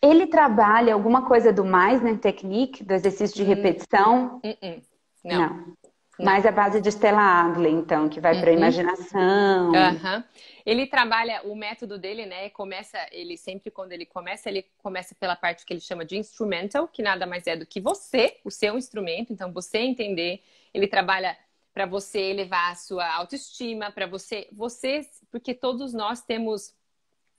Ele 0.00 0.26
trabalha 0.26 0.94
alguma 0.94 1.26
coisa 1.26 1.52
do 1.52 1.62
mais 1.62 2.00
na 2.00 2.12
né, 2.12 2.16
technique, 2.16 2.82
do 2.82 2.94
exercício 2.94 3.36
de 3.36 3.42
hum. 3.42 3.54
repetição? 3.54 4.40
Hum, 4.42 4.54
hum. 4.62 4.80
Não. 5.22 5.38
Não. 5.38 5.74
Mais 6.18 6.44
a 6.44 6.52
base 6.52 6.80
de 6.80 6.90
Stella 6.90 7.46
Adler, 7.46 7.72
então, 7.72 8.08
que 8.08 8.20
vai 8.20 8.38
para 8.38 8.50
a 8.50 8.52
uhum. 8.52 8.58
imaginação. 8.58 9.68
Uhum. 9.70 10.24
Ele 10.64 10.86
trabalha, 10.86 11.42
o 11.44 11.56
método 11.56 11.98
dele, 11.98 12.26
né? 12.26 12.50
Começa, 12.50 12.98
ele 13.10 13.36
sempre 13.36 13.70
quando 13.70 13.92
ele 13.92 14.04
começa, 14.04 14.48
ele 14.48 14.66
começa 14.78 15.14
pela 15.14 15.34
parte 15.34 15.64
que 15.64 15.72
ele 15.72 15.80
chama 15.80 16.04
de 16.04 16.16
instrumental, 16.16 16.86
que 16.86 17.02
nada 17.02 17.26
mais 17.26 17.46
é 17.46 17.56
do 17.56 17.66
que 17.66 17.80
você, 17.80 18.38
o 18.44 18.50
seu 18.50 18.76
instrumento. 18.76 19.32
Então, 19.32 19.52
você 19.52 19.78
entender. 19.78 20.42
Ele 20.72 20.86
trabalha 20.86 21.36
para 21.72 21.86
você 21.86 22.20
elevar 22.20 22.72
a 22.72 22.74
sua 22.74 23.10
autoestima, 23.14 23.90
para 23.90 24.06
você, 24.06 24.46
você, 24.52 25.08
porque 25.30 25.54
todos 25.54 25.94
nós 25.94 26.20
temos 26.20 26.74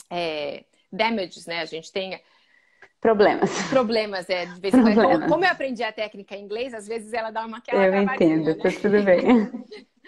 é, 0.10 0.64
damages, 0.92 1.46
né? 1.46 1.62
A 1.62 1.66
gente 1.66 1.92
tem 1.92 2.20
Problemas. 3.04 3.52
Problemas, 3.70 4.30
é. 4.30 4.46
De 4.46 4.62
vez 4.62 4.74
em 4.74 4.96
quando. 4.96 5.28
Como 5.28 5.44
eu 5.44 5.52
aprendi 5.52 5.84
a 5.84 5.92
técnica 5.92 6.38
em 6.38 6.46
inglês, 6.46 6.74
às 6.74 6.88
vezes 6.88 7.12
ela 7.12 7.32
dá 7.32 7.46
uma 7.46 7.58
aquela 7.58 7.86
Eu 7.86 8.02
entendo, 8.02 8.46
né? 8.46 8.54
tá 8.56 8.70
tudo 8.82 9.04
bem. 9.04 9.52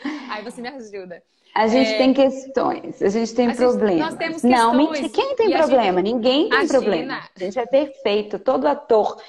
Aí 0.32 0.42
você 0.42 0.62
me 0.62 0.70
ajuda. 0.70 1.22
A 1.54 1.68
gente 1.68 1.92
é... 1.92 1.98
tem 1.98 2.14
questões, 2.14 3.02
a 3.02 3.10
gente 3.10 3.36
tem 3.36 3.50
a 3.52 3.56
problemas. 3.56 3.92
Gente, 3.92 4.00
nós 4.00 4.16
temos 4.16 4.42
questões. 4.42 4.54
Não, 4.54 4.74
mentira. 4.74 5.10
Quem 5.10 5.36
tem 5.36 5.52
problema? 5.52 6.00
Gente... 6.00 6.14
Ninguém 6.14 6.50
tem 6.50 6.58
Imagina. 6.58 6.80
problema. 6.80 7.30
A 7.36 7.40
gente 7.40 7.60
é 7.60 7.66
perfeito. 7.66 8.40
Todo 8.40 8.66
ator 8.66 9.22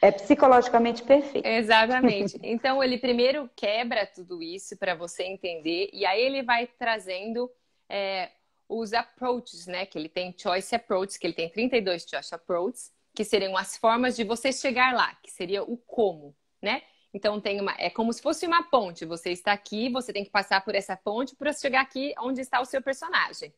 é 0.00 0.12
psicologicamente 0.12 1.02
perfeito. 1.02 1.44
Exatamente. 1.44 2.38
Então 2.40 2.82
ele 2.82 2.98
primeiro 2.98 3.50
quebra 3.56 4.06
tudo 4.06 4.40
isso 4.40 4.76
para 4.76 4.94
você 4.94 5.24
entender 5.24 5.90
e 5.92 6.06
aí 6.06 6.20
ele 6.20 6.44
vai 6.44 6.68
trazendo 6.78 7.50
é, 7.88 8.30
os 8.68 8.92
approaches, 8.92 9.66
né? 9.66 9.86
Que 9.86 9.98
ele 9.98 10.08
tem 10.08 10.32
choice 10.36 10.72
approaches, 10.72 11.16
que 11.16 11.26
ele 11.26 11.34
tem 11.34 11.48
32 11.48 12.06
choice 12.08 12.32
approaches 12.32 12.96
que 13.18 13.24
seriam 13.24 13.56
as 13.56 13.76
formas 13.76 14.14
de 14.14 14.22
você 14.22 14.52
chegar 14.52 14.94
lá, 14.94 15.12
que 15.20 15.28
seria 15.28 15.64
o 15.64 15.76
como, 15.76 16.36
né? 16.62 16.82
Então 17.12 17.40
tem 17.40 17.60
uma, 17.60 17.74
é 17.76 17.90
como 17.90 18.12
se 18.12 18.22
fosse 18.22 18.46
uma 18.46 18.62
ponte. 18.62 19.04
Você 19.04 19.32
está 19.32 19.50
aqui, 19.50 19.88
você 19.88 20.12
tem 20.12 20.22
que 20.22 20.30
passar 20.30 20.64
por 20.64 20.72
essa 20.76 20.96
ponte 20.96 21.34
para 21.34 21.52
chegar 21.52 21.80
aqui 21.80 22.14
onde 22.20 22.40
está 22.40 22.60
o 22.60 22.64
seu 22.64 22.80
personagem. 22.80 23.52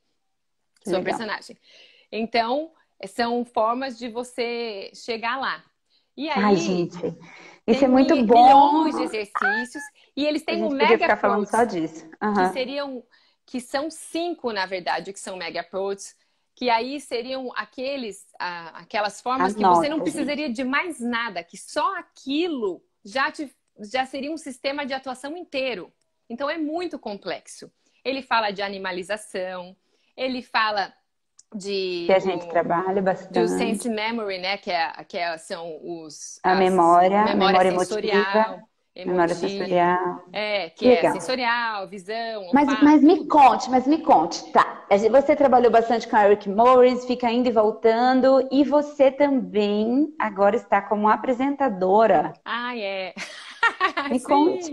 Seu 0.83 0.97
Legal. 0.97 1.05
personagem. 1.05 1.59
Então, 2.11 2.73
são 3.07 3.45
formas 3.45 3.99
de 3.99 4.09
você 4.09 4.91
chegar 4.95 5.39
lá. 5.39 5.63
E 6.17 6.31
aí, 6.31 6.43
Ai, 6.43 6.57
gente, 6.57 6.97
isso 7.67 7.85
é 7.85 7.89
muito 7.89 8.17
bom. 8.25 8.85
Milhões 8.85 8.97
de 8.97 9.03
exercícios 9.03 9.85
e 10.17 10.25
eles 10.25 10.43
têm 10.43 10.65
um 10.65 10.71
mega 10.71 10.97
ficar 10.97 11.19
falando 11.19 11.47
só 11.47 11.65
disso. 11.65 12.09
Uhum. 12.23 12.33
Que 12.33 12.53
seriam 12.55 13.05
que 13.45 13.61
são 13.61 13.91
cinco, 13.91 14.55
na 14.55 14.65
verdade, 14.65 15.13
que 15.13 15.21
são 15.21 15.37
mega 15.37 15.61
approaches 15.61 16.17
que 16.55 16.69
aí 16.69 17.01
seriam 17.01 17.51
aqueles, 17.57 18.27
aquelas 18.39 19.21
formas 19.21 19.49
As 19.49 19.55
que 19.55 19.63
notas, 19.63 19.79
você 19.79 19.89
não 19.89 20.01
precisaria 20.01 20.53
de 20.53 20.65
mais 20.65 21.01
nada, 21.01 21.43
que 21.43 21.57
só 21.57 21.97
aquilo 21.99 22.83
já, 23.05 23.31
te, 23.31 23.55
já 23.81 24.05
seria 24.05 24.31
um 24.31 24.37
sistema 24.37 24.85
de 24.85 24.93
atuação 24.93 25.37
inteiro. 25.37 25.93
Então 26.29 26.49
é 26.49 26.59
muito 26.59 26.99
complexo. 26.99 27.71
Ele 28.05 28.23
fala 28.23 28.51
de 28.51 28.63
animalização, 28.63 29.77
ele 30.17 30.43
fala 30.43 30.93
de 31.55 32.05
que 32.07 32.13
a 32.13 32.19
gente 32.19 32.47
trabalha 32.49 33.03
bastante. 33.03 33.33
Do 33.33 33.49
sense 33.49 33.89
memory, 33.89 34.39
né? 34.39 34.57
Que, 34.57 34.71
é, 34.71 35.05
que 35.05 35.19
é, 35.19 35.37
são 35.39 35.79
os 35.83 36.39
a 36.43 36.55
memória, 36.55 37.25
memória, 37.25 37.35
memória 37.35 37.79
sensorial, 37.79 38.21
emotiva, 38.21 38.65
memória 39.05 39.35
sensorial. 39.35 40.25
É, 40.33 40.71
que 40.71 40.89
Legal. 40.89 41.11
é 41.11 41.13
sensorial, 41.13 41.89
visão. 41.89 42.49
Mas, 42.53 42.69
olfato. 42.69 42.85
mas 42.85 43.03
me 43.03 43.27
conte, 43.27 43.71
mas 43.71 43.87
me 43.87 43.99
conte, 43.99 44.51
tá? 44.53 44.85
Você 45.11 45.37
trabalhou 45.37 45.71
bastante 45.71 46.09
com 46.09 46.17
a 46.17 46.27
Eric 46.27 46.49
Morris, 46.49 47.05
fica 47.05 47.31
indo 47.31 47.49
e 47.49 47.53
voltando, 47.53 48.47
e 48.51 48.65
você 48.65 49.11
também 49.11 50.13
agora 50.19 50.57
está 50.57 50.83
como 50.83 51.09
apresentadora. 51.09 52.33
Ah, 52.45 52.77
é. 52.77 53.15
Me 54.11 54.21
conte, 54.21 54.73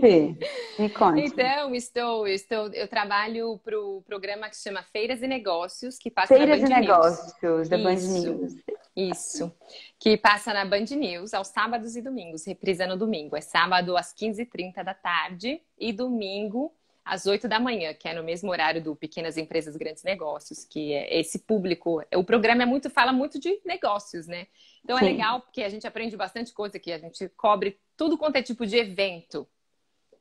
me 0.78 0.88
conte. 0.88 1.20
Então, 1.20 1.74
estou, 1.74 2.26
estou, 2.26 2.68
eu 2.72 2.88
trabalho 2.88 3.60
para 3.62 3.78
o 3.78 4.02
programa 4.02 4.48
que 4.48 4.56
se 4.56 4.62
chama 4.62 4.82
Feiras 4.82 5.22
e 5.22 5.26
Negócios, 5.26 5.98
que 5.98 6.10
passa 6.10 6.34
Feiras 6.34 6.60
e 6.60 6.64
negócios 6.64 7.68
da 7.68 7.76
Band. 7.76 7.96
News. 7.96 8.54
Isso. 8.98 9.54
Que 9.96 10.16
passa 10.16 10.52
na 10.52 10.64
Band 10.64 10.86
News 10.96 11.32
aos 11.32 11.48
sábados 11.48 11.94
e 11.94 12.02
domingos, 12.02 12.44
reprisa 12.44 12.84
no 12.84 12.96
domingo. 12.96 13.36
É 13.36 13.40
sábado 13.40 13.96
às 13.96 14.12
15h30 14.12 14.82
da 14.82 14.92
tarde 14.92 15.62
e 15.78 15.92
domingo 15.92 16.74
às 17.04 17.24
8 17.24 17.48
da 17.48 17.60
manhã, 17.60 17.94
que 17.94 18.08
é 18.08 18.12
no 18.12 18.24
mesmo 18.24 18.50
horário 18.50 18.82
do 18.82 18.96
Pequenas 18.96 19.36
Empresas 19.36 19.76
Grandes 19.76 20.02
Negócios, 20.02 20.64
que 20.64 20.92
é 20.92 21.18
esse 21.20 21.38
público. 21.38 22.02
O 22.14 22.24
programa 22.24 22.64
é 22.64 22.66
muito, 22.66 22.90
fala 22.90 23.12
muito 23.12 23.38
de 23.38 23.60
negócios, 23.64 24.26
né? 24.26 24.48
Então 24.84 24.96
é 24.98 25.00
Sim. 25.00 25.06
legal 25.06 25.40
porque 25.40 25.62
a 25.62 25.68
gente 25.68 25.86
aprende 25.86 26.16
bastante 26.16 26.52
coisa 26.52 26.76
aqui, 26.76 26.92
a 26.92 26.98
gente 26.98 27.28
cobre 27.30 27.78
tudo 27.96 28.18
quanto 28.18 28.36
é 28.36 28.42
tipo 28.42 28.66
de 28.66 28.76
evento. 28.76 29.48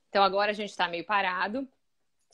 Então 0.09 0.23
agora 0.23 0.51
a 0.51 0.53
gente 0.53 0.69
está 0.69 0.87
meio 0.87 1.03
parado, 1.03 1.67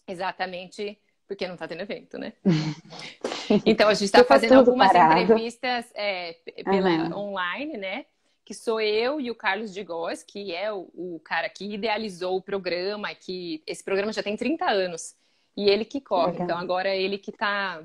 exatamente 0.08 1.00
porque 1.26 1.48
não 1.48 1.56
está 1.56 1.68
tendo 1.68 1.82
evento, 1.82 2.18
né? 2.18 2.34
Então 3.66 3.90
a 3.90 3.94
gente 3.94 4.06
está 4.06 4.24
fazendo 4.24 4.54
algumas 4.56 4.92
parado. 4.92 5.22
entrevistas 5.22 5.86
é, 5.96 6.36
pela 6.64 6.90
Aham. 6.90 7.16
online, 7.16 7.78
né? 7.78 8.06
Que 8.46 8.54
sou 8.54 8.82
eu 8.82 9.22
e 9.22 9.32
o 9.32 9.36
Carlos 9.36 9.74
de 9.74 9.84
Góes, 9.84 10.24
que 10.24 10.54
é 10.54 10.72
o, 10.72 10.90
o 10.94 11.22
cara 11.24 11.48
que 11.50 11.74
idealizou 11.74 12.36
o 12.38 12.42
programa, 12.42 13.14
que 13.16 13.64
esse 13.66 13.84
programa 13.84 14.12
já 14.12 14.22
tem 14.22 14.36
30 14.36 14.66
anos. 14.66 15.16
E 15.56 15.70
ele 15.70 15.86
que 15.86 16.02
corre. 16.02 16.32
Legal. 16.32 16.46
Então 16.46 16.58
agora 16.58 16.90
é 16.90 17.02
ele 17.02 17.18
que 17.18 17.32
tá. 17.32 17.82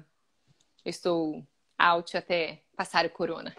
Eu 0.84 0.90
estou 0.90 1.44
out 1.78 2.16
até 2.16 2.58
passar 2.76 3.04
o 3.04 3.10
corona. 3.10 3.54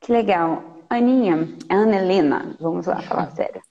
Que 0.00 0.12
legal. 0.12 0.78
Aninha, 0.88 1.48
Ana 1.68 1.96
Helena, 1.96 2.56
vamos 2.60 2.86
lá 2.86 3.00
falar 3.02 3.30
sério. 3.30 3.62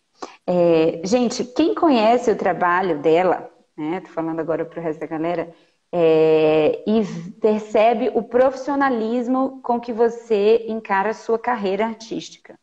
É, 0.45 1.01
gente, 1.03 1.43
quem 1.43 1.73
conhece 1.73 2.31
o 2.31 2.35
trabalho 2.35 2.99
dela, 3.01 3.51
né? 3.77 4.01
Tô 4.01 4.09
falando 4.09 4.39
agora 4.39 4.65
para 4.65 4.79
o 4.79 4.83
resto 4.83 4.99
da 4.99 5.05
galera, 5.07 5.53
é, 5.91 6.83
e 6.85 7.03
percebe 7.41 8.11
o 8.13 8.21
profissionalismo 8.21 9.59
com 9.61 9.79
que 9.79 9.91
você 9.91 10.65
encara 10.67 11.09
a 11.09 11.13
sua 11.13 11.39
carreira 11.39 11.85
artística. 11.85 12.57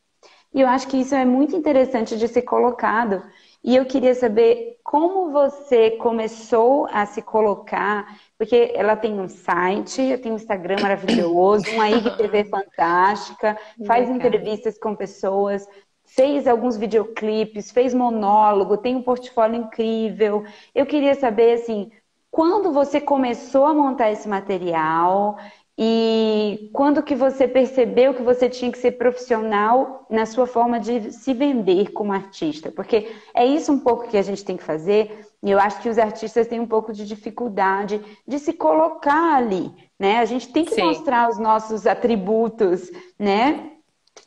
E 0.54 0.60
eu 0.60 0.68
acho 0.68 0.88
que 0.88 0.96
isso 0.96 1.14
é 1.14 1.24
muito 1.24 1.54
interessante 1.54 2.16
de 2.16 2.28
ser 2.28 2.42
colocado. 2.42 3.22
E 3.62 3.74
eu 3.74 3.84
queria 3.84 4.14
saber 4.14 4.78
como 4.82 5.30
você 5.30 5.90
começou 5.92 6.86
a 6.92 7.04
se 7.04 7.20
colocar, 7.20 8.16
porque 8.38 8.72
ela 8.74 8.96
tem 8.96 9.18
um 9.18 9.28
site, 9.28 10.16
tem 10.18 10.32
um 10.32 10.36
Instagram 10.36 10.76
maravilhoso, 10.80 11.68
uma 11.72 11.90
IGTV 11.90 12.44
fantástica, 12.48 13.58
faz 13.84 14.08
Legal. 14.08 14.16
entrevistas 14.16 14.78
com 14.78 14.94
pessoas, 14.94 15.66
fez 16.04 16.46
alguns 16.46 16.76
videoclipes, 16.76 17.72
fez 17.72 17.92
monólogo, 17.92 18.78
tem 18.78 18.94
um 18.94 19.02
portfólio 19.02 19.56
incrível. 19.56 20.44
Eu 20.74 20.86
queria 20.86 21.14
saber, 21.16 21.54
assim, 21.54 21.90
quando 22.36 22.70
você 22.70 23.00
começou 23.00 23.64
a 23.64 23.72
montar 23.72 24.12
esse 24.12 24.28
material 24.28 25.38
e 25.78 26.68
quando 26.70 27.02
que 27.02 27.14
você 27.14 27.48
percebeu 27.48 28.12
que 28.12 28.22
você 28.22 28.46
tinha 28.46 28.70
que 28.70 28.76
ser 28.76 28.92
profissional 28.98 30.04
na 30.10 30.26
sua 30.26 30.46
forma 30.46 30.78
de 30.78 31.12
se 31.12 31.32
vender 31.32 31.92
como 31.92 32.12
artista? 32.12 32.70
Porque 32.70 33.10
é 33.34 33.46
isso 33.46 33.72
um 33.72 33.78
pouco 33.78 34.08
que 34.08 34.18
a 34.18 34.22
gente 34.22 34.44
tem 34.44 34.54
que 34.54 34.62
fazer, 34.62 35.26
e 35.42 35.50
eu 35.50 35.58
acho 35.58 35.80
que 35.80 35.88
os 35.88 35.96
artistas 35.96 36.46
têm 36.46 36.60
um 36.60 36.66
pouco 36.66 36.92
de 36.92 37.06
dificuldade 37.06 38.02
de 38.28 38.38
se 38.38 38.52
colocar 38.52 39.34
ali, 39.34 39.72
né? 39.98 40.18
A 40.18 40.26
gente 40.26 40.52
tem 40.52 40.66
que 40.66 40.74
Sim. 40.74 40.82
mostrar 40.82 41.30
os 41.30 41.38
nossos 41.38 41.86
atributos, 41.86 42.90
né? 43.18 43.70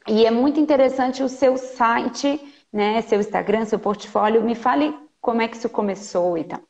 E 0.08 0.26
é 0.26 0.32
muito 0.32 0.60
interessante 0.60 1.22
o 1.22 1.30
seu 1.30 1.58
site, 1.58 2.42
né? 2.74 3.02
Seu 3.04 3.20
Instagram, 3.20 3.66
seu 3.66 3.78
portfólio. 3.78 4.42
Me 4.42 4.56
fale 4.56 4.98
como 5.22 5.44
é 5.44 5.48
que 5.48 5.58
isso 5.58 5.70
começou 5.70 6.40
e 6.40 6.44
tal. 6.44 6.69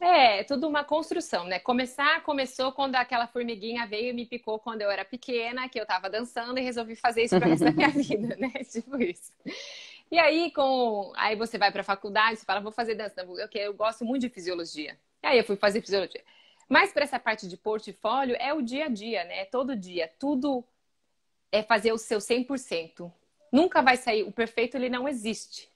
É, 0.00 0.44
tudo 0.44 0.68
uma 0.68 0.84
construção, 0.84 1.44
né? 1.44 1.58
Começar, 1.58 2.22
começou 2.22 2.70
quando 2.70 2.94
aquela 2.94 3.26
formiguinha 3.26 3.84
veio 3.86 4.10
e 4.10 4.12
me 4.12 4.24
picou 4.24 4.58
quando 4.58 4.82
eu 4.82 4.90
era 4.90 5.04
pequena, 5.04 5.68
que 5.68 5.80
eu 5.80 5.84
tava 5.84 6.08
dançando 6.08 6.58
e 6.58 6.62
resolvi 6.62 6.94
fazer 6.94 7.24
isso 7.24 7.38
pro 7.38 7.48
resto 7.48 7.64
da 7.64 7.72
minha 7.72 7.88
vida, 7.90 8.36
né? 8.36 8.52
Tipo 8.70 8.96
isso. 9.02 9.32
E 10.10 10.18
aí, 10.18 10.52
com... 10.52 11.12
aí 11.16 11.34
você 11.34 11.58
vai 11.58 11.72
pra 11.72 11.82
faculdade, 11.82 12.38
você 12.38 12.44
fala, 12.44 12.60
vou 12.60 12.70
fazer 12.70 12.94
dança, 12.94 13.22
eu, 13.22 13.48
eu 13.52 13.74
gosto 13.74 14.04
muito 14.04 14.22
de 14.22 14.28
fisiologia. 14.28 14.96
E 15.20 15.26
aí 15.26 15.38
eu 15.38 15.44
fui 15.44 15.56
fazer 15.56 15.80
fisiologia. 15.80 16.22
Mas 16.68 16.92
para 16.92 17.02
essa 17.02 17.18
parte 17.18 17.48
de 17.48 17.56
portfólio, 17.56 18.36
é 18.38 18.54
o 18.54 18.62
dia 18.62 18.84
a 18.84 18.88
dia, 18.88 19.24
né? 19.24 19.40
É 19.40 19.44
todo 19.46 19.74
dia. 19.74 20.08
Tudo 20.18 20.64
é 21.50 21.62
fazer 21.62 21.92
o 21.92 21.98
seu 21.98 22.18
100%. 22.18 23.10
Nunca 23.50 23.82
vai 23.82 23.96
sair. 23.96 24.22
O 24.22 24.30
perfeito, 24.30 24.76
ele 24.76 24.88
não 24.88 25.08
existe 25.08 25.68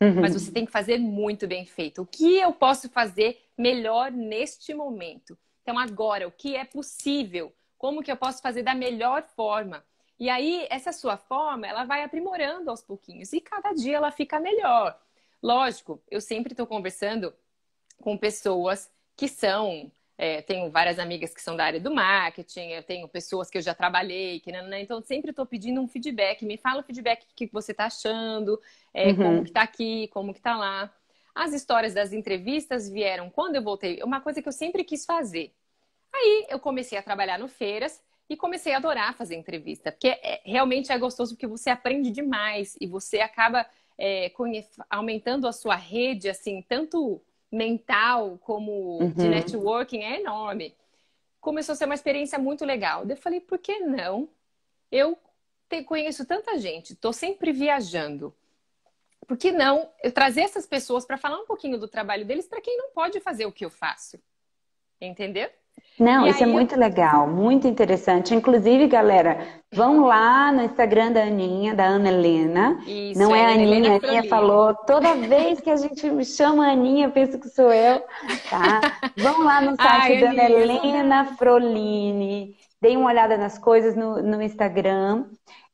Uhum. 0.00 0.20
mas 0.20 0.34
você 0.34 0.52
tem 0.52 0.66
que 0.66 0.72
fazer 0.72 0.98
muito 0.98 1.46
bem 1.46 1.64
feito. 1.64 2.02
O 2.02 2.06
que 2.06 2.36
eu 2.38 2.52
posso 2.52 2.88
fazer 2.88 3.40
melhor 3.56 4.10
neste 4.12 4.74
momento? 4.74 5.38
Então, 5.62 5.78
agora, 5.78 6.28
o 6.28 6.30
que 6.30 6.54
é 6.54 6.64
possível? 6.64 7.52
Como 7.78 8.02
que 8.02 8.12
eu 8.12 8.16
posso 8.16 8.42
fazer 8.42 8.62
da 8.62 8.74
melhor 8.74 9.22
forma? 9.34 9.84
E 10.18 10.28
aí, 10.28 10.66
essa 10.70 10.92
sua 10.92 11.16
forma, 11.16 11.66
ela 11.66 11.84
vai 11.84 12.02
aprimorando 12.02 12.70
aos 12.70 12.82
pouquinhos 12.82 13.32
e 13.32 13.40
cada 13.40 13.72
dia 13.72 13.96
ela 13.96 14.10
fica 14.10 14.38
melhor. 14.38 14.98
Lógico, 15.42 16.02
eu 16.10 16.20
sempre 16.20 16.52
estou 16.52 16.66
conversando 16.66 17.34
com 18.02 18.16
pessoas 18.16 18.90
que 19.16 19.28
são. 19.28 19.90
É, 20.18 20.40
tenho 20.42 20.70
várias 20.70 20.98
amigas 20.98 21.34
que 21.34 21.42
são 21.42 21.56
da 21.56 21.64
área 21.64 21.80
do 21.80 21.94
marketing, 21.94 22.68
eu 22.70 22.82
tenho 22.82 23.08
pessoas 23.08 23.50
que 23.50 23.58
eu 23.58 23.62
já 23.62 23.74
trabalhei, 23.74 24.40
que, 24.40 24.50
nananã, 24.52 24.78
então 24.78 25.00
sempre 25.02 25.30
estou 25.30 25.46
pedindo 25.46 25.80
um 25.80 25.88
feedback. 25.88 26.44
Me 26.44 26.56
fala 26.56 26.80
o 26.80 26.84
feedback 26.84 27.24
o 27.24 27.34
que 27.34 27.48
você 27.52 27.72
está 27.72 27.86
achando, 27.86 28.60
é, 28.94 29.12
Uhum. 29.12 29.14
como 29.14 29.44
que 29.44 29.52
tá 29.52 29.62
aqui, 29.62 30.08
como 30.08 30.32
que 30.34 30.40
tá 30.40 30.56
lá. 30.56 30.92
As 31.34 31.52
histórias 31.52 31.92
das 31.94 32.12
entrevistas 32.12 32.88
vieram 32.88 33.28
quando 33.30 33.56
eu 33.56 33.62
voltei, 33.62 34.02
uma 34.02 34.20
coisa 34.20 34.40
que 34.40 34.48
eu 34.48 34.52
sempre 34.52 34.84
quis 34.84 35.04
fazer. 35.04 35.52
Aí 36.14 36.46
eu 36.50 36.58
comecei 36.58 36.98
a 36.98 37.02
trabalhar 37.02 37.38
no 37.38 37.48
feiras 37.48 38.02
e 38.28 38.36
comecei 38.36 38.72
a 38.72 38.78
adorar 38.78 39.14
fazer 39.16 39.36
entrevista, 39.36 39.92
porque 39.92 40.08
é- 40.08 40.40
realmente 40.44 40.90
é 40.90 40.98
gostoso 40.98 41.34
porque 41.34 41.46
você 41.46 41.70
aprende 41.70 42.10
demais 42.10 42.76
e 42.80 42.86
você 42.86 43.20
acaba 43.20 43.66
é, 43.98 44.30
aumentando 44.90 45.46
a 45.48 45.52
sua 45.52 45.74
rede, 45.76 46.28
assim, 46.28 46.62
tanto 46.68 47.22
mental 47.56 48.38
como 48.38 48.98
de 49.16 49.24
Uhum. 49.24 49.30
networking, 49.30 50.02
é 50.02 50.20
enorme. 50.20 50.74
Começou 51.40 51.72
a 51.72 51.76
ser 51.76 51.86
uma 51.86 51.94
experiência 51.94 52.38
muito 52.38 52.64
legal. 52.64 53.04
Eu 53.08 53.16
falei, 53.16 53.40
por 53.40 53.58
que 53.58 53.78
não? 53.80 54.28
Eu 54.90 55.18
te- 55.68 55.82
conheço 55.84 56.24
tanta 56.26 56.58
gente, 56.58 56.92
estou 56.92 57.12
sempre 57.12 57.52
viajando. 57.52 58.34
Por 59.26 59.36
que 59.36 59.50
não 59.50 59.90
eu 60.02 60.12
trazer 60.12 60.42
essas 60.42 60.66
pessoas 60.66 61.04
para 61.04 61.18
falar 61.18 61.40
um 61.40 61.46
pouquinho 61.46 61.78
do 61.78 61.88
trabalho 61.88 62.24
deles 62.24 62.46
para 62.46 62.60
quem 62.60 62.76
não 62.76 62.90
pode 62.90 63.18
fazer 63.20 63.46
o 63.46 63.52
que 63.52 63.64
eu 63.64 63.70
faço? 63.70 64.18
Entendeu? 65.00 65.50
Não, 65.98 66.26
E 66.26 66.30
isso 66.30 66.40
é 66.42 66.44
aí 66.44 66.50
eu- 66.50 66.54
muito 66.54 66.78
legal, 66.78 67.26
muito 67.26 67.66
interessante. 67.66 68.34
Inclusive, 68.34 68.86
galera, 68.86 69.38
vão 69.72 70.04
lá 70.04 70.52
no 70.52 70.62
Instagram 70.62 71.12
da 71.12 71.22
Aninha, 71.22 71.74
da 71.74 71.84
Ana 71.84 72.08
Helena. 72.10 72.78
Isso, 72.86 73.18
Não 73.18 73.34
é 73.34 73.46
a 73.46 73.48
Aninha, 73.50 73.92
a 73.92 73.96
Aninha 73.96 74.24
falou. 74.24 74.74
Toda 74.74 75.14
vez 75.14 75.58
que 75.60 75.70
a 75.70 75.76
gente 75.76 76.10
me 76.10 76.24
chama 76.24 76.70
Aninha, 76.70 77.08
penso 77.08 77.38
que 77.38 77.48
sou 77.48 77.72
eu, 77.72 78.02
tá? 78.50 78.80
Vão 79.16 79.42
lá 79.42 79.60
no 79.62 79.74
site 79.76 80.12
Ai, 80.12 80.20
da 80.20 80.30
Ana 80.30 80.44
Helena 80.44 81.24
Frolini. 81.36 82.54
Deem 82.80 82.98
uma 82.98 83.08
olhada 83.08 83.38
nas 83.38 83.56
coisas 83.56 83.96
no, 83.96 84.22
no 84.22 84.42
Instagram. 84.42 85.24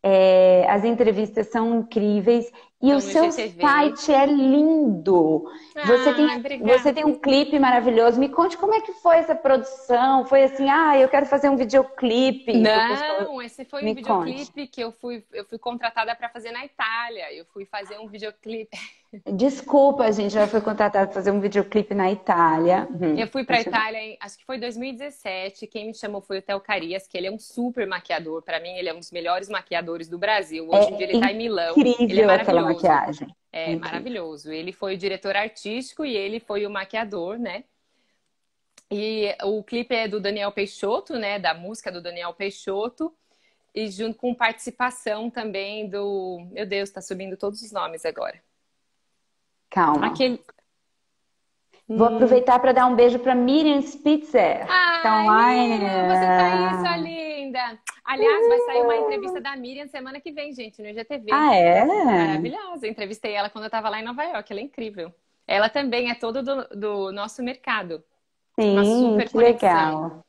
É, 0.04 0.66
as 0.68 0.84
entrevistas 0.84 1.48
são 1.50 1.80
incríveis. 1.80 2.46
E 2.82 2.92
o 2.92 3.00
seu 3.00 3.30
GTV. 3.30 3.60
site 3.60 4.12
é 4.12 4.26
lindo. 4.26 5.48
Ah, 5.76 5.86
você, 5.86 6.14
tem, 6.14 6.58
você 6.62 6.92
tem 6.92 7.04
um 7.04 7.14
clipe 7.14 7.56
maravilhoso. 7.56 8.18
Me 8.18 8.28
conte 8.28 8.56
como 8.56 8.74
é 8.74 8.80
que 8.80 8.92
foi 8.94 9.18
essa 9.18 9.36
produção. 9.36 10.24
Foi 10.26 10.42
assim, 10.42 10.68
ah, 10.68 10.98
eu 10.98 11.08
quero 11.08 11.26
fazer 11.26 11.48
um 11.48 11.56
videoclipe. 11.56 12.54
Não, 12.54 13.40
esse 13.40 13.64
foi 13.64 13.84
Me 13.84 13.92
um 13.92 13.94
videoclipe 13.94 14.46
conte. 14.46 14.66
que 14.66 14.80
eu 14.80 14.90
fui, 14.90 15.24
eu 15.32 15.44
fui 15.44 15.58
contratada 15.58 16.12
para 16.16 16.28
fazer 16.28 16.50
na 16.50 16.64
Itália. 16.64 17.32
Eu 17.32 17.44
fui 17.46 17.64
fazer 17.64 17.98
um 18.00 18.08
videoclipe. 18.08 18.76
Desculpa, 19.26 20.04
a 20.04 20.10
gente 20.10 20.32
já 20.32 20.46
foi 20.46 20.62
contratada 20.62 21.06
para 21.06 21.14
fazer 21.14 21.30
um 21.30 21.40
videoclipe 21.40 21.94
na 21.94 22.10
Itália. 22.10 22.88
Hum, 22.90 23.18
eu 23.18 23.28
fui 23.28 23.44
para 23.44 23.58
a 23.58 23.60
Itália, 23.60 23.98
em, 23.98 24.16
acho 24.18 24.38
que 24.38 24.44
foi 24.46 24.58
2017. 24.58 25.66
Quem 25.66 25.88
me 25.88 25.94
chamou 25.94 26.22
foi 26.22 26.38
o 26.38 26.42
Theo 26.42 26.58
Carias, 26.60 27.06
que 27.06 27.18
ele 27.18 27.26
é 27.26 27.30
um 27.30 27.38
super 27.38 27.86
maquiador. 27.86 28.40
Para 28.40 28.58
mim, 28.58 28.70
ele 28.70 28.88
é 28.88 28.94
um 28.94 28.98
dos 28.98 29.10
melhores 29.10 29.50
maquiadores 29.50 30.08
do 30.08 30.16
Brasil. 30.16 30.66
Hoje 30.66 30.92
em 30.92 30.96
dia 30.96 31.06
ele 31.06 31.16
está 31.16 31.30
em 31.30 31.36
Milão. 31.36 31.74
Incrível 31.76 32.08
ele 32.08 32.20
é 32.22 32.34
aquela 32.34 32.62
maquiagem. 32.62 33.28
É 33.52 33.64
incrível. 33.64 33.80
maravilhoso. 33.80 34.50
Ele 34.50 34.72
foi 34.72 34.94
o 34.94 34.98
diretor 34.98 35.36
artístico 35.36 36.06
e 36.06 36.16
ele 36.16 36.40
foi 36.40 36.64
o 36.64 36.70
maquiador, 36.70 37.38
né? 37.38 37.64
E 38.90 39.34
o 39.44 39.62
clipe 39.62 39.94
é 39.94 40.08
do 40.08 40.20
Daniel 40.20 40.52
Peixoto, 40.52 41.18
né? 41.18 41.38
Da 41.38 41.52
música 41.52 41.92
do 41.92 42.00
Daniel 42.00 42.32
Peixoto. 42.32 43.12
E 43.74 43.90
junto 43.90 44.16
com 44.16 44.34
participação 44.34 45.28
também 45.28 45.86
do. 45.86 46.46
Meu 46.50 46.64
Deus, 46.64 46.88
está 46.88 47.02
subindo 47.02 47.36
todos 47.36 47.60
os 47.62 47.72
nomes 47.72 48.06
agora. 48.06 48.40
Calma. 49.72 50.08
Aquele... 50.08 50.40
Vou 51.88 52.08
hum. 52.08 52.14
aproveitar 52.14 52.58
para 52.60 52.72
dar 52.72 52.86
um 52.86 52.94
beijo 52.94 53.18
para 53.18 53.34
Miriam 53.34 53.80
Spitzer. 53.82 54.66
Ai, 54.70 55.02
tá 55.02 55.22
online. 55.22 55.84
você 55.84 56.26
tá 56.26 56.94
isso, 56.94 57.02
linda. 57.02 57.78
Aliás, 58.04 58.48
vai 58.48 58.58
sair 58.60 58.82
uma 58.82 58.96
entrevista 58.96 59.40
da 59.40 59.56
Miriam 59.56 59.86
semana 59.88 60.20
que 60.20 60.30
vem, 60.30 60.52
gente, 60.52 60.80
no 60.80 60.88
IGTV. 60.88 61.30
Ah, 61.32 61.54
é? 61.54 61.84
Maravilhosa. 61.84 62.86
entrevistei 62.86 63.32
ela 63.32 63.50
quando 63.50 63.64
eu 63.64 63.68
estava 63.68 63.88
lá 63.88 64.00
em 64.00 64.04
Nova 64.04 64.22
York. 64.22 64.52
Ela 64.52 64.60
é 64.60 64.64
incrível. 64.64 65.12
Ela 65.46 65.68
também 65.68 66.10
é 66.10 66.14
todo 66.14 66.42
do, 66.42 66.68
do 66.68 67.12
nosso 67.12 67.42
mercado. 67.42 68.02
Sim, 68.58 68.72
uma 68.72 68.84
super 68.84 69.26
que 69.26 69.32
conexão. 69.32 69.68
legal. 69.68 70.24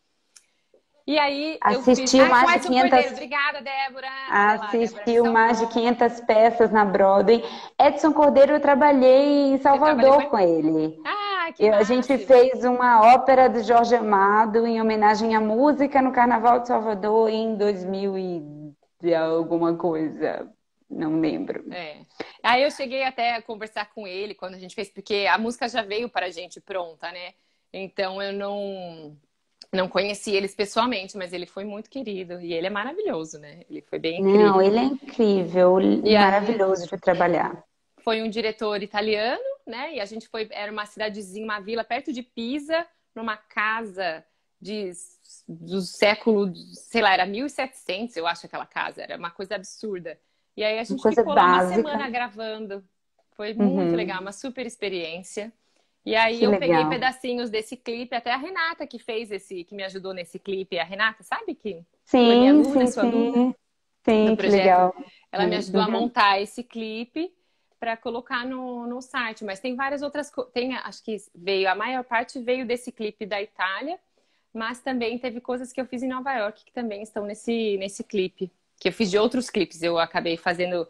E 1.05 1.19
aí, 1.19 1.57
assistiu 1.61 2.21
eu 2.21 2.27
fiz... 2.27 2.29
mais 2.29 2.61
de 2.61 2.67
500 2.67 3.11
Obrigada, 3.11 3.61
Débora. 3.61 4.07
Assistiu 4.29 5.25
lá, 5.25 5.31
mais 5.31 5.59
de 5.59 5.67
500 5.67 6.21
peças 6.21 6.71
na 6.71 6.85
Broadway. 6.85 7.43
Edson 7.77 8.13
Cordeiro, 8.13 8.53
eu 8.53 8.59
trabalhei 8.61 9.53
em 9.53 9.57
Salvador 9.57 10.29
com 10.29 10.39
ele. 10.39 10.97
Ah, 11.05 11.51
que 11.51 11.65
eu, 11.65 11.73
A 11.73 11.83
gente 11.83 12.17
fez 12.17 12.63
uma 12.63 13.13
ópera 13.13 13.49
do 13.49 13.61
Jorge 13.61 13.95
Amado 13.95 14.65
em 14.65 14.81
homenagem 14.81 15.35
à 15.35 15.41
música 15.41 16.01
no 16.01 16.13
Carnaval 16.13 16.61
de 16.61 16.69
Salvador 16.69 17.29
em 17.29 17.55
2000 17.55 18.17
e 19.03 19.13
alguma 19.13 19.75
coisa. 19.75 20.49
Não 20.89 21.19
lembro. 21.19 21.65
É. 21.73 21.97
Aí 22.41 22.63
eu 22.63 22.71
cheguei 22.71 23.03
até 23.03 23.35
a 23.35 23.41
conversar 23.41 23.91
com 23.93 24.07
ele 24.07 24.35
quando 24.35 24.53
a 24.53 24.59
gente 24.59 24.75
fez, 24.75 24.89
porque 24.89 25.27
a 25.29 25.37
música 25.37 25.67
já 25.67 25.81
veio 25.81 26.07
para 26.07 26.27
a 26.27 26.31
gente 26.31 26.61
pronta, 26.61 27.11
né? 27.11 27.33
Então 27.73 28.21
eu 28.21 28.31
não 28.31 29.17
não 29.73 29.89
conheci 29.89 30.31
eles 30.31 30.53
pessoalmente, 30.53 31.17
mas 31.17 31.33
ele 31.33 31.47
foi 31.47 31.65
muito 31.65 31.89
querido 31.89 32.39
e 32.39 32.53
ele 32.53 32.67
é 32.67 32.69
maravilhoso, 32.69 33.39
né? 33.39 33.61
Ele 33.69 33.81
foi 33.81 33.97
bem 33.97 34.21
incrível. 34.21 34.39
Não, 34.39 34.61
ele 34.61 34.77
é 34.77 34.83
incrível, 34.83 35.81
e 35.81 36.13
maravilhoso 36.13 36.83
aí, 36.83 36.89
de 36.89 36.97
trabalhar. 36.97 37.63
Foi 37.99 38.21
um 38.21 38.29
diretor 38.29 38.83
italiano, 38.83 39.41
né? 39.65 39.95
E 39.95 39.99
a 39.99 40.05
gente 40.05 40.27
foi, 40.27 40.47
era 40.51 40.71
uma 40.71 40.85
cidadezinha, 40.85 41.43
uma 41.43 41.59
vila 41.59 41.83
perto 41.83 42.13
de 42.13 42.21
Pisa, 42.21 42.85
numa 43.15 43.35
casa 43.35 44.23
de, 44.61 44.91
do 45.47 45.81
século, 45.81 46.53
sei 46.73 47.01
lá, 47.01 47.13
era 47.13 47.25
1700, 47.25 48.15
eu 48.15 48.27
acho 48.27 48.45
aquela 48.45 48.65
casa, 48.65 49.01
era 49.01 49.17
uma 49.17 49.31
coisa 49.31 49.55
absurda. 49.55 50.19
E 50.55 50.63
aí 50.63 50.79
a 50.79 50.83
gente 50.83 51.01
ficou 51.01 51.33
lá 51.33 51.63
uma 51.63 51.73
semana 51.73 52.09
gravando. 52.09 52.83
Foi 53.35 53.53
muito 53.53 53.89
uhum. 53.89 53.95
legal, 53.95 54.21
uma 54.21 54.31
super 54.31 54.65
experiência. 54.65 55.51
E 56.05 56.15
aí 56.15 56.39
que 56.39 56.43
eu 56.43 56.51
legal. 56.51 56.67
peguei 56.67 56.89
pedacinhos 56.89 57.49
desse 57.49 57.77
clipe, 57.77 58.13
até 58.13 58.31
a 58.31 58.37
Renata 58.37 58.85
que 58.85 58.99
fez 58.99 59.31
esse, 59.31 59.63
que 59.63 59.73
me 59.73 59.83
ajudou 59.83 60.13
nesse 60.13 60.37
clipe, 60.37 60.77
a 60.77 60.83
Renata, 60.83 61.23
sabe 61.23 61.55
que 61.55 61.81
sim, 62.03 62.25
foi 62.25 62.35
minha 62.35 62.51
aluna, 62.51 62.85
sim, 62.85 62.87
sua 62.87 63.03
aluna 63.03 63.55
sim. 64.03 64.25
do 64.25 64.35
projeto. 64.35 64.57
legal. 64.57 64.95
Ela 65.31 65.47
me 65.47 65.55
ajudou 65.55 65.81
uhum. 65.81 65.87
a 65.87 65.91
montar 65.91 66.41
esse 66.41 66.61
clipe 66.61 67.33
para 67.79 67.95
colocar 67.97 68.45
no, 68.45 68.85
no 68.87 69.01
site, 69.01 69.43
mas 69.43 69.59
tem 69.59 69.75
várias 69.75 70.01
outras 70.01 70.31
tem 70.53 70.75
acho 70.75 71.03
que 71.03 71.17
veio 71.35 71.69
a 71.69 71.75
maior 71.75 72.03
parte 72.03 72.39
veio 72.39 72.65
desse 72.65 72.91
clipe 72.91 73.25
da 73.25 73.41
Itália, 73.41 73.99
mas 74.53 74.79
também 74.79 75.17
teve 75.17 75.41
coisas 75.41 75.73
que 75.73 75.81
eu 75.81 75.85
fiz 75.85 76.03
em 76.03 76.07
Nova 76.07 76.33
York 76.33 76.63
que 76.63 76.71
também 76.71 77.01
estão 77.01 77.25
nesse 77.25 77.77
nesse 77.77 78.01
clipe, 78.03 78.49
que 78.79 78.87
eu 78.87 78.93
fiz 78.93 79.11
de 79.11 79.17
outros 79.17 79.49
clipes, 79.49 79.81
eu 79.81 79.99
acabei 79.99 80.37
fazendo 80.37 80.87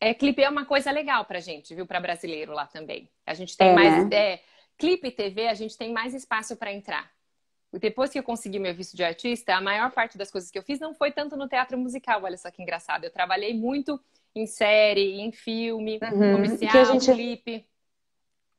é, 0.00 0.14
clipe 0.14 0.42
é 0.42 0.48
uma 0.48 0.64
coisa 0.64 0.90
legal 0.90 1.24
pra 1.24 1.40
gente, 1.40 1.74
viu? 1.74 1.86
Pra 1.86 2.00
brasileiro 2.00 2.52
lá 2.52 2.66
também. 2.66 3.08
A 3.26 3.34
gente 3.34 3.56
tem 3.56 3.68
é, 3.68 3.74
mais. 3.74 4.08
Né? 4.08 4.16
É, 4.16 4.40
clipe 4.76 5.10
TV, 5.10 5.48
a 5.48 5.54
gente 5.54 5.76
tem 5.76 5.92
mais 5.92 6.14
espaço 6.14 6.56
para 6.56 6.72
entrar. 6.72 7.10
Depois 7.72 8.10
que 8.10 8.18
eu 8.18 8.22
consegui 8.22 8.58
meu 8.58 8.74
visto 8.74 8.96
de 8.96 9.04
artista, 9.04 9.54
a 9.54 9.60
maior 9.60 9.90
parte 9.90 10.16
das 10.16 10.30
coisas 10.30 10.50
que 10.50 10.58
eu 10.58 10.62
fiz 10.62 10.80
não 10.80 10.94
foi 10.94 11.12
tanto 11.12 11.36
no 11.36 11.48
teatro 11.48 11.76
musical, 11.76 12.22
olha 12.24 12.36
só 12.38 12.50
que 12.50 12.62
engraçado. 12.62 13.04
Eu 13.04 13.10
trabalhei 13.10 13.52
muito 13.52 14.00
em 14.34 14.46
série, 14.46 15.20
em 15.20 15.30
filme, 15.32 15.98
uhum. 16.02 16.32
comercial, 16.32 16.72
que 16.72 16.78
a 16.78 16.84
gente... 16.84 17.12
clipe. 17.12 17.66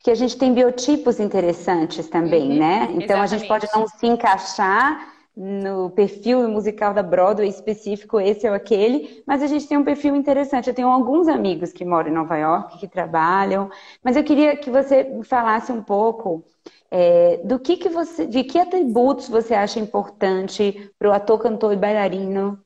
Que 0.02 0.12
a 0.12 0.16
gente 0.16 0.38
tem 0.38 0.54
biotipos 0.54 1.20
interessantes 1.20 2.08
também, 2.08 2.52
uhum. 2.52 2.60
né? 2.60 2.84
Então 2.92 3.22
Exatamente. 3.22 3.34
a 3.34 3.38
gente 3.38 3.48
pode 3.48 3.68
não 3.74 3.88
se 3.88 4.06
encaixar 4.06 5.19
no 5.42 5.90
perfil 5.92 6.50
musical 6.50 6.94
da 6.94 7.02
Broadway 7.02 7.48
específico, 7.48 8.20
esse 8.20 8.46
ou 8.46 8.54
aquele, 8.54 9.24
mas 9.26 9.42
a 9.42 9.48
gente 9.48 9.66
tem 9.66 9.78
um 9.78 9.86
perfil 9.86 10.14
interessante. 10.14 10.68
Eu 10.68 10.74
tenho 10.76 10.90
alguns 10.90 11.30
amigos 11.30 11.72
que 11.72 11.86
moram 11.86 12.10
em 12.10 12.14
Nova 12.14 12.36
York, 12.38 12.78
que 12.78 12.90
trabalham, 12.90 13.70
mas 14.04 14.18
eu 14.18 14.24
queria 14.26 14.58
que 14.58 14.70
você 14.70 15.22
falasse 15.24 15.72
um 15.72 15.82
pouco 15.82 16.44
é, 16.92 17.38
do 17.38 17.58
que, 17.58 17.78
que 17.78 17.88
você, 17.88 18.28
de 18.28 18.44
que 18.44 18.60
atributos 18.60 19.30
você 19.30 19.54
acha 19.54 19.80
importante 19.80 20.92
para 21.00 21.10
o 21.10 21.14
ator, 21.14 21.40
cantor 21.40 21.72
e 21.72 21.78
bailarino 21.78 22.60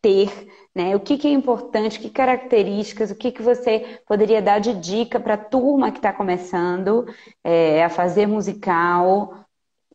ter, 0.00 0.48
né? 0.74 0.96
O 0.96 1.00
que, 1.00 1.18
que 1.18 1.28
é 1.28 1.30
importante, 1.30 2.00
que 2.00 2.08
características, 2.08 3.10
o 3.10 3.14
que, 3.14 3.32
que 3.32 3.42
você 3.42 4.00
poderia 4.06 4.40
dar 4.40 4.60
de 4.60 4.74
dica 4.74 5.20
para 5.20 5.34
a 5.34 5.38
turma 5.38 5.90
que 5.90 5.98
está 5.98 6.12
começando 6.12 7.06
é, 7.42 7.84
a 7.84 7.90
fazer 7.90 8.26
musical, 8.26 9.43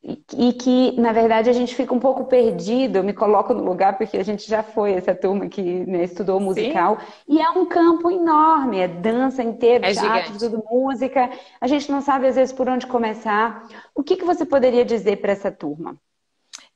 e 0.02 0.54
que, 0.54 0.94
na 1.00 1.12
verdade, 1.12 1.50
a 1.50 1.54
gente 1.54 1.76
fica 1.76 1.94
um 1.94 2.00
pouco 2.00 2.26
perdido. 2.26 2.98
Eu 2.98 3.04
me 3.04 3.14
coloco 3.14 3.54
no 3.54 3.64
lugar 3.64 3.98
porque 3.98 4.18
a 4.18 4.24
gente 4.24 4.48
já 4.48 4.64
foi 4.64 4.94
essa 4.94 5.14
turma 5.14 5.50
que 5.50 5.62
né, 5.62 6.04
estudou 6.04 6.40
musical. 6.40 7.00
Sim. 7.00 7.36
E 7.36 7.42
é 7.42 7.50
um 7.50 7.66
campo 7.66 8.10
enorme, 8.10 8.80
é 8.80 8.88
dança 8.88 9.44
inteira, 9.44 9.88
é 9.88 9.94
teatro, 9.94 10.34
gigante. 10.34 10.40
tudo 10.40 10.64
música. 10.72 11.30
A 11.60 11.68
gente 11.68 11.92
não 11.92 12.02
sabe, 12.02 12.28
às 12.28 12.36
vezes, 12.36 12.54
por 12.54 12.70
onde 12.70 12.88
começar. 12.88 13.68
O 13.94 14.02
que, 14.02 14.16
que 14.16 14.24
você 14.24 14.46
poderia 14.46 14.86
dizer 14.86 15.18
para 15.18 15.34
essa 15.34 15.52
turma? 15.52 15.98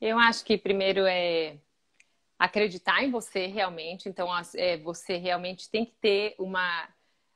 Eu 0.01 0.19
acho 0.19 0.43
que 0.43 0.57
primeiro 0.57 1.05
é 1.05 1.55
acreditar 2.37 3.03
em 3.03 3.09
você 3.09 3.47
realmente. 3.47 4.09
Então, 4.09 4.27
é, 4.55 4.77
você 4.77 5.15
realmente 5.15 5.69
tem 5.69 5.85
que 5.85 5.93
ter 6.01 6.35
uma 6.37 6.89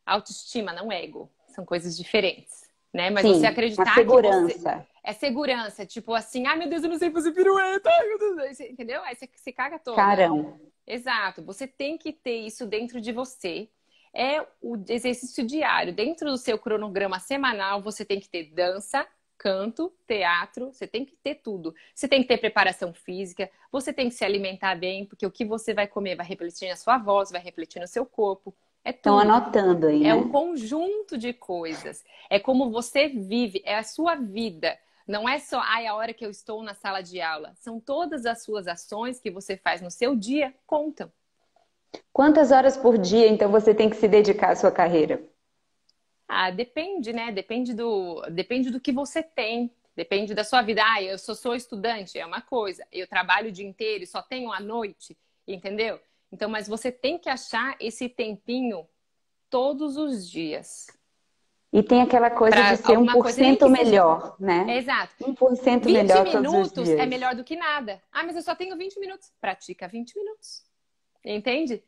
autoestima, 0.05 0.73
não 0.73 0.91
ego. 0.91 1.31
São 1.47 1.63
coisas 1.63 1.95
diferentes. 1.95 2.66
Né? 2.97 3.11
Mas 3.11 3.27
Sim, 3.27 3.35
você 3.35 3.45
acreditar 3.45 3.93
segurança. 3.93 4.47
que 4.47 4.59
você 4.59 4.87
é 5.03 5.13
segurança, 5.13 5.85
tipo 5.85 6.15
assim, 6.15 6.47
ai 6.47 6.57
meu 6.57 6.67
Deus, 6.67 6.83
eu 6.83 6.89
não 6.89 6.97
sei 6.97 7.11
fazer 7.11 7.31
pirueta, 7.31 7.87
ai 7.87 8.07
meu 8.07 8.17
Deus, 8.17 8.59
entendeu? 8.59 9.03
Aí 9.03 9.15
você 9.15 9.29
se 9.35 9.51
caga 9.53 9.77
todo. 9.77 9.95
Carão. 9.95 10.59
Exato, 10.85 11.43
você 11.43 11.67
tem 11.67 11.95
que 11.95 12.11
ter 12.11 12.37
isso 12.37 12.65
dentro 12.65 12.99
de 12.99 13.11
você. 13.11 13.69
É 14.11 14.41
o 14.59 14.75
exercício 14.89 15.45
diário. 15.45 15.93
Dentro 15.93 16.31
do 16.31 16.37
seu 16.37 16.57
cronograma 16.57 17.19
semanal, 17.19 17.83
você 17.83 18.03
tem 18.03 18.19
que 18.19 18.27
ter 18.27 18.45
dança, 18.45 19.05
canto, 19.37 19.93
teatro, 20.07 20.73
você 20.73 20.87
tem 20.87 21.05
que 21.05 21.15
ter 21.17 21.35
tudo. 21.35 21.75
Você 21.93 22.07
tem 22.07 22.23
que 22.23 22.27
ter 22.27 22.39
preparação 22.39 22.95
física, 22.95 23.47
você 23.71 23.93
tem 23.93 24.09
que 24.09 24.15
se 24.15 24.25
alimentar 24.25 24.73
bem, 24.73 25.05
porque 25.05 25.25
o 25.25 25.31
que 25.31 25.45
você 25.45 25.71
vai 25.71 25.85
comer 25.85 26.15
vai 26.15 26.25
refletir 26.25 26.67
na 26.67 26.75
sua 26.75 26.97
voz, 26.97 27.29
vai 27.29 27.41
refletir 27.41 27.79
no 27.79 27.87
seu 27.87 28.07
corpo. 28.07 28.55
É 28.87 28.91
Estão 28.91 29.19
anotando 29.19 29.87
aí. 29.87 30.01
É 30.05 30.07
né? 30.07 30.13
um 30.13 30.29
conjunto 30.29 31.17
de 31.17 31.33
coisas. 31.33 32.05
É 32.29 32.39
como 32.39 32.71
você 32.71 33.09
vive, 33.09 33.61
é 33.65 33.77
a 33.77 33.83
sua 33.83 34.15
vida. 34.15 34.79
Não 35.05 35.27
é 35.27 35.39
só 35.39 35.59
ai, 35.59 35.85
a 35.85 35.93
hora 35.93 36.13
que 36.13 36.25
eu 36.25 36.29
estou 36.29 36.63
na 36.63 36.73
sala 36.73 37.01
de 37.01 37.19
aula. 37.19 37.51
São 37.55 37.81
todas 37.81 38.25
as 38.25 38.43
suas 38.43 38.65
ações 38.65 39.19
que 39.19 39.29
você 39.29 39.57
faz 39.57 39.81
no 39.81 39.91
seu 39.91 40.15
dia 40.15 40.55
contam. 40.65 41.11
Quantas 42.13 42.49
horas 42.49 42.77
por 42.77 42.97
dia, 42.97 43.27
então, 43.27 43.51
você 43.51 43.75
tem 43.75 43.89
que 43.89 43.97
se 43.97 44.07
dedicar 44.07 44.51
à 44.51 44.55
sua 44.55 44.71
carreira? 44.71 45.21
Ah, 46.25 46.49
depende, 46.49 47.11
né? 47.11 47.29
Depende 47.29 47.73
do, 47.73 48.21
depende 48.31 48.69
do 48.69 48.79
que 48.79 48.93
você 48.93 49.21
tem. 49.21 49.69
Depende 49.97 50.33
da 50.33 50.45
sua 50.45 50.61
vida. 50.61 50.81
Ah, 50.81 51.03
eu 51.03 51.17
sou, 51.17 51.35
sou 51.35 51.53
estudante, 51.53 52.17
é 52.17 52.25
uma 52.25 52.39
coisa. 52.41 52.87
Eu 52.89 53.05
trabalho 53.05 53.49
o 53.49 53.51
dia 53.51 53.67
inteiro 53.67 54.05
e 54.05 54.07
só 54.07 54.21
tenho 54.21 54.49
a 54.49 54.61
noite, 54.61 55.17
entendeu? 55.45 55.99
Então, 56.31 56.49
mas 56.49 56.67
você 56.67 56.91
tem 56.91 57.17
que 57.17 57.29
achar 57.29 57.75
esse 57.79 58.09
tempinho 58.09 58.87
todos 59.49 59.97
os 59.97 60.29
dias. 60.29 60.87
E 61.71 61.83
tem 61.83 62.01
aquela 62.01 62.29
coisa 62.29 62.55
de 62.55 62.77
ser 62.77 62.97
1% 62.97 63.69
melhor, 63.69 64.35
né? 64.39 64.77
Exato. 64.77 65.23
1% 65.23 65.85
melhor 65.85 66.23
20 66.25 66.35
minutos 66.35 66.89
é 66.89 67.05
melhor 67.05 67.35
do 67.35 67.43
que 67.43 67.55
nada. 67.55 68.01
Ah, 68.11 68.23
mas 68.23 68.35
eu 68.35 68.41
só 68.41 68.55
tenho 68.55 68.75
20 68.77 68.99
minutos. 68.99 69.31
Pratica 69.39 69.87
20 69.87 70.17
minutos. 70.17 70.63
Entende? 71.23 71.83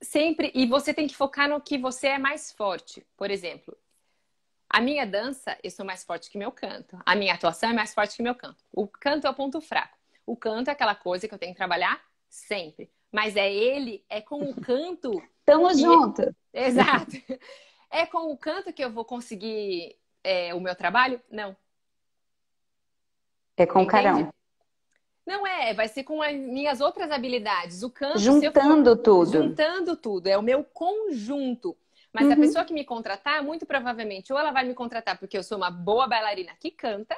sempre. 0.00 0.50
E 0.54 0.66
você 0.66 0.94
tem 0.94 1.06
que 1.06 1.16
focar 1.16 1.48
no 1.48 1.60
que 1.60 1.78
você 1.78 2.08
é 2.08 2.18
mais 2.18 2.52
forte. 2.52 3.06
Por 3.16 3.30
exemplo, 3.30 3.76
a 4.68 4.80
minha 4.80 5.06
dança, 5.06 5.56
eu 5.62 5.70
sou 5.70 5.84
mais 5.84 6.04
forte 6.04 6.30
que 6.30 6.38
meu 6.38 6.52
canto. 6.52 6.98
A 7.04 7.14
minha 7.14 7.34
atuação 7.34 7.70
é 7.70 7.72
mais 7.72 7.94
forte 7.94 8.16
que 8.16 8.22
meu 8.22 8.34
canto. 8.34 8.62
O 8.72 8.86
canto 8.86 9.26
é 9.26 9.30
o 9.30 9.34
ponto 9.34 9.60
fraco. 9.60 9.96
O 10.26 10.36
canto 10.36 10.68
é 10.68 10.72
aquela 10.72 10.94
coisa 10.94 11.26
que 11.26 11.34
eu 11.34 11.38
tenho 11.38 11.52
que 11.52 11.58
trabalhar 11.58 12.00
sempre. 12.28 12.90
Mas 13.12 13.36
é 13.36 13.52
ele, 13.52 14.04
é 14.08 14.20
com 14.20 14.42
o 14.42 14.60
canto. 14.60 15.10
Tamo 15.44 15.68
que... 15.68 15.78
junto. 15.78 16.34
Exato. 16.52 17.16
É 17.90 18.04
com 18.06 18.30
o 18.30 18.36
canto 18.36 18.72
que 18.72 18.84
eu 18.84 18.90
vou 18.90 19.04
conseguir 19.04 19.96
é, 20.22 20.54
o 20.54 20.60
meu 20.60 20.74
trabalho? 20.74 21.20
Não. 21.30 21.56
É 23.56 23.66
com 23.66 23.82
o 23.82 23.86
carão. 23.86 24.32
Não 25.26 25.46
é, 25.46 25.74
vai 25.74 25.88
ser 25.88 26.04
com 26.04 26.22
as 26.22 26.34
minhas 26.34 26.80
outras 26.80 27.10
habilidades. 27.10 27.82
O 27.82 27.90
canto. 27.90 28.18
Juntando 28.18 28.96
for... 28.96 29.02
tudo. 29.02 29.32
Juntando 29.32 29.96
tudo. 29.96 30.26
É 30.26 30.38
o 30.38 30.42
meu 30.42 30.64
conjunto. 30.64 31.76
Mas 32.12 32.26
uhum. 32.26 32.32
a 32.32 32.36
pessoa 32.36 32.64
que 32.64 32.72
me 32.72 32.84
contratar, 32.84 33.42
muito 33.42 33.66
provavelmente, 33.66 34.32
ou 34.32 34.38
ela 34.38 34.50
vai 34.50 34.64
me 34.64 34.74
contratar 34.74 35.18
porque 35.18 35.36
eu 35.36 35.42
sou 35.42 35.58
uma 35.58 35.70
boa 35.70 36.06
bailarina 36.06 36.52
que 36.58 36.70
canta, 36.70 37.16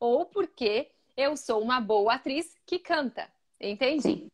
ou 0.00 0.24
porque 0.24 0.90
eu 1.16 1.36
sou 1.36 1.60
uma 1.60 1.80
boa 1.80 2.14
atriz 2.14 2.54
que 2.64 2.78
canta. 2.78 3.30
Entende? 3.60 4.02
Sim. 4.02 4.30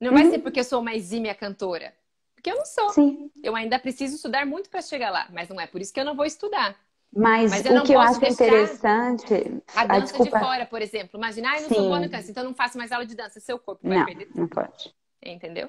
Não 0.00 0.12
uhum. 0.12 0.18
vai 0.18 0.30
ser 0.30 0.38
porque 0.40 0.60
eu 0.60 0.64
sou 0.64 0.80
uma 0.80 0.94
exímia 0.94 1.34
cantora. 1.34 1.92
Porque 2.34 2.50
eu 2.50 2.56
não 2.56 2.66
sou. 2.66 2.90
Sim. 2.90 3.30
Eu 3.42 3.56
ainda 3.56 3.78
preciso 3.78 4.16
estudar 4.16 4.46
muito 4.46 4.68
para 4.68 4.82
chegar 4.82 5.10
lá, 5.10 5.26
mas 5.32 5.48
não 5.48 5.60
é 5.60 5.66
por 5.66 5.80
isso 5.80 5.92
que 5.92 5.98
eu 5.98 6.04
não 6.04 6.14
vou 6.14 6.24
estudar. 6.24 6.76
Mas, 7.14 7.50
mas 7.50 7.66
o 7.66 7.82
que 7.82 7.94
eu 7.94 8.00
acho 8.00 8.24
interessante. 8.24 9.34
A 9.74 9.86
dança 9.86 10.00
desculpa... 10.02 10.38
de 10.38 10.44
fora, 10.44 10.66
por 10.66 10.82
exemplo. 10.82 11.18
Imagina, 11.18 11.50
ah, 11.50 11.56
eu 11.56 11.62
não 11.62 11.68
Sim. 11.68 11.74
sou 11.74 11.84
boa 11.84 12.00
no 12.00 12.10
canto, 12.10 12.30
então 12.30 12.44
não 12.44 12.54
faço 12.54 12.76
mais 12.76 12.92
aula 12.92 13.06
de 13.06 13.14
dança. 13.14 13.40
Seu 13.40 13.58
corpo 13.58 13.88
vai 13.88 13.98
não, 13.98 14.04
perder. 14.04 14.28
Não 14.34 14.46
pode. 14.46 14.94
Entendeu? 15.24 15.68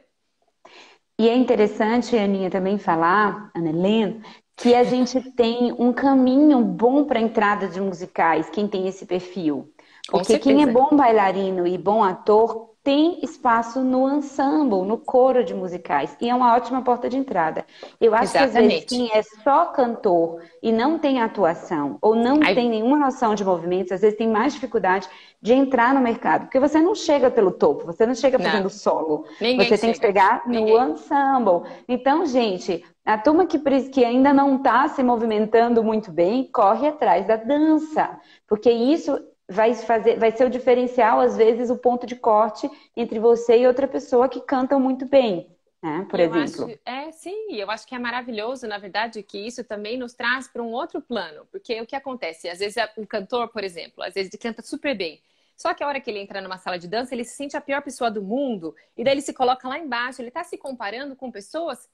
E 1.19 1.30
é 1.30 1.36
interessante, 1.36 2.15
Aninha, 2.17 2.49
também 2.49 2.78
falar, 2.78 3.49
Ana 3.55 3.69
Helena, 3.69 4.21
que 4.55 4.75
a 4.75 4.84
gente 4.84 5.19
tem 5.32 5.71
um 5.80 5.93
caminho 5.93 6.61
bom 6.61 7.05
para 7.05 7.19
entrada 7.19 7.67
de 7.67 7.80
musicais, 7.80 8.49
quem 8.49 8.67
tem 8.67 8.88
esse 8.88 9.05
perfil. 9.05 9.73
Porque 10.09 10.39
quem 10.39 10.63
é 10.63 10.67
bom 10.67 10.95
bailarino 10.95 11.65
e 11.65 11.78
bom 11.78 12.03
ator 12.03 12.75
tem 12.88 13.20
espaço 13.22 13.84
no 13.84 14.10
ensemble, 14.10 14.88
no 14.88 14.98
coro 14.98 15.44
de 15.44 15.54
musicais. 15.54 16.16
E 16.22 16.30
é 16.30 16.34
uma 16.34 16.56
ótima 16.56 16.82
porta 16.82 17.10
de 17.10 17.18
entrada. 17.18 17.66
Eu 18.00 18.16
acho 18.16 18.38
Exatamente. 18.38 18.46
que 18.46 18.48
às 18.48 18.64
vezes 18.64 18.86
quem 18.86 19.12
é 19.12 19.22
só 19.44 19.66
cantor 19.66 20.42
e 20.64 20.72
não 20.72 20.98
tem 20.98 21.22
atuação, 21.22 21.98
ou 22.02 22.16
não 22.16 22.40
Ai. 22.42 22.56
tem 22.56 22.70
nenhuma 22.70 22.96
noção 22.98 23.36
de 23.36 23.44
movimentos, 23.44 23.92
às 23.92 24.00
vezes 24.00 24.18
tem 24.18 24.30
mais 24.30 24.54
dificuldade 24.54 25.10
de 25.42 25.52
entrar 25.52 25.94
no 25.94 26.00
mercado. 26.00 26.44
Porque 26.44 26.62
você 26.62 26.80
não 26.80 26.96
chega 26.96 27.30
pelo 27.30 27.52
topo, 27.52 27.86
você 27.86 28.06
não 28.06 28.16
chega 28.16 28.40
fazendo 28.40 28.64
não. 28.64 28.70
solo. 28.70 29.26
Ninguém 29.42 29.68
você 29.68 29.78
tem 29.78 29.92
que 29.92 30.00
chegar 30.00 30.44
Ninguém. 30.48 30.80
no 30.80 30.94
ensemble. 30.94 31.70
Então, 31.90 32.26
gente, 32.26 32.86
a 33.06 33.18
turma 33.18 33.46
que, 33.46 33.60
que 33.90 34.06
ainda 34.06 34.34
não 34.34 34.56
está 34.56 34.88
se 34.88 35.04
movimentando 35.04 35.84
muito 35.84 36.10
bem, 36.10 36.50
corre 36.54 36.88
atrás 36.88 37.28
da 37.28 37.36
dança. 37.36 38.18
Porque 38.48 38.72
isso 38.72 39.20
vai 39.50 39.74
fazer, 39.74 40.20
vai 40.20 40.32
ser 40.32 40.45
o 40.45 40.50
diferencial, 40.50 41.20
às 41.20 41.38
vezes, 41.38 41.70
o 41.70 41.78
ponto 41.78 42.06
de 42.06 42.16
corte 42.16 42.70
entre 42.95 43.20
você 43.20 43.60
e 43.60 43.68
outra 43.68 43.88
pessoa 43.88 44.28
que 44.28 44.41
canta 44.41 44.78
muito 44.78 45.06
bem. 45.06 45.56
Né? 45.82 46.06
Por 46.10 46.20
eu 46.20 46.26
exemplo. 46.36 46.66
Acho, 46.66 46.80
é, 46.86 47.12
sim, 47.12 47.56
eu 47.56 47.70
acho 47.72 47.88
que 47.88 47.95
é 47.95 48.00
maravilhoso, 48.00 48.68
na 48.68 48.78
verdade, 48.78 49.22
que 49.24 49.38
isso 49.38 49.64
também 49.64 49.98
nos 49.98 50.14
traz 50.14 50.48
para 50.48 50.62
um 50.62 50.72
outro 50.72 51.02
plano. 51.02 51.48
Porque 51.52 51.80
o 51.80 51.86
que 51.86 51.95
acontece? 51.95 52.50
Às 52.50 52.60
vezes, 52.60 52.76
um 52.98 53.06
cantor, 53.06 53.48
por 53.50 53.64
exemplo, 53.64 54.04
às 54.04 54.14
vezes 54.14 54.32
ele 54.34 54.41
canta 54.41 54.62
super 54.62 54.95
bem. 54.95 55.22
Só 55.56 55.74
que 55.74 55.84
a 55.84 55.88
hora 55.88 56.00
que 56.00 56.10
ele 56.10 56.20
entra 56.20 56.41
numa 56.41 56.58
sala 56.58 56.78
de 56.78 56.88
dança, 56.88 57.16
ele 57.16 57.24
se 57.24 57.36
sente 57.36 57.58
a 57.58 57.62
pior 57.62 57.82
pessoa 57.82 58.12
do 58.12 58.22
mundo. 58.22 58.76
E 58.95 59.04
daí 59.04 59.14
ele 59.14 59.22
se 59.22 59.34
coloca 59.34 59.68
lá 59.68 59.80
embaixo, 59.80 60.22
ele 60.22 60.28
está 60.28 60.43
se 60.43 60.58
comparando 60.58 61.16
com 61.16 61.32
pessoas 61.32 61.89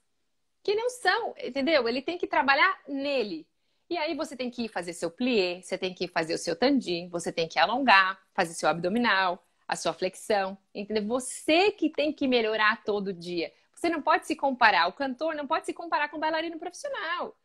que 0.62 0.74
não 0.74 0.90
são, 0.90 1.34
entendeu? 1.42 1.86
Ele 1.88 2.02
tem 2.02 2.18
que 2.18 2.26
trabalhar 2.26 2.78
nele. 2.88 3.46
E 3.88 3.98
aí 3.98 4.14
você 4.14 4.36
tem 4.36 4.50
que 4.50 4.66
fazer 4.68 4.92
seu 4.94 5.10
plié, 5.10 5.60
você 5.60 5.76
tem 5.76 5.92
que 5.92 6.08
fazer 6.08 6.34
o 6.34 6.38
seu 6.38 6.56
tandi, 6.56 7.06
você 7.08 7.30
tem 7.30 7.46
que 7.46 7.58
alongar, 7.58 8.18
fazer 8.32 8.54
seu 8.54 8.68
abdominal, 8.68 9.44
a 9.68 9.76
sua 9.76 9.92
flexão, 9.92 10.56
entendeu? 10.74 11.06
Você 11.06 11.70
que 11.70 11.90
tem 11.90 12.12
que 12.12 12.26
melhorar 12.26 12.82
todo 12.82 13.12
dia. 13.12 13.52
Você 13.74 13.88
não 13.88 14.00
pode 14.00 14.26
se 14.26 14.34
comparar, 14.34 14.88
o 14.88 14.92
cantor 14.92 15.34
não 15.34 15.46
pode 15.46 15.66
se 15.66 15.74
comparar 15.74 16.08
com 16.08 16.16
o 16.16 16.20
bailarino 16.20 16.58
profissional. 16.58 17.36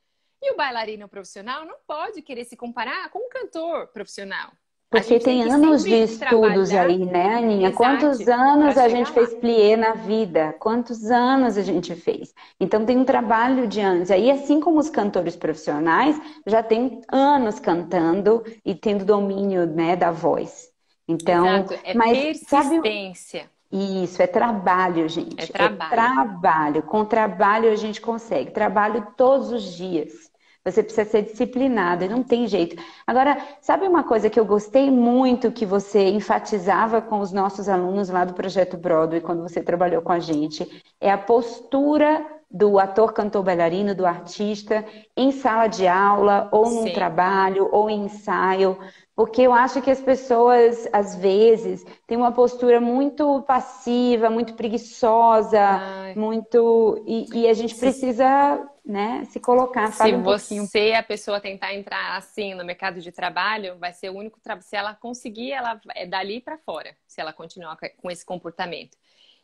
E 0.41 0.53
o 0.53 0.55
bailarino 0.55 1.07
profissional 1.09 1.65
não 1.65 1.77
pode 1.85 2.21
querer 2.21 2.45
se 2.45 2.55
comparar 2.55 3.09
com 3.09 3.19
o 3.19 3.29
cantor 3.29 3.87
profissional. 3.87 4.53
Porque 4.89 5.19
tem, 5.19 5.43
tem 5.43 5.51
anos 5.51 5.83
de 5.83 5.93
estudos 5.93 6.71
aí, 6.71 7.05
né, 7.05 7.35
Aninha? 7.35 7.67
Exato. 7.67 7.77
Quantos 7.77 8.27
anos 8.27 8.75
a 8.75 8.89
gente 8.89 9.07
lá. 9.09 9.13
fez 9.13 9.33
plié 9.35 9.77
na 9.77 9.93
vida? 9.93 10.55
Quantos 10.59 11.11
anos 11.11 11.57
a 11.59 11.61
gente 11.61 11.93
fez? 11.93 12.33
Então 12.59 12.83
tem 12.83 12.97
um 12.97 13.05
trabalho 13.05 13.67
de 13.67 13.79
anos. 13.79 14.09
Aí, 14.09 14.31
assim 14.31 14.59
como 14.59 14.79
os 14.79 14.89
cantores 14.89 15.35
profissionais, 15.35 16.19
já 16.45 16.63
tem 16.63 17.01
anos 17.11 17.59
cantando 17.59 18.43
e 18.65 18.73
tendo 18.73 19.05
domínio 19.05 19.67
né, 19.67 19.95
da 19.95 20.09
voz. 20.09 20.69
Então, 21.07 21.45
Exato. 21.45 21.79
é 21.83 21.93
mas, 21.93 22.17
persistência. 22.17 23.41
Sabe, 23.41 23.49
isso, 23.71 24.19
é 24.23 24.25
trabalho, 24.25 25.07
gente. 25.07 25.43
É 25.43 25.45
trabalho. 25.45 25.93
É 25.93 25.95
trabalho. 25.95 26.83
Com 26.83 27.05
trabalho 27.05 27.71
a 27.71 27.75
gente 27.75 28.01
consegue. 28.01 28.49
Trabalho 28.49 29.05
todos 29.15 29.51
os 29.51 29.75
dias. 29.75 30.28
Você 30.71 30.83
precisa 30.83 31.09
ser 31.09 31.23
disciplinado, 31.23 32.03
e 32.03 32.09
não 32.09 32.23
tem 32.23 32.47
jeito. 32.47 32.81
Agora, 33.05 33.37
sabe 33.61 33.87
uma 33.87 34.03
coisa 34.03 34.29
que 34.29 34.39
eu 34.39 34.45
gostei 34.45 34.89
muito 34.89 35.51
que 35.51 35.65
você 35.65 36.09
enfatizava 36.09 37.01
com 37.01 37.19
os 37.19 37.31
nossos 37.31 37.67
alunos 37.67 38.09
lá 38.09 38.25
do 38.25 38.33
Projeto 38.33 38.77
Broadway, 38.77 39.21
quando 39.21 39.41
você 39.41 39.61
trabalhou 39.61 40.01
com 40.01 40.11
a 40.11 40.19
gente? 40.19 40.83
É 40.99 41.11
a 41.11 41.17
postura 41.17 42.25
do 42.51 42.79
ator, 42.79 43.13
cantor, 43.13 43.43
bailarino, 43.43 43.93
do 43.93 44.05
artista 44.05 44.83
em 45.15 45.31
sala 45.31 45.67
de 45.67 45.87
aula, 45.87 46.49
ou 46.51 46.69
num 46.69 46.87
Sim. 46.87 46.93
trabalho, 46.93 47.69
ou 47.71 47.89
em 47.89 48.05
ensaio. 48.05 48.75
Porque 49.15 49.41
eu 49.41 49.53
acho 49.53 49.81
que 49.81 49.91
as 49.91 49.99
pessoas, 50.01 50.87
às 50.93 51.13
vezes, 51.15 51.85
têm 52.07 52.17
uma 52.17 52.31
postura 52.31 52.79
muito 52.79 53.43
passiva, 53.43 54.29
muito 54.29 54.53
preguiçosa, 54.53 55.59
Ai. 55.59 56.15
muito. 56.15 57.03
E, 57.05 57.41
e, 57.41 57.47
a 57.47 57.53
gente 57.53 57.75
precisa 57.75 58.65
né, 58.89 59.23
se 59.25 59.39
colocar. 59.39 59.91
Se 59.91 60.11
um 60.15 60.23
você, 60.23 60.93
a 60.97 61.03
pessoa 61.03 61.39
tentar 61.39 61.75
entrar 61.75 62.17
assim 62.17 62.55
no 62.55 62.65
mercado 62.65 62.99
de 62.99 63.11
trabalho, 63.11 63.77
vai 63.77 63.93
ser 63.93 64.09
o 64.09 64.17
único 64.17 64.39
trabalho. 64.41 64.65
Se 64.65 64.75
ela 64.75 64.95
conseguir, 64.95 65.51
ela 65.51 65.79
é 65.93 66.07
dali 66.07 66.41
para 66.41 66.57
fora, 66.57 66.97
se 67.05 67.21
ela 67.21 67.31
continuar 67.31 67.77
com 67.97 68.09
esse 68.09 68.25
comportamento. 68.25 68.97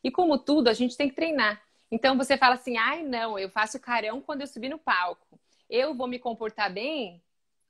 E 0.03 0.09
como 0.09 0.39
tudo, 0.39 0.67
a 0.67 0.73
gente 0.73 0.97
tem 0.97 1.07
que 1.07 1.15
treinar. 1.15 1.61
Então 1.91 2.17
você 2.17 2.37
fala 2.37 2.55
assim: 2.55 2.75
ai, 2.75 3.03
não, 3.03 3.37
eu 3.37 3.47
faço 3.47 3.79
carão 3.79 4.19
quando 4.19 4.41
eu 4.41 4.47
subir 4.47 4.69
no 4.69 4.79
palco. 4.79 5.39
Eu 5.69 5.93
vou 5.93 6.07
me 6.07 6.17
comportar 6.17 6.73
bem 6.73 7.21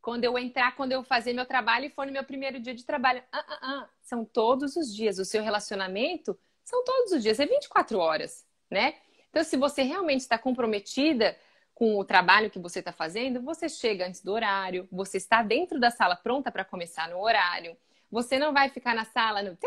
quando 0.02 0.24
eu 0.24 0.38
entrar, 0.38 0.78
quando 0.78 0.94
eu 0.94 1.04
fazer 1.04 1.34
meu 1.34 1.46
trabalho 1.46 1.88
e 1.88 1.90
for 1.90 2.06
no 2.06 2.14
meu 2.14 2.24
primeiro 2.24 2.58
dia 2.58 2.74
de 2.74 2.86
trabalho. 2.86 3.22
Ah, 3.34 3.46
ah, 3.50 3.60
ah. 3.62 3.90
São 4.02 4.24
todos 4.24 4.78
os 4.78 4.96
dias. 4.96 5.20
O 5.20 5.26
seu 5.26 5.44
relacionamento 5.44 6.40
são 6.64 6.86
todos 6.86 7.12
os 7.12 7.22
dias, 7.22 7.38
é 7.38 7.46
24 7.46 8.00
horas, 8.00 8.46
né? 8.72 8.96
Então, 9.30 9.44
se 9.44 9.58
você 9.58 9.82
realmente 9.82 10.22
está 10.22 10.38
comprometida 10.38 11.38
com 11.76 11.98
o 11.98 12.06
trabalho 12.06 12.50
que 12.50 12.58
você 12.58 12.80
está 12.80 12.94
fazendo, 12.94 13.42
você 13.42 13.68
chega 13.68 14.08
antes 14.08 14.24
do 14.24 14.32
horário, 14.32 14.88
você 14.90 15.18
está 15.18 15.44
dentro 15.44 15.78
da 15.78 15.92
sala 15.92 16.16
pronta 16.16 16.50
para 16.50 16.64
começar 16.64 17.10
no 17.10 17.20
horário, 17.20 17.76
você 18.10 18.40
não 18.40 18.54
vai 18.54 18.70
ficar 18.70 18.96
na 18.96 19.04
sala 19.04 19.44
no... 19.44 19.58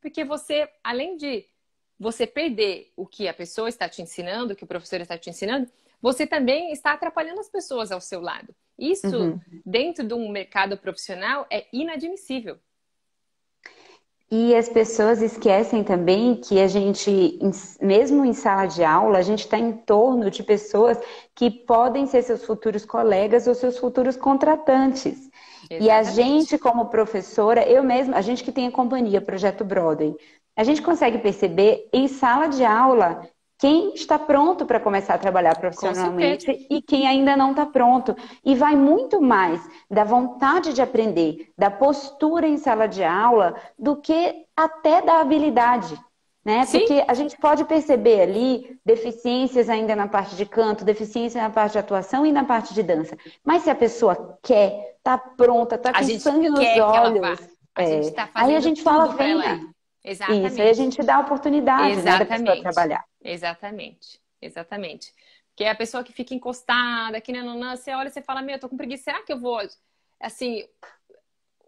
porque 0.00 0.24
você, 0.24 0.66
além 0.82 1.18
de 1.18 1.46
você 2.00 2.26
perder 2.26 2.90
o 2.96 3.06
que 3.06 3.28
a 3.28 3.34
pessoa 3.34 3.68
está 3.68 3.86
te 3.86 4.00
ensinando, 4.00 4.54
o 4.54 4.56
que 4.56 4.64
o 4.64 4.68
professor 4.68 4.98
está 4.98 5.18
te 5.18 5.28
ensinando, 5.28 5.70
você 6.00 6.26
também 6.26 6.72
está 6.72 6.92
atrapalhando 6.92 7.40
as 7.40 7.50
pessoas 7.50 7.92
ao 7.92 8.00
seu 8.00 8.20
lado. 8.22 8.54
Isso, 8.78 9.14
uhum. 9.14 9.40
dentro 9.66 10.06
de 10.06 10.14
um 10.14 10.30
mercado 10.30 10.78
profissional, 10.78 11.46
é 11.50 11.66
inadmissível. 11.70 12.58
E 14.30 14.54
as 14.54 14.68
pessoas 14.68 15.22
esquecem 15.22 15.82
também 15.82 16.34
que 16.34 16.60
a 16.60 16.66
gente, 16.66 17.38
mesmo 17.80 18.26
em 18.26 18.34
sala 18.34 18.66
de 18.66 18.84
aula, 18.84 19.18
a 19.18 19.22
gente 19.22 19.40
está 19.40 19.58
em 19.58 19.72
torno 19.72 20.30
de 20.30 20.42
pessoas 20.42 20.98
que 21.34 21.50
podem 21.50 22.06
ser 22.06 22.22
seus 22.22 22.44
futuros 22.44 22.84
colegas 22.84 23.46
ou 23.46 23.54
seus 23.54 23.78
futuros 23.78 24.16
contratantes. 24.16 25.30
Exatamente. 25.70 25.82
E 25.82 25.90
a 25.90 26.02
gente, 26.02 26.58
como 26.58 26.90
professora, 26.90 27.66
eu 27.66 27.82
mesma, 27.82 28.16
a 28.16 28.20
gente 28.20 28.44
que 28.44 28.52
tem 28.52 28.66
a 28.66 28.72
companhia 28.72 29.20
Projeto 29.20 29.64
Broadway, 29.64 30.14
a 30.54 30.62
gente 30.62 30.82
consegue 30.82 31.18
perceber 31.18 31.88
em 31.90 32.06
sala 32.06 32.48
de 32.48 32.64
aula 32.64 33.26
quem 33.58 33.92
está 33.92 34.18
pronto 34.18 34.64
para 34.64 34.78
começar 34.78 35.14
a 35.14 35.18
trabalhar 35.18 35.58
profissionalmente 35.58 36.66
e 36.70 36.80
quem 36.80 37.08
ainda 37.08 37.36
não 37.36 37.50
está 37.50 37.66
pronto. 37.66 38.16
E 38.44 38.54
vai 38.54 38.76
muito 38.76 39.20
mais 39.20 39.60
da 39.90 40.04
vontade 40.04 40.72
de 40.72 40.80
aprender, 40.80 41.50
da 41.58 41.68
postura 41.68 42.46
em 42.46 42.56
sala 42.56 42.86
de 42.86 43.02
aula, 43.02 43.56
do 43.76 43.96
que 43.96 44.46
até 44.56 45.02
da 45.02 45.20
habilidade. 45.20 45.98
Né? 46.44 46.64
Porque 46.70 47.04
a 47.06 47.12
gente 47.14 47.36
pode 47.36 47.64
perceber 47.64 48.22
ali 48.22 48.78
deficiências 48.86 49.68
ainda 49.68 49.94
na 49.96 50.06
parte 50.06 50.36
de 50.36 50.46
canto, 50.46 50.84
deficiência 50.84 51.42
na 51.42 51.50
parte 51.50 51.72
de 51.72 51.78
atuação 51.78 52.24
e 52.24 52.30
na 52.30 52.44
parte 52.44 52.72
de 52.72 52.82
dança. 52.82 53.18
Mas 53.44 53.64
se 53.64 53.70
a 53.70 53.74
pessoa 53.74 54.38
quer, 54.40 54.96
tá 55.02 55.18
pronta, 55.18 55.76
tá 55.76 55.92
com 55.92 56.18
sangue 56.20 56.48
nos 56.48 56.60
olhos, 56.60 57.40
é, 57.76 58.10
tá 58.12 58.30
aí 58.34 58.54
a 58.54 58.60
gente 58.60 58.82
fala, 58.82 59.08
venha. 59.08 59.60
Exatamente. 60.04 60.52
Isso, 60.52 60.62
aí 60.62 60.70
a 60.70 60.72
gente 60.72 61.02
dá 61.02 61.16
a 61.16 61.20
oportunidade 61.20 61.96
né, 61.96 62.18
da 62.18 62.24
pessoa 62.24 62.62
trabalhar. 62.62 63.04
Exatamente, 63.22 64.20
exatamente. 64.40 65.12
Que 65.56 65.64
é 65.64 65.70
a 65.70 65.74
pessoa 65.74 66.04
que 66.04 66.12
fica 66.12 66.34
encostada, 66.34 67.20
que 67.20 67.32
não, 67.32 67.58
não, 67.58 67.76
você 67.76 67.92
olha 67.92 68.08
e 68.08 68.10
você 68.10 68.22
fala, 68.22 68.42
meu, 68.42 68.56
eu 68.56 68.60
tô 68.60 68.68
com 68.68 68.76
preguiça, 68.76 69.04
será 69.04 69.22
que 69.22 69.32
eu 69.32 69.38
vou? 69.38 69.60
Assim, 70.20 70.64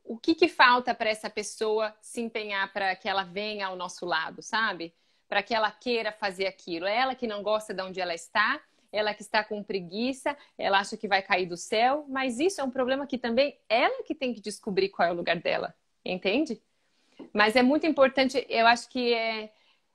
o 0.05 0.19
que 0.19 0.35
que 0.35 0.49
falta 0.49 0.95
para 0.95 1.11
essa 1.11 1.31
pessoa 1.31 1.95
se 2.01 2.21
empenhar 2.21 2.73
para 2.73 2.97
que 2.97 3.09
ela 3.09 3.23
venha 3.23 3.67
ao 3.67 3.77
nosso 3.77 4.05
lado, 4.05 4.43
sabe? 4.43 4.95
Para 5.29 5.43
que 5.43 5.55
ela 5.55 5.71
queira 5.71 6.11
fazer 6.13 6.47
aquilo. 6.47 6.87
É 6.87 6.97
ela 6.97 7.15
que 7.15 7.27
não 7.27 7.43
gosta 7.43 7.73
de 7.73 7.83
onde 7.83 8.01
ela 8.01 8.15
está, 8.15 8.61
ela 8.93 9.15
que 9.15 9.23
está 9.23 9.45
com 9.45 9.63
preguiça, 9.63 10.37
ela 10.59 10.81
acha 10.81 10.97
que 10.97 11.07
vai 11.07 11.23
cair 11.23 11.47
do 11.47 11.57
céu, 11.57 12.05
mas 12.09 12.41
isso 12.41 12.61
é 12.61 12.65
um 12.65 12.71
problema 12.71 13.07
que 13.07 13.17
também 13.17 13.57
ela 13.69 14.03
que 14.03 14.15
tem 14.15 14.35
que 14.35 14.41
descobrir 14.41 14.89
qual 14.89 15.09
é 15.09 15.13
o 15.13 15.15
lugar 15.15 15.37
dela, 15.37 15.75
entende? 16.05 16.61
Mas 17.33 17.55
é 17.55 17.63
muito 17.63 17.87
importante, 17.87 18.45
eu 18.49 18.67
acho 18.67 18.89
que 18.89 19.15
é 19.15 19.53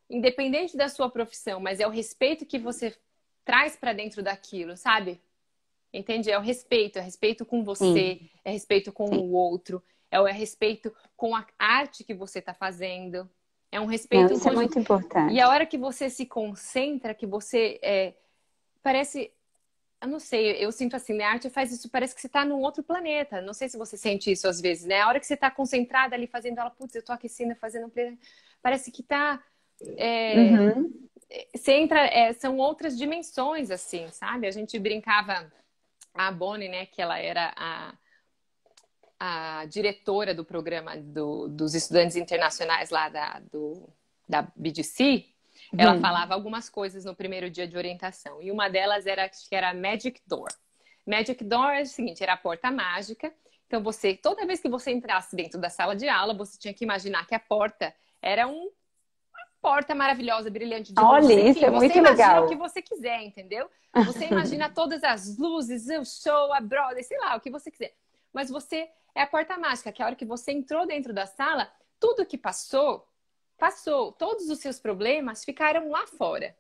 independente 0.10 0.78
da 0.78 0.88
sua 0.88 1.10
profissão, 1.10 1.60
mas 1.60 1.80
é 1.80 1.88
o 1.88 1.92
respeito 1.92 2.46
que 2.46 2.60
você 2.60 2.96
traz 3.44 3.76
para 3.76 3.94
dentro 3.94 4.24
daquilo, 4.24 4.76
sabe? 4.76 5.22
Entende? 5.94 6.30
É 6.30 6.38
o 6.38 6.42
respeito, 6.42 7.00
é 7.00 7.02
respeito 7.02 7.46
com 7.46 7.64
você, 7.64 8.20
Sim. 8.20 8.30
é 8.44 8.52
respeito 8.52 8.92
com 8.92 9.08
Sim. 9.08 9.18
o 9.18 9.32
outro, 9.32 9.82
é 10.12 10.20
o 10.20 10.28
é 10.28 10.32
respeito 10.32 10.94
com 11.16 11.36
a 11.36 11.46
arte 11.58 12.04
que 12.04 12.14
você 12.14 12.40
está 12.40 12.54
fazendo. 12.54 13.30
É 13.72 13.80
um 13.80 13.86
respeito. 13.86 14.30
Não, 14.30 14.38
isso 14.38 14.48
é 14.48 14.52
muito 14.52 14.80
importante. 14.80 15.34
E 15.34 15.40
a 15.40 15.50
hora 15.50 15.66
que 15.66 15.78
você 15.78 16.10
se 16.10 16.26
concentra, 16.26 17.14
que 17.14 17.26
você 17.26 17.80
é, 17.82 18.14
parece, 18.82 19.32
eu 20.02 20.08
não 20.08 20.20
sei, 20.20 20.64
eu 20.64 20.72
sinto 20.72 20.96
assim, 20.96 21.14
né? 21.14 21.26
A 21.26 21.32
arte 21.32 21.50
faz 21.50 21.72
isso, 21.72 21.90
parece 21.90 22.14
que 22.14 22.22
você 22.22 22.28
está 22.28 22.46
num 22.46 22.62
outro 22.62 22.84
planeta. 22.84 23.42
Não 23.42 23.54
sei 23.54 23.68
se 23.68 23.78
você 23.78 23.98
sente 23.98 24.32
isso 24.32 24.48
às 24.48 24.62
vezes, 24.62 24.86
né? 24.86 25.02
A 25.02 25.08
hora 25.08 25.20
que 25.20 25.26
você 25.26 25.34
está 25.34 25.50
concentrada 25.52 26.16
ali 26.16 26.28
fazendo 26.28 26.60
ela, 26.60 26.70
putz, 26.70 26.96
eu 26.96 27.04
tô 27.04 27.12
aquecendo, 27.12 27.56
fazendo 27.56 27.88
um 27.88 28.18
parece 28.62 28.92
que 28.92 29.02
está 29.02 29.44
é, 29.98 30.36
uhum. 30.36 31.06
Você 31.54 31.74
entra, 31.74 32.06
é, 32.06 32.34
são 32.34 32.58
outras 32.58 32.98
dimensões, 32.98 33.70
assim, 33.72 34.08
sabe? 34.10 34.48
A 34.48 34.52
gente 34.52 34.78
brincava, 34.80 35.52
a 36.14 36.32
Bonnie, 36.32 36.70
né, 36.70 36.86
que 36.86 37.02
ela 37.02 37.20
era 37.20 37.54
a, 37.58 37.94
a 39.20 39.66
diretora 39.66 40.34
do 40.34 40.46
programa 40.46 40.96
do, 40.96 41.48
dos 41.48 41.74
estudantes 41.74 42.16
internacionais 42.16 42.90
lá 42.90 43.10
da, 43.10 43.42
do, 43.52 43.90
da 44.30 44.48
BDC, 44.56 45.26
ela 45.78 45.96
uhum. 45.96 46.02
falava 46.02 46.34
algumas 46.34 46.70
coisas 46.70 47.04
no 47.04 47.16
primeiro 47.16 47.50
dia 47.50 47.68
de 47.68 47.76
orientação. 47.76 48.42
E 48.42 48.52
uma 48.52 48.70
delas 48.70 49.06
era 49.06 49.28
que 49.28 49.56
era 49.56 49.74
Magic 49.74 50.22
Door. 50.26 50.50
Magic 51.06 51.44
Door 51.44 51.72
é 51.72 51.82
o 51.82 51.86
seguinte, 51.86 52.24
era 52.24 52.34
a 52.34 52.38
porta 52.38 52.72
mágica. 52.72 53.34
Então 53.68 53.82
você, 53.82 54.16
toda 54.16 54.46
vez 54.46 54.62
que 54.62 54.70
você 54.70 54.92
entrasse 54.92 55.36
dentro 55.36 55.60
da 55.60 55.70
sala 55.70 55.96
de 55.96 56.08
aula, 56.08 56.34
você 56.34 56.58
tinha 56.58 56.74
que 56.74 56.84
imaginar 56.84 57.26
que 57.28 57.36
a 57.36 57.40
porta 57.40 57.94
era 58.22 58.48
um 58.48 58.70
porta 59.66 59.96
maravilhosa, 59.96 60.48
brilhante 60.52 60.94
de 60.94 61.02
Olha, 61.02 61.24
luz. 61.24 61.58
isso 61.58 61.66
é 61.66 61.72
muito 61.72 62.00
legal. 62.00 62.06
Você 62.06 62.22
imagina 62.22 62.42
o 62.42 62.48
que 62.50 62.56
você 62.56 62.82
quiser, 62.84 63.24
entendeu? 63.24 63.68
Você 64.06 64.26
imagina 64.30 64.70
todas 64.70 65.04
as 65.04 65.40
luzes, 65.40 65.88
o 65.88 66.06
show, 66.06 66.54
a 66.54 66.62
brother, 66.62 67.04
sei 67.04 67.18
lá, 67.18 67.36
o 67.36 67.40
que 67.40 67.50
você 67.50 67.72
quiser. 67.72 67.96
Mas 68.32 68.52
você 68.52 68.88
é 69.16 69.24
a 69.24 69.28
porta 69.28 69.58
mágica, 69.58 69.92
que 69.92 70.04
a 70.04 70.06
hora 70.06 70.16
que 70.16 70.24
você 70.24 70.52
entrou 70.52 70.86
dentro 70.86 71.12
da 71.12 71.26
sala, 71.26 71.68
tudo 72.00 72.28
que 72.28 72.38
passou, 72.38 73.08
passou. 73.58 74.12
Todos 74.12 74.52
os 74.52 74.60
seus 74.60 74.80
problemas 74.80 75.44
ficaram 75.44 75.90
lá 75.90 76.06
fora. 76.06 76.56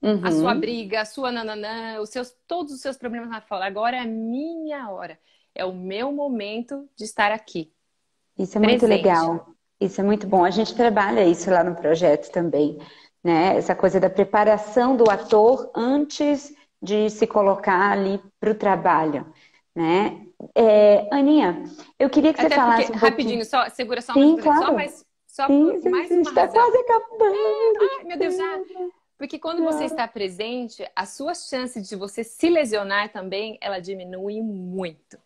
Uhum. 0.00 0.24
A 0.24 0.32
sua 0.32 0.54
briga, 0.54 1.02
a 1.02 1.04
sua 1.04 1.30
nananã, 1.30 2.00
os 2.00 2.08
seus, 2.08 2.34
todos 2.46 2.72
os 2.72 2.80
seus 2.80 2.96
problemas 2.96 3.28
lá 3.28 3.42
fora. 3.42 3.66
Agora 3.66 3.98
é 3.98 4.00
a 4.00 4.06
minha 4.06 4.88
hora. 4.88 5.20
É 5.54 5.66
o 5.66 5.74
meu 5.74 6.12
momento 6.12 6.88
de 6.96 7.04
estar 7.04 7.30
aqui. 7.30 7.70
Isso 8.38 8.56
é 8.56 8.60
Presente. 8.60 8.86
muito 8.86 8.86
legal. 8.86 9.57
Isso 9.80 10.00
é 10.00 10.04
muito 10.04 10.26
bom. 10.26 10.44
A 10.44 10.50
gente 10.50 10.74
trabalha 10.74 11.24
isso 11.24 11.50
lá 11.50 11.62
no 11.62 11.74
projeto 11.74 12.30
também, 12.30 12.78
né? 13.22 13.56
Essa 13.56 13.74
coisa 13.74 14.00
da 14.00 14.10
preparação 14.10 14.96
do 14.96 15.08
ator 15.10 15.70
antes 15.74 16.52
de 16.82 17.10
se 17.10 17.26
colocar 17.26 17.92
ali 17.92 18.20
para 18.40 18.50
o 18.50 18.54
trabalho, 18.54 19.26
né? 19.74 20.22
É, 20.54 21.08
Aninha, 21.12 21.64
eu 21.98 22.08
queria 22.08 22.32
que 22.32 22.40
Até 22.40 22.50
você 22.50 22.54
falasse 22.54 22.86
porque, 22.86 22.98
um 23.04 23.08
rapidinho, 23.10 23.44
só 23.44 23.68
segura 23.70 24.00
só 24.00 24.12
sim, 24.12 24.36
claro. 24.36 24.66
só 24.66 24.72
mais 24.72 25.04
só 25.26 25.46
sim, 25.46 25.80
sim, 25.80 25.88
mais 25.88 26.08
sim, 26.08 26.14
uma 26.20 26.22
está 26.22 26.48
quase 26.48 26.78
acabando. 26.78 27.78
ai, 27.98 28.04
meu 28.04 28.18
Deus, 28.18 28.36
já. 28.36 28.60
Porque 29.16 29.36
quando 29.36 29.64
você 29.64 29.84
está 29.84 30.06
presente, 30.06 30.88
a 30.94 31.04
sua 31.04 31.34
chance 31.34 31.80
de 31.82 31.96
você 31.96 32.22
se 32.22 32.48
lesionar 32.48 33.12
também, 33.12 33.58
ela 33.60 33.80
diminui 33.80 34.40
muito. 34.40 35.18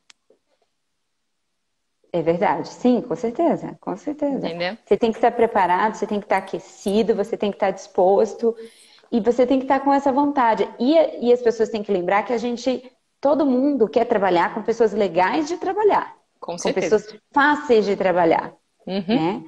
É 2.12 2.20
verdade, 2.20 2.68
sim, 2.68 3.00
com 3.00 3.16
certeza, 3.16 3.74
com 3.80 3.96
certeza. 3.96 4.46
Entendeu? 4.46 4.76
Você 4.84 4.98
tem 4.98 5.10
que 5.10 5.16
estar 5.16 5.30
preparado, 5.32 5.94
você 5.94 6.06
tem 6.06 6.20
que 6.20 6.26
estar 6.26 6.36
aquecido, 6.36 7.14
você 7.14 7.38
tem 7.38 7.50
que 7.50 7.56
estar 7.56 7.70
disposto 7.70 8.54
e 9.10 9.18
você 9.18 9.46
tem 9.46 9.58
que 9.58 9.64
estar 9.64 9.80
com 9.80 9.90
essa 9.90 10.12
vontade. 10.12 10.68
E, 10.78 11.26
e 11.26 11.32
as 11.32 11.40
pessoas 11.40 11.70
têm 11.70 11.82
que 11.82 11.90
lembrar 11.90 12.22
que 12.24 12.34
a 12.34 12.38
gente, 12.38 12.92
todo 13.18 13.46
mundo 13.46 13.88
quer 13.88 14.04
trabalhar 14.04 14.52
com 14.52 14.62
pessoas 14.62 14.92
legais 14.92 15.48
de 15.48 15.56
trabalhar, 15.56 16.14
com, 16.38 16.54
com 16.54 16.72
pessoas 16.74 17.16
fáceis 17.32 17.86
de 17.86 17.96
trabalhar, 17.96 18.52
uhum. 18.86 19.04
né? 19.08 19.44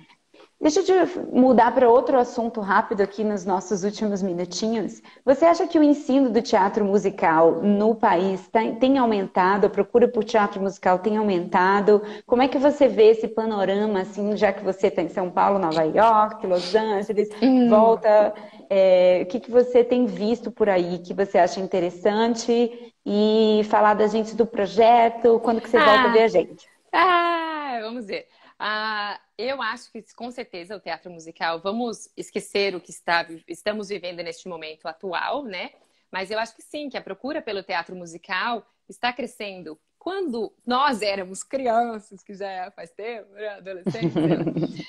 Deixa 0.60 0.80
eu 0.80 1.06
mudar 1.30 1.74
para 1.74 1.90
outro 1.90 2.18
assunto 2.18 2.60
rápido 2.60 3.02
aqui 3.02 3.22
nos 3.22 3.44
nossos 3.44 3.84
últimos 3.84 4.22
minutinhos. 4.22 5.02
Você 5.24 5.44
acha 5.44 5.66
que 5.66 5.78
o 5.78 5.82
ensino 5.82 6.30
do 6.30 6.40
teatro 6.40 6.84
musical 6.84 7.60
no 7.60 7.94
país 7.94 8.48
tem 8.80 8.96
aumentado? 8.96 9.66
A 9.66 9.70
procura 9.70 10.08
por 10.08 10.24
teatro 10.24 10.62
musical 10.62 11.00
tem 11.00 11.16
aumentado? 11.16 12.00
Como 12.24 12.40
é 12.40 12.48
que 12.48 12.56
você 12.56 12.88
vê 12.88 13.10
esse 13.10 13.28
panorama, 13.28 14.00
assim, 14.00 14.36
já 14.36 14.52
que 14.52 14.64
você 14.64 14.86
está 14.86 15.02
em 15.02 15.08
São 15.08 15.30
Paulo, 15.30 15.58
Nova 15.58 15.82
York, 15.82 16.46
Los 16.46 16.74
Angeles, 16.74 17.28
hum. 17.42 17.68
volta? 17.68 18.32
É, 18.70 19.20
o 19.22 19.26
que, 19.26 19.40
que 19.40 19.50
você 19.50 19.84
tem 19.84 20.06
visto 20.06 20.50
por 20.50 20.70
aí 20.70 20.98
que 20.98 21.12
você 21.12 21.36
acha 21.36 21.60
interessante? 21.60 22.94
E 23.04 23.60
falar 23.68 23.94
da 23.94 24.06
gente 24.06 24.34
do 24.34 24.46
projeto, 24.46 25.38
quando 25.40 25.60
que 25.60 25.68
você 25.68 25.76
ah. 25.76 25.84
volta 25.84 26.12
ver 26.12 26.22
a 26.22 26.28
gente? 26.28 26.66
Ah, 26.90 27.80
vamos 27.82 28.06
ver. 28.06 28.26
Ah, 28.58 29.20
eu 29.36 29.60
acho 29.60 29.90
que 29.90 30.02
com 30.14 30.30
certeza 30.30 30.76
o 30.76 30.80
teatro 30.80 31.10
musical, 31.10 31.60
vamos 31.60 32.08
esquecer 32.16 32.74
o 32.74 32.80
que 32.80 32.90
está, 32.90 33.26
estamos 33.48 33.88
vivendo 33.88 34.22
neste 34.22 34.48
momento 34.48 34.86
atual, 34.86 35.44
né? 35.44 35.72
Mas 36.10 36.30
eu 36.30 36.38
acho 36.38 36.54
que 36.54 36.62
sim, 36.62 36.88
que 36.88 36.96
a 36.96 37.02
procura 37.02 37.42
pelo 37.42 37.62
teatro 37.62 37.96
musical 37.96 38.64
está 38.88 39.12
crescendo. 39.12 39.78
Quando 39.98 40.54
nós 40.64 41.02
éramos 41.02 41.42
crianças, 41.42 42.22
que 42.22 42.34
já 42.34 42.48
é 42.48 42.70
faz 42.70 42.90
tempo, 42.90 43.32
né? 43.32 43.48
adolescentes, 43.48 44.14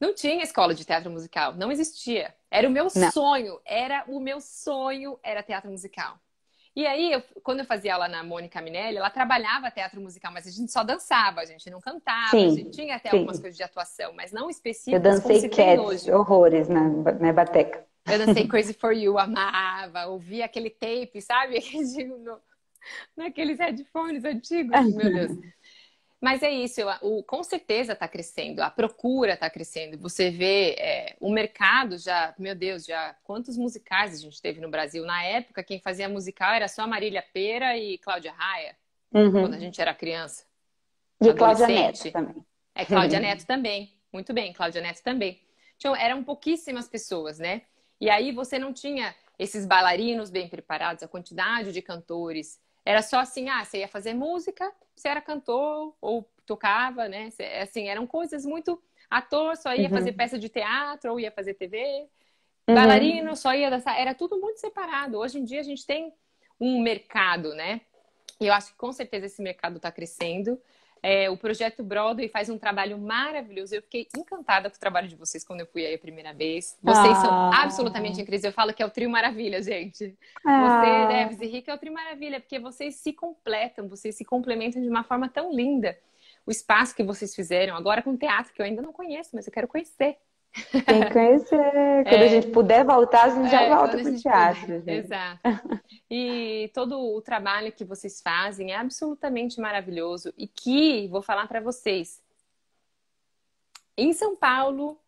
não 0.00 0.14
tinha 0.14 0.42
escola 0.42 0.74
de 0.74 0.84
teatro 0.84 1.10
musical, 1.10 1.54
não 1.54 1.70
existia. 1.70 2.34
Era 2.50 2.68
o 2.68 2.70
meu 2.70 2.88
não. 2.94 3.12
sonho, 3.12 3.60
era 3.64 4.04
o 4.08 4.18
meu 4.18 4.40
sonho, 4.40 5.18
era 5.22 5.42
teatro 5.42 5.70
musical. 5.70 6.18
E 6.76 6.84
aí, 6.86 7.12
eu, 7.12 7.22
quando 7.42 7.60
eu 7.60 7.64
fazia 7.64 7.94
aula 7.94 8.08
na 8.08 8.24
Mônica 8.24 8.60
Minelli, 8.60 8.96
ela 8.96 9.10
trabalhava 9.10 9.70
teatro 9.70 10.00
musical, 10.00 10.32
mas 10.32 10.46
a 10.46 10.50
gente 10.50 10.72
só 10.72 10.82
dançava, 10.82 11.40
a 11.40 11.44
gente 11.44 11.70
não 11.70 11.80
cantava, 11.80 12.30
sim, 12.30 12.46
a 12.46 12.50
gente 12.50 12.70
tinha 12.70 12.96
até 12.96 13.10
sim. 13.10 13.16
algumas 13.16 13.38
coisas 13.38 13.56
de 13.56 13.62
atuação, 13.62 14.12
mas 14.12 14.32
não 14.32 14.50
específicas. 14.50 14.94
Eu 14.94 15.00
dancei 15.00 15.48
cats, 15.48 16.08
horrores 16.08 16.68
na, 16.68 16.88
na 16.88 17.32
bateca. 17.32 17.86
Eu 18.06 18.18
dancei 18.18 18.46
Crazy 18.48 18.74
for 18.74 18.92
You, 18.92 19.18
amava, 19.18 20.06
ouvia 20.06 20.46
aquele 20.46 20.70
tape, 20.70 21.20
sabe? 21.22 21.60
No, 22.24 22.40
naqueles 23.16 23.58
headphones 23.58 24.24
antigos, 24.24 24.94
meu 24.94 25.12
Deus. 25.12 25.38
Mas 26.24 26.42
é 26.42 26.50
isso, 26.50 26.80
o, 27.02 27.22
com 27.22 27.44
certeza 27.44 27.92
está 27.92 28.08
crescendo, 28.08 28.60
a 28.60 28.70
procura 28.70 29.34
está 29.34 29.50
crescendo. 29.50 29.98
Você 29.98 30.30
vê 30.30 30.70
é, 30.78 31.16
o 31.20 31.30
mercado 31.30 31.98
já, 31.98 32.34
meu 32.38 32.54
Deus, 32.54 32.86
já 32.86 33.14
quantos 33.22 33.58
musicais 33.58 34.14
a 34.14 34.16
gente 34.16 34.40
teve 34.40 34.58
no 34.58 34.70
Brasil? 34.70 35.04
Na 35.04 35.22
época, 35.22 35.62
quem 35.62 35.78
fazia 35.78 36.08
musical 36.08 36.54
era 36.54 36.66
só 36.66 36.86
Marília 36.86 37.22
Pera 37.34 37.76
e 37.76 37.98
Cláudia 37.98 38.32
Raia, 38.32 38.74
uhum. 39.12 39.32
quando 39.32 39.52
a 39.52 39.58
gente 39.58 39.78
era 39.78 39.92
criança. 39.92 40.46
E 41.20 41.30
Cláudia 41.34 41.66
Neto 41.66 42.10
também. 42.10 42.46
É, 42.74 42.86
Cláudia 42.86 43.18
uhum. 43.18 43.24
Neto 43.28 43.46
também. 43.46 43.94
Muito 44.10 44.32
bem, 44.32 44.54
Cláudia 44.54 44.80
Neto 44.80 45.02
também. 45.02 45.42
Então, 45.76 45.94
eram 45.94 46.24
pouquíssimas 46.24 46.88
pessoas, 46.88 47.38
né? 47.38 47.60
E 48.00 48.08
aí 48.08 48.32
você 48.32 48.58
não 48.58 48.72
tinha 48.72 49.14
esses 49.38 49.66
bailarinos 49.66 50.30
bem 50.30 50.48
preparados, 50.48 51.02
a 51.02 51.08
quantidade 51.08 51.70
de 51.70 51.82
cantores. 51.82 52.58
Era 52.84 53.00
só 53.02 53.20
assim, 53.20 53.48
ah, 53.48 53.64
você 53.64 53.78
ia 53.78 53.88
fazer 53.88 54.12
música, 54.12 54.70
você 54.94 55.08
era 55.08 55.20
cantor 55.20 55.94
ou 56.00 56.28
tocava, 56.44 57.08
né? 57.08 57.30
Assim, 57.62 57.88
eram 57.88 58.06
coisas 58.06 58.44
muito. 58.44 58.80
Ator 59.08 59.56
só 59.56 59.74
ia 59.74 59.88
uhum. 59.88 59.94
fazer 59.94 60.12
peça 60.12 60.38
de 60.38 60.48
teatro 60.48 61.12
ou 61.12 61.20
ia 61.20 61.30
fazer 61.30 61.54
TV. 61.54 62.08
Uhum. 62.68 62.74
Bailarino 62.74 63.36
só 63.36 63.54
ia 63.54 63.70
dançar. 63.70 63.98
Era 63.98 64.14
tudo 64.14 64.38
muito 64.38 64.58
separado. 64.60 65.18
Hoje 65.18 65.38
em 65.38 65.44
dia 65.44 65.60
a 65.60 65.64
gente 65.64 65.86
tem 65.86 66.12
um 66.60 66.80
mercado, 66.82 67.54
né? 67.54 67.80
E 68.40 68.46
eu 68.46 68.52
acho 68.52 68.72
que 68.72 68.76
com 68.76 68.92
certeza 68.92 69.26
esse 69.26 69.42
mercado 69.42 69.76
está 69.76 69.90
crescendo. 69.90 70.60
É, 71.06 71.28
o 71.28 71.36
projeto 71.36 71.84
Broadway 71.84 72.30
faz 72.30 72.48
um 72.48 72.56
trabalho 72.56 72.96
maravilhoso. 72.96 73.74
Eu 73.74 73.82
fiquei 73.82 74.08
encantada 74.16 74.70
com 74.70 74.76
o 74.76 74.80
trabalho 74.80 75.06
de 75.06 75.14
vocês 75.14 75.44
quando 75.44 75.60
eu 75.60 75.66
fui 75.66 75.84
aí 75.84 75.96
a 75.96 75.98
primeira 75.98 76.32
vez. 76.32 76.78
Vocês 76.82 77.18
ah. 77.18 77.20
são 77.20 77.52
absolutamente 77.52 78.18
incríveis. 78.18 78.42
Eu 78.42 78.52
falo 78.52 78.72
que 78.72 78.82
é 78.82 78.86
o 78.86 78.90
Trio 78.90 79.10
Maravilha, 79.10 79.62
gente. 79.62 80.16
Ah. 80.42 80.80
Você, 80.80 81.06
Deves 81.14 81.40
e 81.42 81.46
Rick 81.46 81.68
é 81.68 81.74
o 81.74 81.78
Trio 81.78 81.92
Maravilha, 81.92 82.40
porque 82.40 82.58
vocês 82.58 82.94
se 82.94 83.12
completam, 83.12 83.86
vocês 83.86 84.16
se 84.16 84.24
complementam 84.24 84.80
de 84.80 84.88
uma 84.88 85.04
forma 85.04 85.28
tão 85.28 85.52
linda. 85.52 85.94
O 86.46 86.50
espaço 86.50 86.96
que 86.96 87.02
vocês 87.02 87.34
fizeram, 87.34 87.76
agora 87.76 88.00
com 88.00 88.16
teatro, 88.16 88.54
que 88.54 88.62
eu 88.62 88.64
ainda 88.64 88.80
não 88.80 88.92
conheço, 88.92 89.28
mas 89.34 89.46
eu 89.46 89.52
quero 89.52 89.68
conhecer. 89.68 90.16
Tem 90.86 91.00
que 91.02 91.12
conhecer. 91.12 91.58
Quando 92.04 92.22
é. 92.22 92.24
a 92.24 92.28
gente 92.28 92.46
puder 92.48 92.84
voltar, 92.84 93.24
a 93.24 93.30
gente 93.30 93.50
já 93.50 93.62
é, 93.62 93.68
volta 93.68 93.98
pro 93.98 94.16
teatro. 94.16 94.82
Exato. 94.86 95.40
E 96.08 96.70
todo 96.72 96.98
o 96.98 97.20
trabalho 97.20 97.72
que 97.72 97.84
vocês 97.84 98.20
fazem 98.20 98.72
é 98.72 98.76
absolutamente 98.76 99.60
maravilhoso 99.60 100.32
e 100.38 100.46
que, 100.46 101.08
vou 101.08 101.22
falar 101.22 101.48
para 101.48 101.60
vocês, 101.60 102.22
em 103.96 104.12
São 104.12 104.36
Paulo 104.36 104.98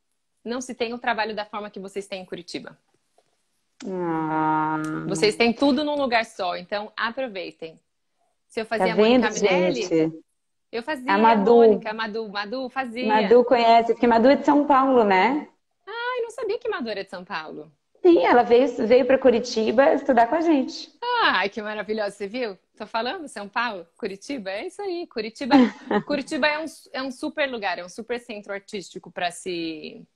não 0.45 0.61
se 0.61 0.75
tem 0.75 0.95
o 0.95 0.99
trabalho 0.99 1.35
da 1.35 1.45
forma 1.45 1.71
que 1.71 1.81
vocês 1.81 2.07
têm 2.07 2.23
em 2.23 2.27
Curitiba. 2.27 2.77
Ah. 3.85 4.81
Vocês 5.09 5.37
têm 5.37 5.53
tudo 5.53 5.85
num 5.85 5.97
lugar 5.97 6.25
só, 6.25 6.57
então 6.57 6.93
aproveitem. 6.97 7.81
Se 8.49 8.61
eu 8.61 8.67
fazia 8.67 8.89
tá 8.89 8.95
vendo, 8.95 9.23
Mônica 9.23 9.41
Minelli? 9.41 10.25
Eu 10.77 10.83
fazia 10.83 11.13
a 11.13 11.19
Madu. 11.19 11.55
Mônica, 11.55 11.93
Madu, 11.93 12.29
Madu 12.29 12.69
fazia. 12.69 13.07
Madu 13.07 13.45
conhece, 13.45 13.93
porque 13.93 14.07
Madu 14.07 14.29
é 14.29 14.37
de 14.37 14.45
São 14.45 14.67
Paulo, 14.67 15.05
né? 15.05 15.49
Ah, 15.87 16.19
eu 16.19 16.25
não 16.25 16.31
sabia 16.31 16.59
que 16.59 16.69
Madu 16.69 16.89
era 16.89 17.05
de 17.05 17.11
São 17.11 17.25
Paulo. 17.25 17.73
Sim, 18.03 18.25
ela 18.25 18.43
veio, 18.43 18.69
veio 18.87 19.05
para 19.05 19.19
Curitiba 19.19 19.93
estudar 19.95 20.29
com 20.29 20.37
a 20.37 20.41
gente. 20.41 20.93
Ai, 21.25 21.49
que 21.49 21.61
maravilhosa, 21.61 22.11
você 22.11 22.29
viu? 22.29 22.57
Tô 22.77 22.87
falando, 22.87 23.27
São 23.27 23.49
Paulo, 23.49 23.87
Curitiba, 23.97 24.51
é 24.51 24.67
isso 24.67 24.81
aí. 24.81 25.07
Curitiba, 25.07 25.55
Curitiba 26.07 26.47
é, 26.47 26.59
um, 26.59 26.65
é 26.93 27.03
um 27.03 27.11
super 27.11 27.51
lugar, 27.51 27.79
é 27.79 27.85
um 27.85 27.89
super 27.89 28.21
centro 28.21 28.53
artístico 28.53 29.11
para 29.11 29.31
se 29.31 30.07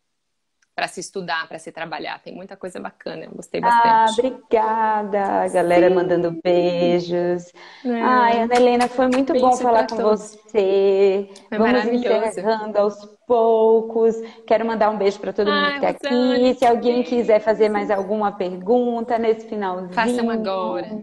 para 0.74 0.88
se 0.88 1.00
estudar, 1.00 1.46
para 1.48 1.58
se 1.58 1.70
trabalhar. 1.70 2.20
Tem 2.22 2.34
muita 2.34 2.56
coisa 2.56 2.80
bacana, 2.80 3.24
eu 3.24 3.32
gostei 3.32 3.60
bastante. 3.60 3.88
Ah, 3.88 4.06
obrigada, 4.12 5.24
a 5.42 5.48
galera 5.48 5.88
Sim. 5.88 5.94
mandando 5.94 6.38
beijos. 6.42 7.52
É. 7.84 8.00
Ai, 8.02 8.42
Ana 8.42 8.54
Helena, 8.54 8.88
foi 8.88 9.08
muito 9.08 9.32
Beijo 9.32 9.46
bom 9.46 9.56
falar 9.56 9.86
com 9.86 9.96
todos. 9.96 10.36
você. 10.36 11.28
Foi 11.48 11.58
Vamos 11.58 11.84
encerrando 11.84 12.78
aos 12.78 12.96
poucos. 13.26 14.16
Quero 14.46 14.66
mandar 14.66 14.90
um 14.90 14.96
beijo 14.96 15.20
para 15.20 15.32
todo 15.32 15.50
mundo 15.50 15.80
que 15.80 15.86
está 15.86 15.88
aqui. 15.90 16.54
Se 16.54 16.64
alguém 16.66 17.02
quiser 17.02 17.40
fazer 17.40 17.68
mais 17.68 17.90
alguma 17.90 18.32
pergunta 18.32 19.18
nesse 19.18 19.46
finalzinho. 19.48 19.92
Façam 19.92 20.30
agora. 20.30 21.02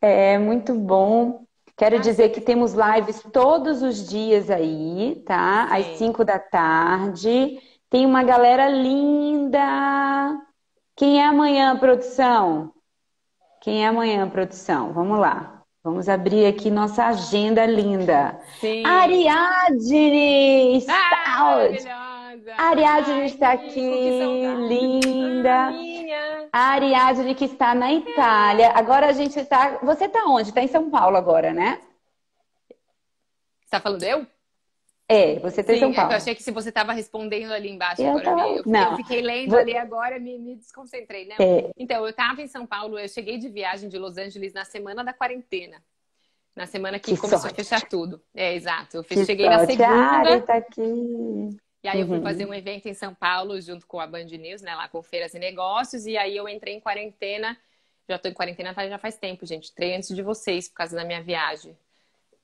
É 0.00 0.38
muito 0.38 0.74
bom. 0.74 1.44
Quero 1.76 1.98
dizer 1.98 2.28
que 2.28 2.40
temos 2.42 2.74
lives 2.74 3.22
todos 3.32 3.82
os 3.82 4.08
dias 4.08 4.50
aí, 4.50 5.22
tá? 5.26 5.64
Às 5.64 5.96
5 5.96 6.24
da 6.24 6.38
tarde. 6.38 7.58
Tem 7.90 8.06
uma 8.06 8.22
galera 8.22 8.68
linda. 8.68 9.58
Quem 10.96 11.20
é 11.20 11.26
amanhã, 11.26 11.76
produção? 11.76 12.72
Quem 13.60 13.84
é 13.84 13.88
amanhã, 13.88 14.30
produção? 14.30 14.92
Vamos 14.92 15.18
lá. 15.18 15.64
Vamos 15.82 16.08
abrir 16.08 16.46
aqui 16.46 16.70
nossa 16.70 17.06
agenda 17.06 17.66
linda. 17.66 18.40
Sim. 18.60 18.84
Ariadne 18.86 20.76
está 20.76 20.94
ah, 22.56 22.68
Ariadne 22.68 23.24
está 23.24 23.52
aqui, 23.52 24.46
linda. 24.68 25.72
A 26.52 26.58
Ariadne 26.72 27.34
que 27.34 27.46
está 27.46 27.74
na 27.74 27.92
Itália. 27.92 28.70
Agora 28.74 29.08
a 29.08 29.12
gente 29.12 29.40
está. 29.40 29.78
Você 29.82 30.04
está 30.04 30.24
onde? 30.26 30.50
Está 30.50 30.62
em 30.62 30.68
São 30.68 30.90
Paulo 30.90 31.16
agora, 31.16 31.52
né? 31.52 31.80
Está 33.64 33.80
falando 33.80 34.02
eu? 34.02 34.26
É, 35.10 35.40
você 35.40 35.64
tem 35.64 35.80
São 35.80 35.92
Paulo. 35.92 36.12
Eu 36.12 36.16
achei 36.16 36.36
que 36.36 36.42
se 36.42 36.52
você 36.52 36.68
estava 36.68 36.92
respondendo 36.92 37.50
ali 37.52 37.68
embaixo 37.68 38.00
eu 38.00 38.10
agora, 38.10 38.24
tava... 38.24 38.48
eu, 38.48 38.62
não. 38.64 38.90
eu 38.92 38.96
fiquei 38.98 39.20
lendo 39.20 39.50
Vou... 39.50 39.58
ali 39.58 39.76
agora, 39.76 40.20
me, 40.20 40.38
me 40.38 40.54
desconcentrei, 40.54 41.26
né? 41.26 41.34
É. 41.40 41.68
Então, 41.76 42.04
eu 42.04 42.10
estava 42.10 42.40
em 42.40 42.46
São 42.46 42.64
Paulo, 42.64 42.96
eu 42.96 43.08
cheguei 43.08 43.36
de 43.36 43.48
viagem 43.48 43.88
de 43.88 43.98
Los 43.98 44.16
Angeles 44.16 44.52
na 44.52 44.64
semana 44.64 45.02
da 45.02 45.12
quarentena. 45.12 45.82
Na 46.54 46.64
semana 46.64 47.00
que, 47.00 47.12
que 47.12 47.16
começou 47.16 47.40
sorte. 47.40 47.60
a 47.60 47.64
fechar 47.64 47.88
tudo. 47.88 48.22
É, 48.32 48.54
exato. 48.54 48.98
Eu 48.98 49.04
que 49.04 49.24
cheguei 49.24 49.46
sorte. 49.46 49.76
na 49.76 50.22
segunda. 50.22 50.42
tá 50.42 50.54
aqui. 50.54 51.58
E 51.82 51.88
aí 51.88 52.00
eu 52.00 52.06
fui 52.06 52.18
uhum. 52.18 52.22
fazer 52.22 52.46
um 52.46 52.54
evento 52.54 52.86
em 52.86 52.94
São 52.94 53.12
Paulo 53.12 53.60
junto 53.60 53.88
com 53.88 53.98
a 53.98 54.06
Band 54.06 54.26
News, 54.26 54.62
né? 54.62 54.76
Lá 54.76 54.86
com 54.86 55.02
feiras 55.02 55.34
e 55.34 55.40
negócios. 55.40 56.06
E 56.06 56.16
aí 56.16 56.36
eu 56.36 56.48
entrei 56.48 56.74
em 56.74 56.80
quarentena. 56.80 57.56
Já 58.08 58.16
tô 58.16 58.28
em 58.28 58.34
quarentena 58.34 58.72
já 58.88 58.98
faz 58.98 59.16
tempo, 59.16 59.44
gente. 59.44 59.70
Entrei 59.70 59.96
antes 59.96 60.14
de 60.14 60.22
vocês 60.22 60.68
por 60.68 60.74
causa 60.74 60.94
da 60.94 61.04
minha 61.04 61.22
viagem. 61.22 61.76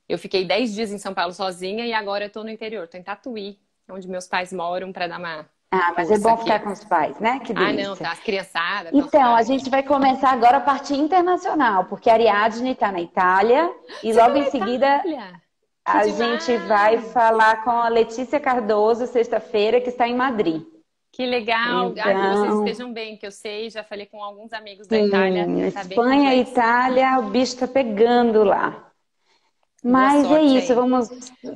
Eu 0.09 0.19
fiquei 0.19 0.45
10 0.45 0.75
dias 0.75 0.93
em 0.93 0.99
São 0.99 1.13
Paulo 1.13 1.33
sozinha 1.33 1.85
e 1.85 1.93
agora 1.93 2.27
eu 2.27 2.31
tô 2.31 2.45
no 2.45 2.51
interior, 2.51 2.87
tô 2.87 2.97
em 2.97 3.03
Tatuí, 3.03 3.59
onde 3.91 4.09
meus 4.09 4.27
pais 4.29 4.53
moram, 4.53 4.93
para 4.93 5.09
dar 5.09 5.19
uma. 5.19 5.47
Ah, 5.71 5.93
mas 5.97 6.11
é 6.11 6.19
bom 6.19 6.37
ficar 6.37 6.61
com 6.61 6.71
os 6.71 6.85
pais, 6.85 7.19
né? 7.19 7.41
Que 7.41 7.53
delícia. 7.53 7.85
Ah, 7.85 7.89
não, 7.89 7.97
tá. 7.97 8.13
As 8.13 8.21
criançadas. 8.21 8.93
Então, 8.95 9.35
a 9.35 9.43
gente 9.43 9.69
vai 9.69 9.83
começar 9.83 10.31
agora 10.31 10.59
a 10.59 10.61
parte 10.61 10.95
internacional, 10.95 11.87
porque 11.87 12.09
a 12.09 12.13
Ariadne 12.13 12.71
está 12.71 12.93
na 12.93 13.01
Itália 13.01 13.69
e 14.03 14.13
Você 14.13 14.21
logo 14.21 14.37
em 14.37 14.49
seguida 14.49 15.03
a 15.85 16.05
demais. 16.05 16.17
gente 16.17 16.57
vai 16.67 16.99
falar 16.99 17.65
com 17.65 17.71
a 17.71 17.89
Letícia 17.89 18.39
Cardoso, 18.39 19.07
sexta-feira, 19.09 19.81
que 19.81 19.89
está 19.89 20.07
em 20.07 20.15
Madrid. 20.15 20.63
Que 21.13 21.27
legal! 21.27 21.91
Então... 21.91 22.05
Ah, 22.05 22.13
que 22.13 22.39
vocês 22.39 22.55
estejam 22.59 22.93
bem, 22.93 23.17
que 23.17 23.27
eu 23.27 23.33
sei, 23.33 23.69
já 23.69 23.83
falei 23.83 24.07
com 24.07 24.23
alguns 24.23 24.53
amigos 24.53 24.87
da 24.87 24.97
Sim, 24.97 25.07
Itália. 25.07 25.73
Tá 25.73 25.81
Espanha 25.81 26.35
e 26.35 26.41
Itália, 26.43 27.19
o 27.19 27.31
bicho 27.31 27.55
está 27.55 27.67
pegando 27.67 28.45
lá. 28.45 28.86
Mas 29.83 30.31
é 30.31 30.43
isso, 30.43 30.73
aí. 30.73 30.77
vamos. 30.77 31.09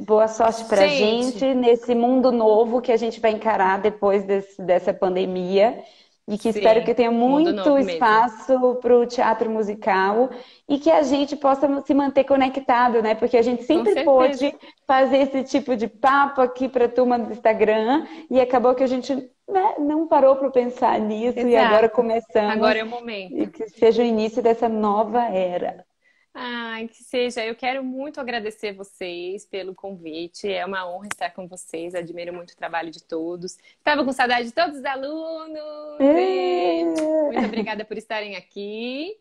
Boa 0.06 0.28
sorte 0.28 0.64
pra 0.64 0.86
gente. 0.86 1.38
gente. 1.38 1.54
nesse 1.54 1.94
mundo 1.94 2.30
novo 2.30 2.80
que 2.80 2.92
a 2.92 2.96
gente 2.96 3.20
vai 3.20 3.32
encarar 3.32 3.80
depois 3.80 4.24
desse, 4.24 4.60
dessa 4.62 4.94
pandemia. 4.94 5.82
E 6.28 6.38
que 6.38 6.52
Sim, 6.52 6.58
espero 6.60 6.84
que 6.84 6.94
tenha 6.94 7.10
muito 7.10 7.76
espaço 7.76 8.76
para 8.80 8.96
o 8.96 9.04
teatro 9.04 9.50
musical 9.50 10.30
e 10.68 10.78
que 10.78 10.88
a 10.88 11.02
gente 11.02 11.34
possa 11.34 11.82
se 11.84 11.92
manter 11.92 12.22
conectado, 12.22 13.02
né? 13.02 13.16
Porque 13.16 13.36
a 13.36 13.42
gente 13.42 13.64
sempre 13.64 14.04
pôde 14.04 14.54
fazer 14.86 15.16
esse 15.16 15.42
tipo 15.42 15.74
de 15.74 15.88
papo 15.88 16.40
aqui 16.40 16.68
para 16.68 16.84
a 16.84 16.88
turma 16.88 17.18
do 17.18 17.32
Instagram 17.32 18.06
e 18.30 18.40
acabou 18.40 18.76
que 18.76 18.84
a 18.84 18.86
gente 18.86 19.12
né, 19.48 19.74
não 19.80 20.06
parou 20.06 20.36
para 20.36 20.50
pensar 20.50 21.00
nisso 21.00 21.40
Exato. 21.40 21.48
e 21.48 21.56
agora 21.56 21.88
começamos. 21.88 22.52
Agora 22.52 22.78
é 22.78 22.84
o 22.84 22.88
momento. 22.88 23.36
E 23.36 23.46
que 23.48 23.68
seja 23.68 24.00
o 24.00 24.06
início 24.06 24.40
dessa 24.40 24.68
nova 24.68 25.24
era. 25.24 25.84
Ai, 26.32 26.86
que 26.88 27.02
seja. 27.02 27.44
Eu 27.44 27.54
quero 27.54 27.82
muito 27.82 28.20
agradecer 28.20 28.72
vocês 28.72 29.44
pelo 29.44 29.74
convite. 29.74 30.50
É 30.50 30.64
uma 30.64 30.88
honra 30.88 31.08
estar 31.12 31.30
com 31.30 31.46
vocês. 31.48 31.94
Admiro 31.94 32.32
muito 32.32 32.52
o 32.52 32.56
trabalho 32.56 32.90
de 32.90 33.02
todos. 33.02 33.58
Estava 33.78 34.04
com 34.04 34.12
saudade 34.12 34.46
de 34.46 34.52
todos 34.54 34.78
os 34.78 34.84
alunos. 34.84 36.00
É. 36.00 36.84
Muito 36.84 37.46
obrigada 37.46 37.84
por 37.84 37.98
estarem 37.98 38.36
aqui. 38.36 39.16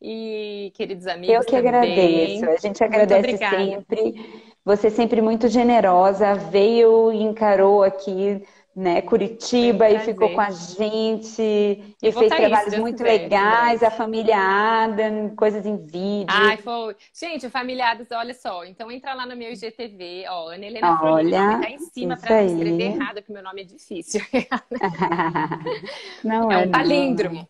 E, 0.00 0.72
queridos 0.74 1.06
amigos, 1.06 1.34
eu 1.34 1.40
que 1.42 1.52
também. 1.52 1.68
agradeço. 1.68 2.50
A 2.50 2.56
gente 2.56 2.82
agradece 2.82 3.36
sempre. 3.36 4.52
Você 4.64 4.90
sempre 4.90 5.20
muito 5.20 5.48
generosa, 5.48 6.34
veio 6.34 7.12
e 7.12 7.22
encarou 7.22 7.82
aqui 7.82 8.42
né, 8.74 9.02
Curitiba 9.02 9.88
e 9.90 9.98
ficou 9.98 10.32
com 10.34 10.40
a 10.40 10.50
gente 10.50 11.42
e, 11.42 11.94
e 12.02 12.10
fez 12.10 12.28
trabalhos 12.34 12.78
muito 12.78 13.02
legais, 13.02 13.82
a 13.82 13.90
família 13.90 14.38
Adam, 14.38 15.34
coisas 15.36 15.66
em 15.66 15.76
vídeo. 15.76 16.26
Ai, 16.28 16.56
foi. 16.56 16.96
Gente, 17.12 17.50
família 17.50 17.90
Adam, 17.90 18.06
olha 18.12 18.32
só, 18.32 18.64
então 18.64 18.90
entra 18.90 19.12
lá 19.12 19.26
no 19.26 19.36
meu 19.36 19.52
IGTV, 19.52 20.24
ó, 20.28 20.48
Ana 20.48 20.66
Helena 20.66 21.02
olha, 21.02 21.60
tá 21.60 21.70
em 21.70 21.78
cima 21.78 22.16
para 22.16 22.42
não 22.42 22.46
escrever 22.46 22.82
errado, 22.82 23.14
porque 23.16 23.32
meu 23.32 23.42
nome 23.42 23.60
é 23.60 23.64
difícil. 23.64 24.22
não 26.24 26.50
é, 26.50 26.54
é 26.64 26.66
um 26.66 26.70
palíndromo. 26.70 27.46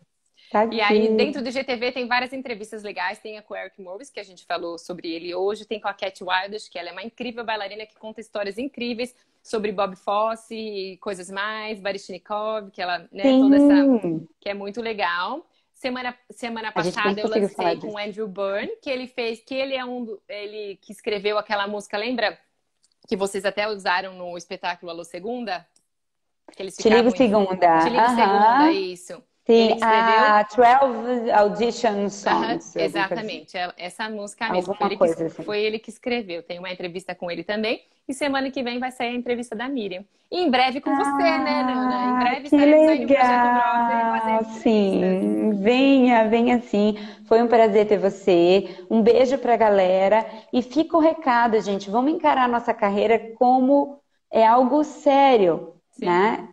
Tá 0.50 0.66
e 0.70 0.82
aí, 0.82 1.16
dentro 1.16 1.42
do 1.42 1.50
GTV 1.50 1.92
tem 1.92 2.06
várias 2.06 2.30
entrevistas 2.30 2.82
legais. 2.82 3.18
Tem 3.18 3.38
a 3.38 3.42
com 3.42 3.54
o 3.54 3.56
Eric 3.56 3.80
Morris, 3.80 4.10
que 4.10 4.20
a 4.20 4.22
gente 4.22 4.44
falou 4.44 4.76
sobre 4.76 5.10
ele 5.10 5.34
hoje. 5.34 5.64
Tem 5.64 5.80
com 5.80 5.88
a 5.88 5.94
Cat 5.94 6.22
Wilders, 6.22 6.68
que 6.68 6.78
ela 6.78 6.90
é 6.90 6.92
uma 6.92 7.02
incrível 7.02 7.42
bailarina 7.42 7.86
que 7.86 7.98
conta 7.98 8.20
histórias 8.20 8.58
incríveis 8.58 9.14
sobre 9.42 9.72
Bob 9.72 9.96
Fosse 9.96 10.54
e 10.54 10.96
coisas 10.98 11.30
mais. 11.30 11.80
Barishnikov, 11.80 12.70
que 12.70 12.80
ela, 12.80 12.98
né, 13.10 13.22
Sim. 13.22 13.40
toda 13.40 13.56
essa... 13.56 14.20
Que 14.40 14.48
é 14.50 14.54
muito 14.54 14.80
legal. 14.80 15.46
Semana, 15.74 16.16
semana 16.30 16.70
passada 16.70 17.20
eu 17.20 17.28
lancei 17.28 17.76
com 17.80 17.94
o 17.94 17.98
Andrew 17.98 18.28
Byrne, 18.28 18.76
que 18.80 18.88
ele 18.88 19.06
fez... 19.06 19.40
Que 19.40 19.54
ele 19.54 19.74
é 19.74 19.84
um... 19.84 20.16
Ele 20.28 20.76
que 20.76 20.92
escreveu 20.92 21.38
aquela 21.38 21.66
música, 21.66 21.96
lembra? 21.96 22.38
Que 23.08 23.16
vocês 23.16 23.44
até 23.44 23.68
usaram 23.68 24.14
no 24.14 24.36
espetáculo 24.36 24.92
Alô 24.92 25.02
Segunda? 25.02 25.66
Que 26.54 26.62
eles 26.62 26.76
Te 26.76 26.88
ligo 26.88 27.10
segunda. 27.16 27.80
Te 27.80 27.90
ligo 27.90 28.08
segunda, 28.08 28.72
isso. 28.72 29.22
Sim, 29.44 29.76
a 29.82 30.44
12 30.44 31.30
Audition 31.32 32.08
Songs. 32.08 32.76
exatamente, 32.76 33.56
é, 33.56 33.72
essa 33.76 34.08
música 34.08 34.48
mesmo. 34.50 34.72
Foi 34.72 34.86
ele, 34.86 34.96
que, 34.96 35.04
assim. 35.04 35.42
foi 35.42 35.60
ele, 35.60 35.78
que, 35.80 35.90
escreveu. 35.90 36.42
Tem 36.44 36.60
uma 36.60 36.70
entrevista 36.70 37.12
com 37.12 37.28
ele 37.28 37.42
também. 37.42 37.82
E 38.06 38.14
semana 38.14 38.50
que 38.50 38.62
vem 38.62 38.78
vai 38.78 38.92
sair 38.92 39.08
a 39.08 39.14
entrevista 39.14 39.56
da 39.56 39.68
Miriam. 39.68 40.04
E 40.30 40.38
em 40.40 40.50
breve 40.50 40.80
com 40.80 40.90
ah, 40.90 40.96
você, 40.96 41.38
né, 41.38 41.62
Nana? 41.64 42.04
Em 42.04 42.18
breve 42.24 42.50
que 42.50 42.56
legal. 42.56 44.44
Sim, 44.60 45.50
venha, 45.60 46.28
venha 46.28 46.60
sim. 46.60 46.96
Foi 47.26 47.42
um 47.42 47.48
prazer 47.48 47.86
ter 47.86 47.98
você. 47.98 48.84
Um 48.88 49.02
beijo 49.02 49.38
pra 49.38 49.56
galera. 49.56 50.24
E 50.52 50.62
fica 50.62 50.96
o 50.96 51.00
recado, 51.00 51.60
gente. 51.60 51.90
Vamos 51.90 52.12
encarar 52.12 52.48
nossa 52.48 52.72
carreira 52.72 53.18
como 53.36 54.00
é 54.30 54.46
algo 54.46 54.84
sério, 54.84 55.74
sim. 55.90 56.06
né? 56.06 56.48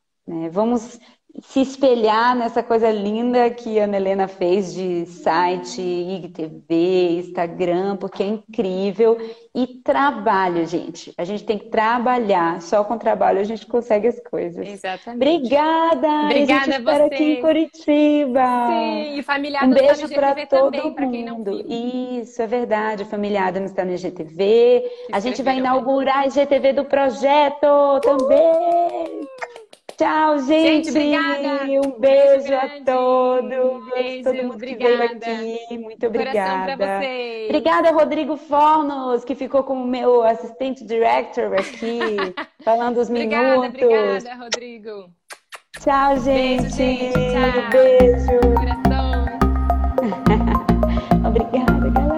Vamos 0.51 0.99
se 1.41 1.61
espelhar 1.61 2.35
nessa 2.35 2.61
coisa 2.61 2.91
linda 2.91 3.49
que 3.49 3.79
a 3.79 3.83
Ana 3.83 3.97
Helena 3.97 4.27
fez 4.27 4.73
de 4.73 5.05
site, 5.05 5.81
IGTV, 5.81 7.19
Instagram, 7.19 7.97
porque 7.97 8.23
é 8.23 8.27
incrível. 8.27 9.17
E 9.53 9.67
trabalho, 9.67 10.65
gente. 10.65 11.13
A 11.17 11.23
gente 11.23 11.43
tem 11.43 11.57
que 11.57 11.65
trabalhar. 11.65 12.61
Só 12.61 12.83
com 12.83 12.97
trabalho 12.97 13.39
a 13.39 13.43
gente 13.43 13.65
consegue 13.65 14.07
as 14.07 14.19
coisas. 14.19 14.67
Exatamente. 14.67 15.15
Obrigada! 15.15 16.07
Obrigada 16.25 16.75
a 16.75 16.79
você. 16.79 17.03
aqui 17.03 17.23
em 17.23 17.41
Curitiba. 17.41 18.67
Sim, 18.67 19.19
e 19.19 19.23
familiar 19.23 19.65
um 19.65 19.71
beijo 19.71 20.09
para 20.09 20.45
todo 20.45 20.71
também, 20.71 20.93
para 20.93 21.07
quem 21.07 21.25
não 21.25 21.37
mundo. 21.37 21.51
viu. 21.51 22.21
Isso, 22.21 22.41
é 22.41 22.47
verdade. 22.47 23.03
A 23.03 23.05
família 23.05 23.45
Adams 23.45 23.71
está 23.71 23.85
no 23.85 23.93
IGTV. 23.93 24.83
A 25.11 25.19
gente 25.19 25.41
vai 25.41 25.57
inaugurar 25.57 26.19
a 26.19 26.27
IGTV 26.27 26.73
do 26.73 26.85
projeto 26.85 27.99
também. 28.01 29.27
Tchau, 29.99 30.39
gente. 30.39 30.85
gente 30.85 30.89
obrigada. 30.91 31.65
Um 31.65 31.99
beijo, 31.99 32.47
beijo 32.47 32.55
a 32.55 32.69
todos. 32.85 33.93
Beijo, 33.93 34.23
todo 34.23 34.43
mundo 34.43 34.53
obrigada. 34.53 35.09
que 35.09 35.25
veio 35.25 35.55
aqui. 35.55 35.77
Muito 35.77 36.07
obrigada. 36.07 36.77
Pra 36.77 36.99
vocês. 37.01 37.49
Obrigada, 37.49 37.91
Rodrigo 37.91 38.37
Fornos, 38.37 39.25
que 39.25 39.35
ficou 39.35 39.61
como 39.61 39.85
meu 39.85 40.23
assistente 40.23 40.85
director 40.85 41.53
aqui, 41.53 42.15
falando 42.63 42.95
os 42.95 43.09
minutos. 43.09 43.37
Obrigada, 43.57 43.67
obrigada, 43.67 44.35
Rodrigo. 44.41 45.09
Tchau, 45.81 46.17
gente. 46.19 46.61
Beijo, 46.61 46.77
gente. 46.77 47.13
Tchau. 47.13 47.69
Beijo. 47.69 48.39
Coração. 48.55 49.25
obrigada, 51.27 51.89
galera. 51.89 52.08